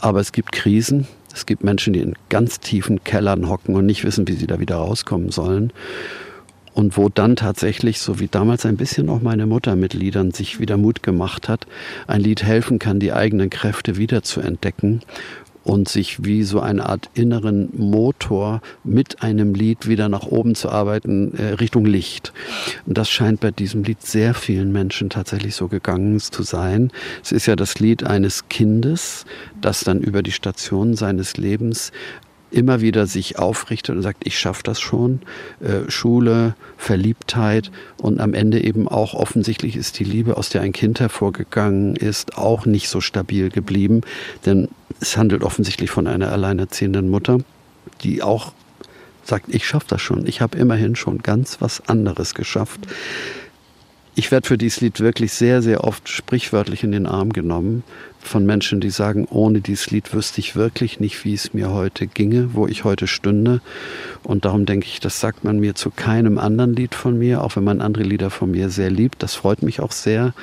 Aber 0.00 0.20
es 0.20 0.32
gibt 0.32 0.50
Krisen, 0.50 1.06
es 1.32 1.46
gibt 1.46 1.64
Menschen, 1.64 1.92
die 1.92 2.00
in 2.00 2.14
ganz 2.28 2.60
tiefen 2.60 3.02
Kellern 3.04 3.48
hocken 3.48 3.76
und 3.76 3.86
nicht 3.86 4.04
wissen, 4.04 4.26
wie 4.28 4.32
sie 4.32 4.46
da 4.46 4.60
wieder 4.60 4.76
rauskommen 4.76 5.30
sollen. 5.30 5.72
Und 6.72 6.96
wo 6.96 7.08
dann 7.08 7.34
tatsächlich, 7.34 7.98
so 7.98 8.20
wie 8.20 8.28
damals 8.28 8.64
ein 8.64 8.76
bisschen 8.76 9.08
auch 9.08 9.20
meine 9.20 9.46
Mutter 9.46 9.74
mit 9.74 9.92
Liedern 9.92 10.30
sich 10.30 10.60
wieder 10.60 10.76
Mut 10.76 11.02
gemacht 11.02 11.48
hat, 11.48 11.66
ein 12.06 12.20
Lied 12.20 12.44
helfen 12.44 12.78
kann, 12.78 13.00
die 13.00 13.12
eigenen 13.12 13.50
Kräfte 13.50 13.96
wieder 13.96 14.22
zu 14.22 14.40
entdecken 14.40 15.02
und 15.70 15.88
sich 15.88 16.24
wie 16.24 16.42
so 16.42 16.58
eine 16.58 16.88
Art 16.88 17.10
inneren 17.14 17.68
Motor 17.76 18.60
mit 18.82 19.22
einem 19.22 19.54
Lied 19.54 19.86
wieder 19.86 20.08
nach 20.08 20.24
oben 20.24 20.56
zu 20.56 20.68
arbeiten, 20.68 21.32
äh, 21.36 21.52
Richtung 21.54 21.84
Licht. 21.84 22.32
Und 22.86 22.98
das 22.98 23.08
scheint 23.08 23.38
bei 23.38 23.52
diesem 23.52 23.84
Lied 23.84 24.02
sehr 24.02 24.34
vielen 24.34 24.72
Menschen 24.72 25.10
tatsächlich 25.10 25.54
so 25.54 25.68
gegangen 25.68 26.18
zu 26.18 26.42
sein. 26.42 26.90
Es 27.22 27.30
ist 27.30 27.46
ja 27.46 27.54
das 27.54 27.78
Lied 27.78 28.02
eines 28.02 28.48
Kindes, 28.48 29.26
das 29.60 29.84
dann 29.84 30.00
über 30.00 30.24
die 30.24 30.32
Station 30.32 30.96
seines 30.96 31.36
Lebens 31.36 31.92
immer 32.50 32.80
wieder 32.80 33.06
sich 33.06 33.38
aufrichtet 33.38 33.96
und 33.96 34.02
sagt, 34.02 34.26
ich 34.26 34.38
schaffe 34.38 34.62
das 34.62 34.80
schon. 34.80 35.20
Äh, 35.60 35.90
Schule, 35.90 36.54
Verliebtheit 36.76 37.70
und 37.96 38.20
am 38.20 38.34
Ende 38.34 38.62
eben 38.62 38.88
auch 38.88 39.14
offensichtlich 39.14 39.76
ist 39.76 39.98
die 39.98 40.04
Liebe, 40.04 40.36
aus 40.36 40.48
der 40.48 40.62
ein 40.62 40.72
Kind 40.72 41.00
hervorgegangen 41.00 41.96
ist, 41.96 42.36
auch 42.36 42.66
nicht 42.66 42.88
so 42.88 43.00
stabil 43.00 43.50
geblieben. 43.50 44.02
Denn 44.46 44.68
es 45.00 45.16
handelt 45.16 45.42
offensichtlich 45.42 45.90
von 45.90 46.06
einer 46.06 46.32
alleinerziehenden 46.32 47.08
Mutter, 47.08 47.38
die 48.02 48.22
auch 48.22 48.52
sagt, 49.22 49.46
ich 49.48 49.66
schaffe 49.66 49.86
das 49.88 50.02
schon. 50.02 50.26
Ich 50.26 50.40
habe 50.40 50.58
immerhin 50.58 50.96
schon 50.96 51.18
ganz 51.18 51.60
was 51.60 51.88
anderes 51.88 52.34
geschafft. 52.34 52.80
Ich 54.14 54.30
werde 54.32 54.48
für 54.48 54.58
dieses 54.58 54.80
Lied 54.80 55.00
wirklich 55.00 55.32
sehr, 55.32 55.62
sehr 55.62 55.84
oft 55.84 56.08
sprichwörtlich 56.08 56.82
in 56.82 56.92
den 56.92 57.06
Arm 57.06 57.32
genommen 57.32 57.84
von 58.22 58.44
Menschen, 58.44 58.80
die 58.80 58.90
sagen, 58.90 59.26
ohne 59.30 59.60
dieses 59.60 59.90
Lied 59.90 60.12
wüsste 60.12 60.40
ich 60.40 60.54
wirklich 60.54 61.00
nicht, 61.00 61.24
wie 61.24 61.34
es 61.34 61.54
mir 61.54 61.70
heute 61.70 62.06
ginge, 62.06 62.54
wo 62.54 62.66
ich 62.66 62.84
heute 62.84 63.06
stünde. 63.06 63.60
Und 64.22 64.44
darum 64.44 64.66
denke 64.66 64.86
ich, 64.86 65.00
das 65.00 65.20
sagt 65.20 65.44
man 65.44 65.58
mir 65.58 65.74
zu 65.74 65.90
keinem 65.90 66.38
anderen 66.38 66.74
Lied 66.74 66.94
von 66.94 67.18
mir, 67.18 67.42
auch 67.42 67.56
wenn 67.56 67.64
man 67.64 67.80
andere 67.80 68.04
Lieder 68.04 68.30
von 68.30 68.50
mir 68.50 68.68
sehr 68.70 68.90
liebt. 68.90 69.22
Das 69.22 69.34
freut 69.34 69.62
mich 69.62 69.80
auch 69.80 69.92
sehr. 69.92 70.34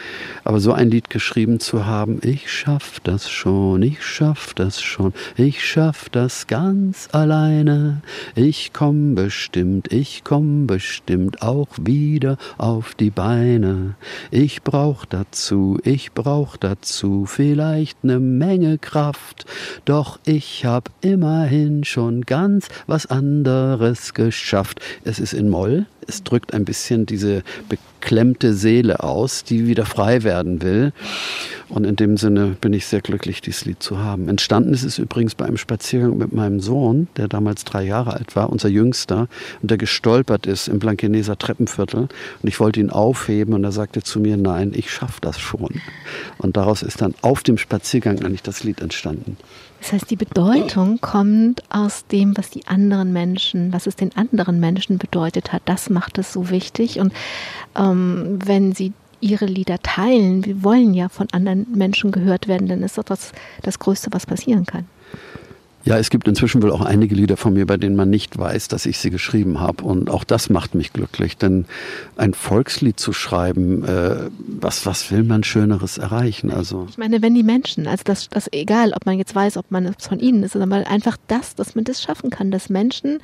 Aber 0.43 0.59
so 0.59 0.73
ein 0.73 0.89
Lied 0.89 1.09
geschrieben 1.09 1.59
zu 1.59 1.85
haben, 1.85 2.19
ich 2.23 2.51
schaff 2.51 2.99
das 3.03 3.29
schon, 3.29 3.81
ich 3.81 4.03
schaff 4.03 4.53
das 4.53 4.81
schon, 4.81 5.13
ich 5.35 5.65
schaff 5.65 6.09
das 6.09 6.47
ganz 6.47 7.09
alleine. 7.11 8.01
Ich 8.35 8.71
komm 8.73 9.15
bestimmt, 9.15 9.93
ich 9.93 10.23
komm 10.23 10.67
bestimmt 10.67 11.41
auch 11.41 11.69
wieder 11.79 12.37
auf 12.57 12.95
die 12.95 13.11
Beine. 13.11 13.95
Ich 14.31 14.63
brauch 14.63 15.05
dazu, 15.05 15.79
ich 15.83 16.13
brauch 16.13 16.57
dazu 16.57 17.25
vielleicht 17.25 17.66
vielleicht 17.67 18.05
ne 18.05 18.19
Menge 18.19 18.77
Kraft, 18.77 19.45
doch 19.83 20.19
ich 20.25 20.65
hab 20.65 20.89
immerhin 21.01 21.83
schon 21.83 22.21
ganz 22.21 22.69
was 22.87 23.07
anderes 23.07 24.13
geschafft. 24.13 24.79
Es 25.03 25.19
ist 25.19 25.33
in 25.33 25.49
Moll, 25.49 25.85
es 26.07 26.23
drückt 26.23 26.53
ein 26.53 26.63
bisschen 26.63 27.05
diese 27.05 27.43
verklemmte 27.99 28.53
Seele 28.53 29.03
aus, 29.03 29.43
die 29.43 29.67
wieder 29.67 29.85
frei 29.85 30.23
werden 30.23 30.61
will. 30.61 30.93
Und 31.69 31.85
in 31.85 31.97
dem 31.97 32.15
Sinne 32.15 32.55
bin 32.61 32.71
ich 32.71 32.85
sehr 32.85 33.01
glücklich, 33.01 33.41
dieses 33.41 33.65
Lied 33.65 33.83
zu 33.83 33.97
haben. 33.97 34.29
Entstanden 34.29 34.73
ist 34.73 34.83
es 34.83 34.99
übrigens 34.99 35.35
bei 35.35 35.45
einem 35.45 35.57
Spaziergang 35.57 36.17
mit 36.17 36.31
meinem 36.31 36.61
Sohn, 36.61 37.07
der 37.17 37.27
damals 37.27 37.65
drei 37.65 37.83
Jahre 37.83 38.13
alt 38.13 38.35
war, 38.37 38.49
unser 38.49 38.69
Jüngster, 38.69 39.27
und 39.61 39.71
der 39.71 39.77
gestolpert 39.77 40.45
ist 40.45 40.69
im 40.69 40.79
Blankeneser 40.79 41.37
Treppenviertel. 41.37 42.01
Und 42.01 42.47
ich 42.47 42.59
wollte 42.59 42.79
ihn 42.79 42.89
aufheben 42.89 43.53
und 43.53 43.63
er 43.63 43.73
sagte 43.73 44.01
zu 44.01 44.19
mir, 44.19 44.37
nein, 44.37 44.71
ich 44.73 44.91
schaffe 44.91 45.19
das 45.19 45.39
schon. 45.39 45.81
Und 46.37 46.55
daraus 46.55 46.83
ist 46.83 47.01
dann 47.01 47.15
auf 47.21 47.43
dem 47.43 47.57
Spaziergang 47.57 48.21
eigentlich 48.23 48.43
das 48.43 48.63
Lied 48.63 48.79
entstanden. 48.79 49.37
Das 49.79 49.93
heißt, 49.93 50.09
die 50.09 50.15
Bedeutung 50.15 50.99
kommt 51.01 51.63
aus 51.69 52.05
dem, 52.07 52.35
was 52.35 52.49
die 52.49 52.67
anderen 52.67 53.13
Menschen, 53.13 53.71
was 53.71 53.87
es 53.87 53.95
den 53.95 54.15
anderen 54.15 54.59
Menschen 54.59 54.97
bedeutet 54.97 55.53
hat. 55.53 55.61
Das 55.65 55.89
macht 55.89 56.17
es 56.17 56.33
so 56.33 56.49
wichtig. 56.49 56.99
Und 56.99 57.13
ähm, 57.75 58.39
wenn 58.43 58.73
sie 58.73 58.93
ihre 59.19 59.45
Lieder 59.45 59.79
teilen, 59.79 60.45
wir 60.45 60.63
wollen 60.63 60.93
ja 60.93 61.09
von 61.09 61.27
anderen 61.31 61.67
Menschen 61.73 62.11
gehört 62.11 62.47
werden, 62.47 62.67
dann 62.67 62.83
ist 62.83 62.97
das 62.97 63.05
das, 63.05 63.31
das 63.61 63.79
Größte, 63.79 64.09
was 64.11 64.25
passieren 64.25 64.65
kann. 64.65 64.85
Ja, 65.87 65.97
es 65.97 66.09
gibt 66.09 66.27
inzwischen 66.27 66.61
wohl 66.61 66.71
auch 66.71 66.81
einige 66.81 67.15
Lieder 67.15 67.37
von 67.37 67.53
mir, 67.53 67.65
bei 67.65 67.77
denen 67.77 67.95
man 67.95 68.09
nicht 68.09 68.37
weiß, 68.37 68.67
dass 68.67 68.85
ich 68.85 68.97
sie 68.97 69.09
geschrieben 69.09 69.61
habe. 69.61 69.85
Und 69.85 70.09
auch 70.09 70.25
das 70.25 70.49
macht 70.49 70.75
mich 70.75 70.91
glücklich. 70.91 71.37
Denn 71.37 71.63
ein 72.17 72.33
Volkslied 72.33 72.99
zu 72.99 73.13
schreiben, 73.13 73.85
äh, 73.85 74.29
was, 74.59 74.85
was 74.85 75.09
will 75.11 75.23
man 75.23 75.45
Schöneres 75.45 75.97
erreichen? 75.97 76.51
Also 76.51 76.87
ich 76.89 76.97
meine, 76.97 77.21
wenn 77.21 77.33
die 77.35 77.43
Menschen, 77.43 77.87
also 77.87 78.03
das, 78.03 78.27
das 78.27 78.49
egal, 78.51 78.91
ob 78.91 79.05
man 79.05 79.17
jetzt 79.17 79.33
weiß, 79.33 79.55
ob 79.55 79.71
man 79.71 79.85
es 79.85 80.05
von 80.05 80.19
ihnen 80.19 80.43
ist, 80.43 80.51
sondern 80.51 80.83
einfach 80.83 81.15
das, 81.27 81.55
dass 81.55 81.73
man 81.73 81.85
das 81.85 82.01
schaffen 82.01 82.31
kann, 82.31 82.51
dass 82.51 82.69
Menschen 82.69 83.19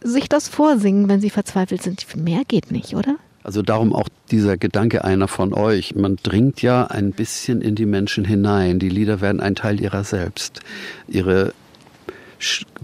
sich 0.00 0.28
das 0.28 0.46
vorsingen, 0.46 1.08
wenn 1.08 1.20
sie 1.20 1.30
verzweifelt 1.30 1.82
sind. 1.82 2.06
Mehr 2.16 2.42
geht 2.46 2.70
nicht, 2.70 2.94
oder? 2.94 3.16
Also 3.42 3.62
darum 3.62 3.92
auch 3.92 4.08
dieser 4.30 4.56
Gedanke 4.56 5.04
einer 5.04 5.26
von 5.26 5.52
euch. 5.52 5.96
Man 5.96 6.14
dringt 6.22 6.62
ja 6.62 6.84
ein 6.84 7.10
bisschen 7.10 7.60
in 7.60 7.74
die 7.74 7.86
Menschen 7.86 8.24
hinein. 8.24 8.78
Die 8.78 8.88
Lieder 8.88 9.20
werden 9.20 9.40
ein 9.40 9.56
Teil 9.56 9.80
ihrer 9.80 10.04
selbst. 10.04 10.60
Ihre 11.08 11.52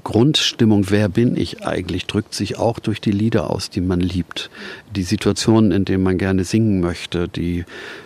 Grundstimmung, 0.02 0.90
wer 0.90 1.08
bin 1.08 1.36
ich 1.36 1.64
eigentlich, 1.64 2.06
drückt 2.06 2.34
sich 2.34 2.58
auch 2.58 2.78
durch 2.78 3.00
die 3.00 3.12
Lieder 3.12 3.50
aus, 3.50 3.70
die 3.70 3.80
man 3.80 4.00
liebt. 4.00 4.50
Die 4.94 5.02
Situationen, 5.04 5.70
in 5.70 5.84
denen 5.84 6.02
man 6.02 6.18
gerne 6.18 6.44
singen 6.44 6.80
möchte, 6.80 7.28
die 7.28 7.64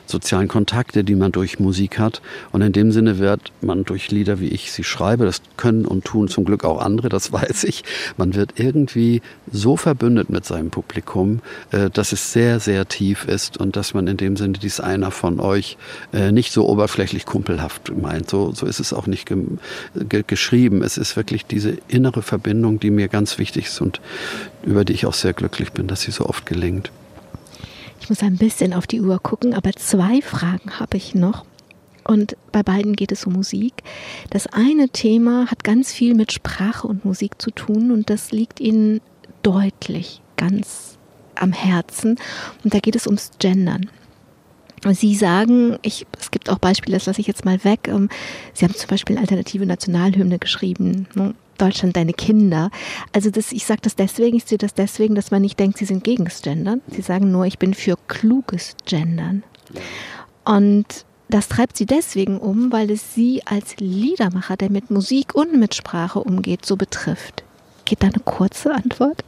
sozialen 0.08 0.48
Kontakte, 0.48 1.04
die 1.04 1.14
man 1.14 1.32
durch 1.32 1.60
Musik 1.60 1.98
hat. 1.98 2.22
Und 2.52 2.62
in 2.62 2.72
dem 2.72 2.92
Sinne 2.92 3.18
wird 3.18 3.52
man 3.60 3.84
durch 3.84 4.10
Lieder, 4.10 4.40
wie 4.40 4.48
ich 4.48 4.72
sie 4.72 4.84
schreibe, 4.84 5.24
das 5.24 5.42
können 5.56 5.84
und 5.84 6.04
tun 6.04 6.28
zum 6.28 6.44
Glück 6.44 6.64
auch 6.64 6.80
andere, 6.80 7.08
das 7.08 7.32
weiß 7.38 7.64
ich, 7.64 7.84
man 8.16 8.34
wird 8.34 8.54
irgendwie 8.56 9.22
so 9.50 9.76
verbündet 9.76 10.30
mit 10.30 10.44
seinem 10.44 10.70
Publikum, 10.70 11.40
äh, 11.70 11.90
dass 11.90 12.12
es 12.12 12.32
sehr, 12.32 12.60
sehr 12.60 12.88
tief 12.88 13.24
ist 13.24 13.58
und 13.58 13.76
dass 13.76 13.94
man 13.94 14.06
in 14.06 14.16
dem 14.16 14.36
Sinne 14.36 14.58
dies 14.58 14.80
einer 14.80 15.10
von 15.10 15.40
euch 15.40 15.76
äh, 16.12 16.32
nicht 16.32 16.52
so 16.52 16.68
oberflächlich 16.68 17.26
kumpelhaft 17.26 17.92
meint. 17.96 18.30
So, 18.30 18.52
so 18.52 18.66
ist 18.66 18.80
es 18.80 18.92
auch 18.92 19.06
nicht 19.06 19.26
ge 19.26 19.38
ge 19.94 20.24
geschrieben. 20.26 20.82
Es 20.82 20.98
ist 20.98 21.16
wirklich 21.16 21.46
diese 21.46 21.76
innere 21.88 22.22
Verbindung, 22.22 22.80
die 22.80 22.90
mir 22.90 23.08
ganz 23.08 23.38
wichtig 23.38 23.66
ist 23.66 23.80
und 23.80 24.00
über 24.62 24.84
die 24.84 24.92
ich 24.92 25.06
auch 25.06 25.14
sehr 25.14 25.32
glücklich 25.32 25.72
bin, 25.72 25.86
dass 25.86 26.02
sie 26.02 26.10
so 26.10 26.26
oft 26.26 26.46
gelingt. 26.46 26.90
Ich 28.00 28.08
muss 28.08 28.22
ein 28.22 28.36
bisschen 28.36 28.72
auf 28.72 28.86
die 28.86 29.00
Uhr 29.00 29.18
gucken, 29.18 29.54
aber 29.54 29.72
zwei 29.72 30.22
Fragen 30.22 30.78
habe 30.78 30.96
ich 30.96 31.14
noch. 31.14 31.44
Und 32.04 32.36
bei 32.52 32.62
beiden 32.62 32.96
geht 32.96 33.12
es 33.12 33.26
um 33.26 33.34
Musik. 33.34 33.74
Das 34.30 34.46
eine 34.46 34.88
Thema 34.88 35.50
hat 35.50 35.62
ganz 35.62 35.92
viel 35.92 36.14
mit 36.14 36.32
Sprache 36.32 36.86
und 36.86 37.04
Musik 37.04 37.40
zu 37.40 37.50
tun 37.50 37.90
und 37.90 38.08
das 38.08 38.32
liegt 38.32 38.60
Ihnen 38.60 39.00
deutlich 39.42 40.22
ganz 40.36 40.96
am 41.34 41.52
Herzen. 41.52 42.16
Und 42.64 42.72
da 42.72 42.78
geht 42.78 42.96
es 42.96 43.06
ums 43.06 43.30
Gendern. 43.38 43.90
Sie 44.92 45.14
sagen, 45.14 45.76
ich, 45.82 46.06
es 46.18 46.30
gibt 46.30 46.48
auch 46.48 46.58
Beispiele, 46.58 46.96
das 46.96 47.06
lasse 47.06 47.20
ich 47.20 47.26
jetzt 47.26 47.44
mal 47.44 47.62
weg. 47.64 47.88
Ähm, 47.88 48.08
Sie 48.54 48.64
haben 48.64 48.74
zum 48.74 48.88
Beispiel 48.88 49.16
eine 49.16 49.22
alternative 49.22 49.66
Nationalhymne 49.66 50.38
geschrieben. 50.38 51.08
Deutschland 51.58 51.96
deine 51.96 52.12
Kinder. 52.12 52.70
Also 53.12 53.30
das, 53.30 53.52
ich 53.52 53.66
sage 53.66 53.80
das 53.82 53.96
deswegen, 53.96 54.36
ich 54.36 54.44
sehe 54.44 54.58
das 54.58 54.74
deswegen, 54.74 55.14
dass 55.14 55.30
man 55.30 55.42
nicht 55.42 55.58
denkt, 55.58 55.78
sie 55.78 55.84
sind 55.84 56.04
gegen 56.04 56.24
das 56.24 56.42
Gendern. 56.42 56.80
Sie 56.90 57.02
sagen 57.02 57.30
nur, 57.30 57.46
ich 57.46 57.58
bin 57.58 57.74
für 57.74 57.96
kluges 58.08 58.74
Gendern. 58.86 59.42
Und 60.44 61.04
das 61.28 61.48
treibt 61.48 61.76
sie 61.76 61.86
deswegen 61.86 62.38
um, 62.38 62.72
weil 62.72 62.90
es 62.90 63.14
sie 63.14 63.42
als 63.44 63.76
Liedermacher, 63.78 64.56
der 64.56 64.70
mit 64.70 64.90
Musik 64.90 65.34
und 65.34 65.58
mit 65.58 65.74
Sprache 65.74 66.20
umgeht, 66.20 66.64
so 66.64 66.76
betrifft. 66.76 67.44
Geht 67.84 68.02
da 68.02 68.06
eine 68.06 68.20
kurze 68.24 68.72
Antwort? 68.72 69.24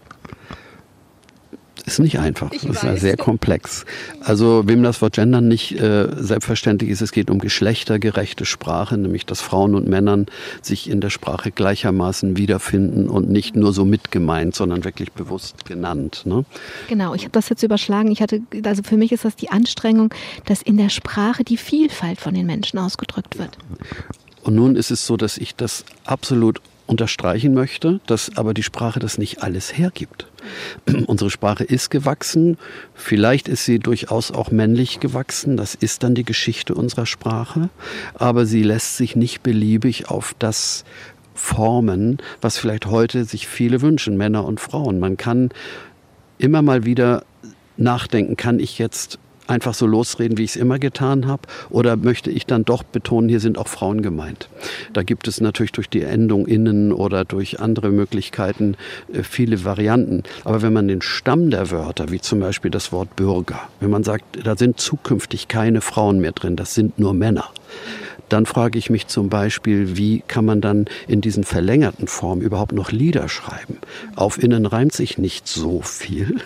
Ist 1.82 1.98
nicht 1.98 2.18
einfach. 2.18 2.52
Ich 2.52 2.62
das 2.62 2.82
ist 2.82 3.00
sehr 3.00 3.16
komplex. 3.16 3.84
Also 4.20 4.62
wem 4.66 4.82
das 4.82 5.00
Wort 5.02 5.14
Gendern 5.14 5.48
nicht 5.48 5.72
äh, 5.78 6.08
selbstverständlich 6.16 6.90
ist, 6.90 7.00
es 7.00 7.12
geht 7.12 7.30
um 7.30 7.38
geschlechtergerechte 7.38 8.44
Sprache, 8.44 8.96
nämlich 8.96 9.26
dass 9.26 9.40
Frauen 9.40 9.74
und 9.74 9.88
Männern 9.88 10.26
sich 10.62 10.88
in 10.88 11.00
der 11.00 11.10
Sprache 11.10 11.50
gleichermaßen 11.50 12.36
wiederfinden 12.36 13.08
und 13.08 13.30
nicht 13.30 13.56
nur 13.56 13.72
so 13.72 13.84
mitgemeint, 13.84 14.54
sondern 14.54 14.84
wirklich 14.84 15.12
bewusst 15.12 15.64
genannt. 15.64 16.22
Ne? 16.24 16.44
Genau, 16.88 17.14
ich 17.14 17.22
habe 17.22 17.32
das 17.32 17.48
jetzt 17.48 17.62
überschlagen. 17.62 18.10
Ich 18.10 18.22
hatte, 18.22 18.42
also 18.64 18.82
für 18.82 18.96
mich 18.96 19.12
ist 19.12 19.24
das 19.24 19.36
die 19.36 19.50
Anstrengung, 19.50 20.12
dass 20.46 20.62
in 20.62 20.76
der 20.76 20.88
Sprache 20.88 21.44
die 21.44 21.56
Vielfalt 21.56 22.20
von 22.20 22.34
den 22.34 22.46
Menschen 22.46 22.78
ausgedrückt 22.78 23.38
wird. 23.38 23.56
Und 24.42 24.54
nun 24.54 24.76
ist 24.76 24.90
es 24.90 25.06
so, 25.06 25.16
dass 25.16 25.36
ich 25.36 25.54
das 25.54 25.84
absolut 26.04 26.60
unterstreichen 26.90 27.54
möchte, 27.54 28.00
dass 28.06 28.36
aber 28.36 28.52
die 28.52 28.62
Sprache 28.62 28.98
das 28.98 29.16
nicht 29.16 29.42
alles 29.42 29.78
hergibt. 29.78 30.26
Unsere 31.06 31.30
Sprache 31.30 31.64
ist 31.64 31.90
gewachsen, 31.90 32.58
vielleicht 32.94 33.48
ist 33.48 33.64
sie 33.64 33.78
durchaus 33.78 34.32
auch 34.32 34.50
männlich 34.50 35.00
gewachsen, 35.00 35.56
das 35.56 35.74
ist 35.74 36.02
dann 36.02 36.14
die 36.14 36.24
Geschichte 36.24 36.74
unserer 36.74 37.06
Sprache, 37.06 37.70
aber 38.14 38.44
sie 38.44 38.62
lässt 38.62 38.96
sich 38.96 39.16
nicht 39.16 39.42
beliebig 39.42 40.10
auf 40.10 40.34
das 40.38 40.84
formen, 41.34 42.18
was 42.40 42.58
vielleicht 42.58 42.86
heute 42.86 43.24
sich 43.24 43.46
viele 43.46 43.80
wünschen, 43.80 44.16
Männer 44.16 44.44
und 44.44 44.60
Frauen. 44.60 44.98
Man 44.98 45.16
kann 45.16 45.50
immer 46.38 46.60
mal 46.60 46.84
wieder 46.84 47.24
nachdenken, 47.76 48.36
kann 48.36 48.60
ich 48.60 48.78
jetzt 48.78 49.18
einfach 49.50 49.74
so 49.74 49.86
losreden, 49.86 50.38
wie 50.38 50.44
ich 50.44 50.50
es 50.50 50.56
immer 50.56 50.78
getan 50.78 51.26
habe? 51.26 51.42
Oder 51.68 51.96
möchte 51.96 52.30
ich 52.30 52.46
dann 52.46 52.64
doch 52.64 52.82
betonen, 52.82 53.28
hier 53.28 53.40
sind 53.40 53.58
auch 53.58 53.68
Frauen 53.68 54.02
gemeint? 54.02 54.48
Da 54.92 55.02
gibt 55.02 55.28
es 55.28 55.40
natürlich 55.40 55.72
durch 55.72 55.88
die 55.88 56.02
Endung 56.02 56.46
innen 56.46 56.92
oder 56.92 57.24
durch 57.24 57.60
andere 57.60 57.90
Möglichkeiten 57.90 58.76
äh, 59.12 59.22
viele 59.22 59.64
Varianten. 59.64 60.22
Aber 60.44 60.62
wenn 60.62 60.72
man 60.72 60.88
den 60.88 61.02
Stamm 61.02 61.50
der 61.50 61.70
Wörter, 61.70 62.10
wie 62.10 62.20
zum 62.20 62.40
Beispiel 62.40 62.70
das 62.70 62.92
Wort 62.92 63.16
Bürger, 63.16 63.60
wenn 63.80 63.90
man 63.90 64.04
sagt, 64.04 64.24
da 64.44 64.56
sind 64.56 64.80
zukünftig 64.80 65.48
keine 65.48 65.80
Frauen 65.80 66.20
mehr 66.20 66.32
drin, 66.32 66.56
das 66.56 66.74
sind 66.74 66.98
nur 66.98 67.12
Männer, 67.12 67.50
dann 68.32 68.46
frage 68.46 68.78
ich 68.78 68.90
mich 68.90 69.08
zum 69.08 69.28
Beispiel, 69.28 69.96
wie 69.96 70.22
kann 70.26 70.44
man 70.44 70.60
dann 70.60 70.86
in 71.08 71.20
diesen 71.20 71.44
verlängerten 71.44 72.06
Formen 72.06 72.42
überhaupt 72.42 72.72
noch 72.72 72.92
Lieder 72.92 73.28
schreiben? 73.28 73.78
Auf 74.14 74.42
innen 74.42 74.66
reimt 74.66 74.92
sich 74.92 75.18
nicht 75.18 75.48
so 75.48 75.82
viel. 75.82 76.36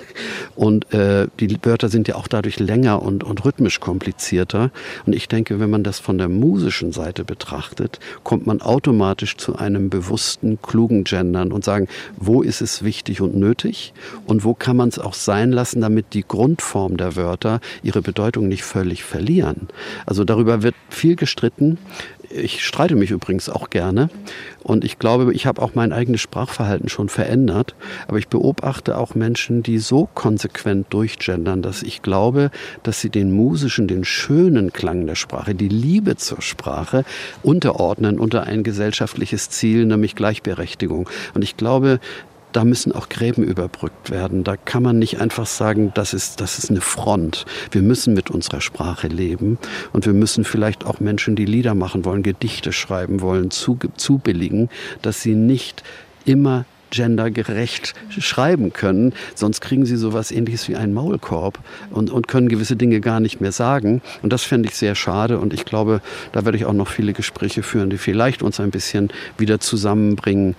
Und 0.54 0.92
äh, 0.94 1.28
die 1.38 1.58
Wörter 1.62 1.88
sind 1.88 2.08
ja 2.08 2.14
auch 2.14 2.26
dadurch 2.26 2.58
länger 2.58 3.02
und, 3.02 3.22
und 3.22 3.44
rhythmisch 3.44 3.80
komplizierter. 3.80 4.70
Und 5.04 5.14
ich 5.14 5.28
denke, 5.28 5.60
wenn 5.60 5.70
man 5.70 5.84
das 5.84 5.98
von 5.98 6.16
der 6.16 6.28
musischen 6.28 6.92
Seite 6.92 7.24
betrachtet, 7.24 8.00
kommt 8.22 8.46
man 8.46 8.62
automatisch 8.62 9.36
zu 9.36 9.56
einem 9.56 9.90
bewussten, 9.90 10.58
klugen 10.62 11.04
Gendern 11.04 11.52
und 11.52 11.64
sagen, 11.64 11.88
wo 12.16 12.42
ist 12.42 12.62
es 12.62 12.82
wichtig 12.82 13.20
und 13.20 13.36
nötig 13.36 13.92
und 14.26 14.44
wo 14.44 14.54
kann 14.54 14.76
man 14.76 14.88
es 14.88 14.98
auch 14.98 15.14
sein 15.14 15.52
lassen, 15.52 15.82
damit 15.82 16.14
die 16.14 16.24
Grundform 16.26 16.96
der 16.96 17.14
Wörter 17.16 17.60
ihre 17.82 18.00
Bedeutung 18.00 18.48
nicht 18.48 18.64
völlig 18.64 19.04
verlieren. 19.04 19.68
Also 20.06 20.24
darüber 20.24 20.62
wird 20.62 20.74
viel 20.88 21.16
gestritten 21.16 21.73
ich 22.30 22.64
streite 22.64 22.96
mich 22.96 23.10
übrigens 23.10 23.48
auch 23.48 23.70
gerne 23.70 24.10
und 24.62 24.84
ich 24.84 24.98
glaube, 24.98 25.32
ich 25.32 25.46
habe 25.46 25.62
auch 25.62 25.74
mein 25.74 25.92
eigenes 25.92 26.20
Sprachverhalten 26.20 26.88
schon 26.88 27.08
verändert, 27.08 27.74
aber 28.08 28.18
ich 28.18 28.28
beobachte 28.28 28.98
auch 28.98 29.14
Menschen, 29.14 29.62
die 29.62 29.78
so 29.78 30.08
konsequent 30.14 30.86
durchgendern, 30.90 31.62
dass 31.62 31.82
ich 31.82 32.02
glaube, 32.02 32.50
dass 32.82 33.00
sie 33.00 33.10
den 33.10 33.32
musischen, 33.32 33.86
den 33.86 34.04
schönen 34.04 34.72
Klang 34.72 35.06
der 35.06 35.14
Sprache, 35.14 35.54
die 35.54 35.68
Liebe 35.68 36.16
zur 36.16 36.42
Sprache 36.42 37.04
unterordnen 37.42 38.18
unter 38.18 38.44
ein 38.44 38.64
gesellschaftliches 38.64 39.50
Ziel, 39.50 39.86
nämlich 39.86 40.14
Gleichberechtigung. 40.14 41.08
Und 41.34 41.42
ich 41.42 41.56
glaube, 41.56 42.00
da 42.54 42.64
müssen 42.64 42.92
auch 42.92 43.08
Gräben 43.08 43.42
überbrückt 43.42 44.10
werden. 44.10 44.44
Da 44.44 44.56
kann 44.56 44.84
man 44.84 44.98
nicht 44.98 45.20
einfach 45.20 45.46
sagen, 45.46 45.90
das 45.94 46.14
ist, 46.14 46.40
das 46.40 46.58
ist 46.58 46.70
eine 46.70 46.80
Front. 46.80 47.44
Wir 47.72 47.82
müssen 47.82 48.14
mit 48.14 48.30
unserer 48.30 48.60
Sprache 48.60 49.08
leben 49.08 49.58
und 49.92 50.06
wir 50.06 50.12
müssen 50.12 50.44
vielleicht 50.44 50.86
auch 50.86 51.00
Menschen, 51.00 51.34
die 51.34 51.46
Lieder 51.46 51.74
machen 51.74 52.04
wollen, 52.04 52.22
Gedichte 52.22 52.72
schreiben 52.72 53.20
wollen, 53.20 53.50
zu, 53.50 53.76
zubilligen, 53.96 54.70
dass 55.02 55.20
sie 55.20 55.34
nicht 55.34 55.82
immer 56.24 56.64
gendergerecht 56.94 57.94
schreiben 58.10 58.72
können. 58.72 59.12
Sonst 59.34 59.60
kriegen 59.60 59.86
sie 59.86 59.96
sowas 59.96 60.30
ähnliches 60.30 60.68
wie 60.68 60.76
einen 60.76 60.94
Maulkorb 60.94 61.58
und, 61.90 62.10
und 62.10 62.28
können 62.28 62.48
gewisse 62.48 62.76
Dinge 62.76 63.00
gar 63.00 63.20
nicht 63.20 63.40
mehr 63.40 63.52
sagen. 63.52 64.02
Und 64.22 64.32
das 64.32 64.42
fände 64.44 64.68
ich 64.68 64.76
sehr 64.76 64.94
schade. 64.94 65.38
Und 65.38 65.52
ich 65.52 65.64
glaube, 65.64 66.00
da 66.32 66.44
werde 66.44 66.58
ich 66.58 66.64
auch 66.64 66.72
noch 66.72 66.88
viele 66.88 67.12
Gespräche 67.12 67.62
führen, 67.62 67.90
die 67.90 67.98
vielleicht 67.98 68.42
uns 68.42 68.60
ein 68.60 68.70
bisschen 68.70 69.10
wieder 69.38 69.60
zusammenbringen, 69.60 70.56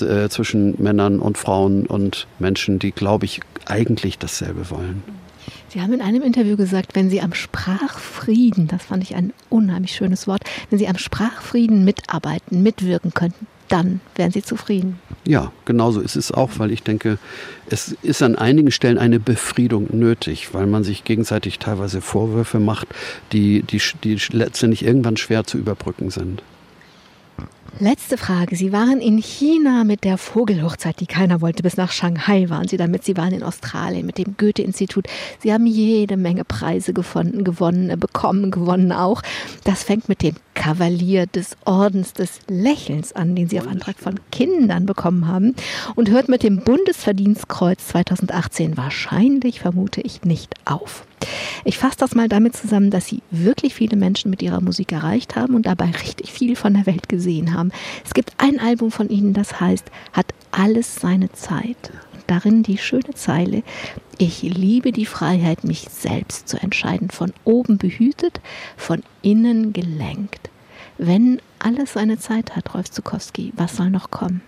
äh, 0.00 0.28
zwischen 0.28 0.74
Männern 0.82 1.18
und 1.18 1.38
Frauen 1.38 1.86
und 1.86 2.26
Menschen, 2.38 2.78
die, 2.78 2.92
glaube 2.92 3.24
ich, 3.24 3.40
eigentlich 3.64 4.18
dasselbe 4.18 4.70
wollen. 4.70 5.02
Sie 5.68 5.80
haben 5.80 5.92
in 5.92 6.00
einem 6.00 6.22
Interview 6.22 6.56
gesagt, 6.56 6.94
wenn 6.94 7.10
Sie 7.10 7.20
am 7.20 7.34
Sprachfrieden, 7.34 8.68
das 8.68 8.84
fand 8.84 9.02
ich 9.02 9.14
ein 9.14 9.32
unheimlich 9.48 9.92
schönes 9.92 10.26
Wort, 10.26 10.42
wenn 10.70 10.78
Sie 10.78 10.88
am 10.88 10.98
Sprachfrieden 10.98 11.84
mitarbeiten, 11.84 12.62
mitwirken 12.62 13.12
könnten, 13.12 13.46
dann 13.68 14.00
wären 14.16 14.30
Sie 14.30 14.42
zufrieden. 14.42 14.98
Ja, 15.24 15.52
genauso 15.64 16.00
ist 16.00 16.16
es 16.16 16.32
auch, 16.32 16.50
weil 16.58 16.70
ich 16.70 16.82
denke, 16.82 17.18
es 17.68 17.96
ist 18.02 18.22
an 18.22 18.36
einigen 18.36 18.70
Stellen 18.70 18.98
eine 18.98 19.20
Befriedung 19.20 19.88
nötig, 19.92 20.54
weil 20.54 20.66
man 20.66 20.84
sich 20.84 21.04
gegenseitig 21.04 21.58
teilweise 21.58 22.00
Vorwürfe 22.00 22.60
macht, 22.60 22.88
die, 23.32 23.62
die, 23.62 23.80
die 24.02 24.18
letztendlich 24.30 24.84
irgendwann 24.84 25.16
schwer 25.16 25.44
zu 25.44 25.58
überbrücken 25.58 26.10
sind. 26.10 26.42
Letzte 27.80 28.16
Frage. 28.16 28.56
Sie 28.56 28.72
waren 28.72 29.00
in 29.00 29.18
China 29.18 29.84
mit 29.84 30.02
der 30.02 30.18
Vogelhochzeit, 30.18 30.98
die 30.98 31.06
keiner 31.06 31.40
wollte. 31.40 31.62
Bis 31.62 31.76
nach 31.76 31.92
Shanghai 31.92 32.48
waren 32.48 32.66
Sie 32.66 32.76
damit. 32.76 33.04
Sie 33.04 33.16
waren 33.16 33.32
in 33.32 33.44
Australien 33.44 34.04
mit 34.04 34.18
dem 34.18 34.36
Goethe-Institut. 34.36 35.06
Sie 35.38 35.52
haben 35.52 35.64
jede 35.64 36.16
Menge 36.16 36.44
Preise 36.44 36.92
gefunden, 36.92 37.44
gewonnen, 37.44 38.00
bekommen, 38.00 38.50
gewonnen 38.50 38.90
auch. 38.90 39.22
Das 39.62 39.84
fängt 39.84 40.08
mit 40.08 40.22
dem 40.22 40.34
Kavalier 40.58 41.26
des 41.26 41.56
Ordens 41.64 42.14
des 42.14 42.40
Lächelns 42.48 43.12
an, 43.12 43.36
den 43.36 43.48
Sie 43.48 43.60
auf 43.60 43.68
Antrag 43.68 43.96
von 43.96 44.18
Kindern 44.32 44.86
bekommen 44.86 45.28
haben. 45.28 45.54
Und 45.94 46.10
hört 46.10 46.28
mit 46.28 46.42
dem 46.42 46.58
Bundesverdienstkreuz 46.58 47.86
2018 47.86 48.76
wahrscheinlich, 48.76 49.60
vermute 49.60 50.00
ich, 50.00 50.24
nicht 50.24 50.54
auf. 50.64 51.06
Ich 51.64 51.78
fasse 51.78 51.98
das 51.98 52.16
mal 52.16 52.28
damit 52.28 52.56
zusammen, 52.56 52.90
dass 52.90 53.06
sie 53.06 53.22
wirklich 53.30 53.74
viele 53.74 53.96
Menschen 53.96 54.30
mit 54.30 54.42
ihrer 54.42 54.60
Musik 54.60 54.90
erreicht 54.90 55.36
haben 55.36 55.54
und 55.54 55.66
dabei 55.66 55.90
richtig 55.90 56.32
viel 56.32 56.56
von 56.56 56.74
der 56.74 56.86
Welt 56.86 57.08
gesehen 57.08 57.54
haben. 57.54 57.70
Es 58.04 58.12
gibt 58.12 58.32
ein 58.38 58.58
Album 58.58 58.90
von 58.90 59.08
ihnen, 59.08 59.34
das 59.34 59.60
heißt, 59.60 59.86
hat 60.12 60.26
alles 60.50 60.96
seine 60.96 61.30
Zeit. 61.32 61.92
Darin 62.28 62.62
die 62.62 62.78
schöne 62.78 63.14
Zeile, 63.14 63.62
ich 64.18 64.42
liebe 64.42 64.92
die 64.92 65.06
Freiheit, 65.06 65.64
mich 65.64 65.86
selbst 65.90 66.46
zu 66.46 66.58
entscheiden, 66.58 67.10
von 67.10 67.32
oben 67.44 67.78
behütet, 67.78 68.40
von 68.76 69.02
innen 69.22 69.72
gelenkt. 69.72 70.50
Wenn 70.98 71.40
alles 71.58 71.94
seine 71.94 72.18
Zeit 72.18 72.54
hat, 72.54 72.74
Rolf 72.74 72.90
Zukowski, 72.90 73.52
was 73.56 73.76
soll 73.76 73.88
noch 73.88 74.10
kommen? 74.10 74.42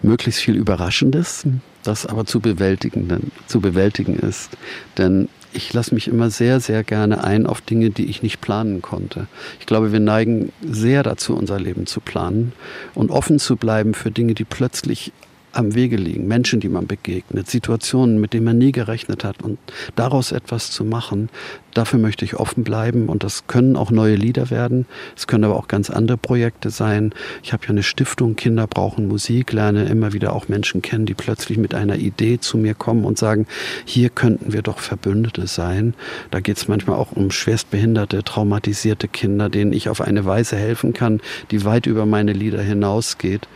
Möglichst 0.00 0.40
viel 0.40 0.56
Überraschendes, 0.56 1.44
das 1.82 2.06
aber 2.06 2.24
zu 2.24 2.40
bewältigen, 2.40 3.30
zu 3.46 3.60
bewältigen 3.60 4.18
ist. 4.18 4.56
Denn 4.96 5.28
ich 5.52 5.72
lasse 5.74 5.94
mich 5.94 6.08
immer 6.08 6.30
sehr, 6.30 6.60
sehr 6.60 6.82
gerne 6.82 7.24
ein 7.24 7.46
auf 7.46 7.60
Dinge, 7.60 7.90
die 7.90 8.06
ich 8.06 8.22
nicht 8.22 8.40
planen 8.40 8.80
konnte. 8.80 9.26
Ich 9.60 9.66
glaube, 9.66 9.92
wir 9.92 10.00
neigen 10.00 10.50
sehr 10.62 11.02
dazu, 11.02 11.36
unser 11.36 11.60
Leben 11.60 11.86
zu 11.86 12.00
planen 12.00 12.52
und 12.94 13.10
offen 13.10 13.38
zu 13.38 13.56
bleiben 13.56 13.92
für 13.92 14.10
Dinge, 14.10 14.32
die 14.34 14.44
plötzlich 14.44 15.12
am 15.52 15.74
Wege 15.74 15.96
liegen, 15.96 16.26
Menschen, 16.26 16.60
die 16.60 16.68
man 16.68 16.86
begegnet, 16.86 17.48
Situationen, 17.48 18.20
mit 18.20 18.32
denen 18.32 18.44
man 18.44 18.58
nie 18.58 18.72
gerechnet 18.72 19.24
hat 19.24 19.42
und 19.42 19.58
daraus 19.96 20.32
etwas 20.32 20.70
zu 20.70 20.84
machen, 20.84 21.28
dafür 21.74 21.98
möchte 21.98 22.24
ich 22.24 22.36
offen 22.36 22.64
bleiben 22.64 23.08
und 23.08 23.24
das 23.24 23.46
können 23.46 23.76
auch 23.76 23.90
neue 23.90 24.14
Lieder 24.14 24.50
werden, 24.50 24.86
es 25.16 25.26
können 25.26 25.44
aber 25.44 25.56
auch 25.56 25.68
ganz 25.68 25.90
andere 25.90 26.18
Projekte 26.18 26.70
sein. 26.70 27.12
Ich 27.42 27.52
habe 27.52 27.64
ja 27.64 27.70
eine 27.70 27.82
Stiftung, 27.82 28.36
Kinder 28.36 28.66
brauchen 28.66 29.08
Musik, 29.08 29.52
lerne 29.52 29.84
immer 29.84 30.12
wieder 30.12 30.32
auch 30.34 30.48
Menschen 30.48 30.82
kennen, 30.82 31.06
die 31.06 31.14
plötzlich 31.14 31.58
mit 31.58 31.74
einer 31.74 31.96
Idee 31.96 32.38
zu 32.38 32.58
mir 32.58 32.74
kommen 32.74 33.04
und 33.04 33.18
sagen, 33.18 33.46
hier 33.84 34.10
könnten 34.10 34.52
wir 34.52 34.62
doch 34.62 34.78
Verbündete 34.78 35.46
sein. 35.46 35.94
Da 36.30 36.40
geht 36.40 36.58
es 36.58 36.68
manchmal 36.68 36.96
auch 36.96 37.12
um 37.12 37.30
schwerstbehinderte, 37.30 38.22
traumatisierte 38.22 39.08
Kinder, 39.08 39.48
denen 39.48 39.72
ich 39.72 39.88
auf 39.88 40.00
eine 40.00 40.24
Weise 40.24 40.56
helfen 40.56 40.92
kann, 40.92 41.20
die 41.50 41.64
weit 41.64 41.86
über 41.86 42.06
meine 42.06 42.32
Lieder 42.32 42.62
hinausgeht. 42.62 43.48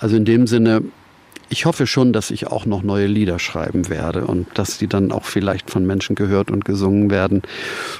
Also 0.00 0.16
in 0.16 0.24
dem 0.24 0.46
Sinne 0.46 0.82
ich 1.50 1.66
hoffe 1.66 1.86
schon, 1.86 2.12
dass 2.12 2.30
ich 2.30 2.46
auch 2.46 2.66
noch 2.66 2.82
neue 2.82 3.06
Lieder 3.06 3.38
schreiben 3.38 3.88
werde 3.88 4.26
und 4.26 4.46
dass 4.54 4.78
die 4.78 4.86
dann 4.86 5.12
auch 5.12 5.24
vielleicht 5.24 5.70
von 5.70 5.86
Menschen 5.86 6.14
gehört 6.14 6.50
und 6.50 6.64
gesungen 6.64 7.10
werden. 7.10 7.42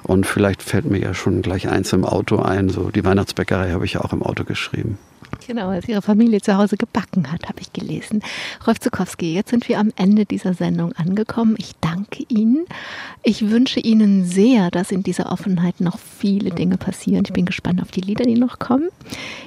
Und 0.03 0.27
vielleicht 0.27 0.63
fällt 0.63 0.85
mir 0.85 1.01
ja 1.01 1.15
schon 1.15 1.43
gleich 1.43 1.69
eins 1.69 1.93
im 1.93 2.05
Auto 2.05 2.39
ein. 2.39 2.69
So 2.69 2.91
die 2.91 3.05
Weihnachtsbäckerei 3.05 3.73
habe 3.73 3.85
ich 3.85 3.95
ja 3.95 4.03
auch 4.03 4.13
im 4.13 4.23
Auto 4.23 4.45
geschrieben. 4.45 4.99
Genau, 5.47 5.69
als 5.69 5.89
Ihre 5.89 6.03
Familie 6.03 6.41
zu 6.41 6.57
Hause 6.57 6.77
gebacken 6.77 7.33
hat, 7.33 7.49
habe 7.49 7.61
ich 7.61 7.73
gelesen. 7.73 8.23
Rolf 8.67 8.81
Zukowski, 8.81 9.35
jetzt 9.35 9.51
sind 9.51 9.69
wir 9.69 9.79
am 9.79 9.93
Ende 9.97 10.27
dieser 10.27 10.53
Sendung 10.55 10.93
angekommen. 10.93 11.55
Ich 11.59 11.73
danke 11.81 12.25
Ihnen. 12.29 12.67
Ich 13.23 13.51
wünsche 13.51 13.81
Ihnen 13.81 14.25
sehr, 14.25 14.71
dass 14.71 14.91
in 14.91 15.03
dieser 15.03 15.33
Offenheit 15.33 15.81
noch 15.81 15.99
viele 15.99 16.51
Dinge 16.51 16.77
passieren. 16.77 17.25
Ich 17.27 17.33
bin 17.33 17.47
gespannt 17.47 17.81
auf 17.81 17.91
die 17.91 18.01
Lieder, 18.01 18.25
die 18.25 18.35
noch 18.35 18.59
kommen. 18.59 18.89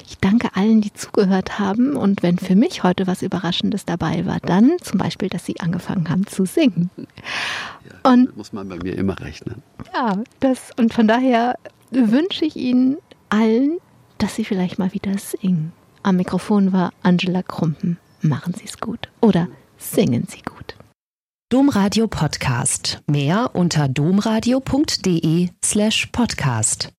Ich 0.07 0.17
danke 0.17 0.49
allen, 0.55 0.81
die 0.81 0.93
zugehört 0.93 1.59
haben. 1.59 1.95
Und 1.95 2.23
wenn 2.23 2.37
für 2.37 2.55
mich 2.55 2.83
heute 2.83 3.07
was 3.07 3.21
Überraschendes 3.21 3.85
dabei 3.85 4.25
war, 4.25 4.39
dann 4.39 4.71
zum 4.81 4.97
Beispiel, 4.97 5.29
dass 5.29 5.45
Sie 5.45 5.59
angefangen 5.59 6.09
haben 6.09 6.25
zu 6.25 6.45
singen. 6.45 6.89
Ja, 6.97 8.11
und 8.11 8.35
muss 8.35 8.53
man 8.53 8.67
bei 8.69 8.77
mir 8.77 8.97
immer 8.97 9.19
rechnen. 9.19 9.61
Ja, 9.93 10.17
das 10.39 10.71
und 10.77 10.93
von 10.93 11.07
daher 11.07 11.55
wünsche 11.91 12.45
ich 12.45 12.55
Ihnen 12.55 12.97
allen, 13.29 13.77
dass 14.21 14.35
Sie 14.35 14.45
vielleicht 14.45 14.79
mal 14.79 14.93
wieder 14.93 15.17
singen. 15.17 15.73
Am 16.03 16.17
Mikrofon 16.17 16.73
war 16.73 16.93
Angela 17.03 17.43
Krumpen. 17.43 17.97
Machen 18.21 18.53
Sie 18.53 18.65
es 18.65 18.79
gut 18.79 19.09
oder 19.19 19.47
singen 19.77 20.27
Sie 20.29 20.41
gut. 20.41 20.75
Domradio 21.51 22.07
Podcast. 22.07 23.01
Mehr 23.07 23.51
unter 23.53 23.87
domradio.de 23.89 25.49
slash 25.63 26.07
podcast. 26.07 26.89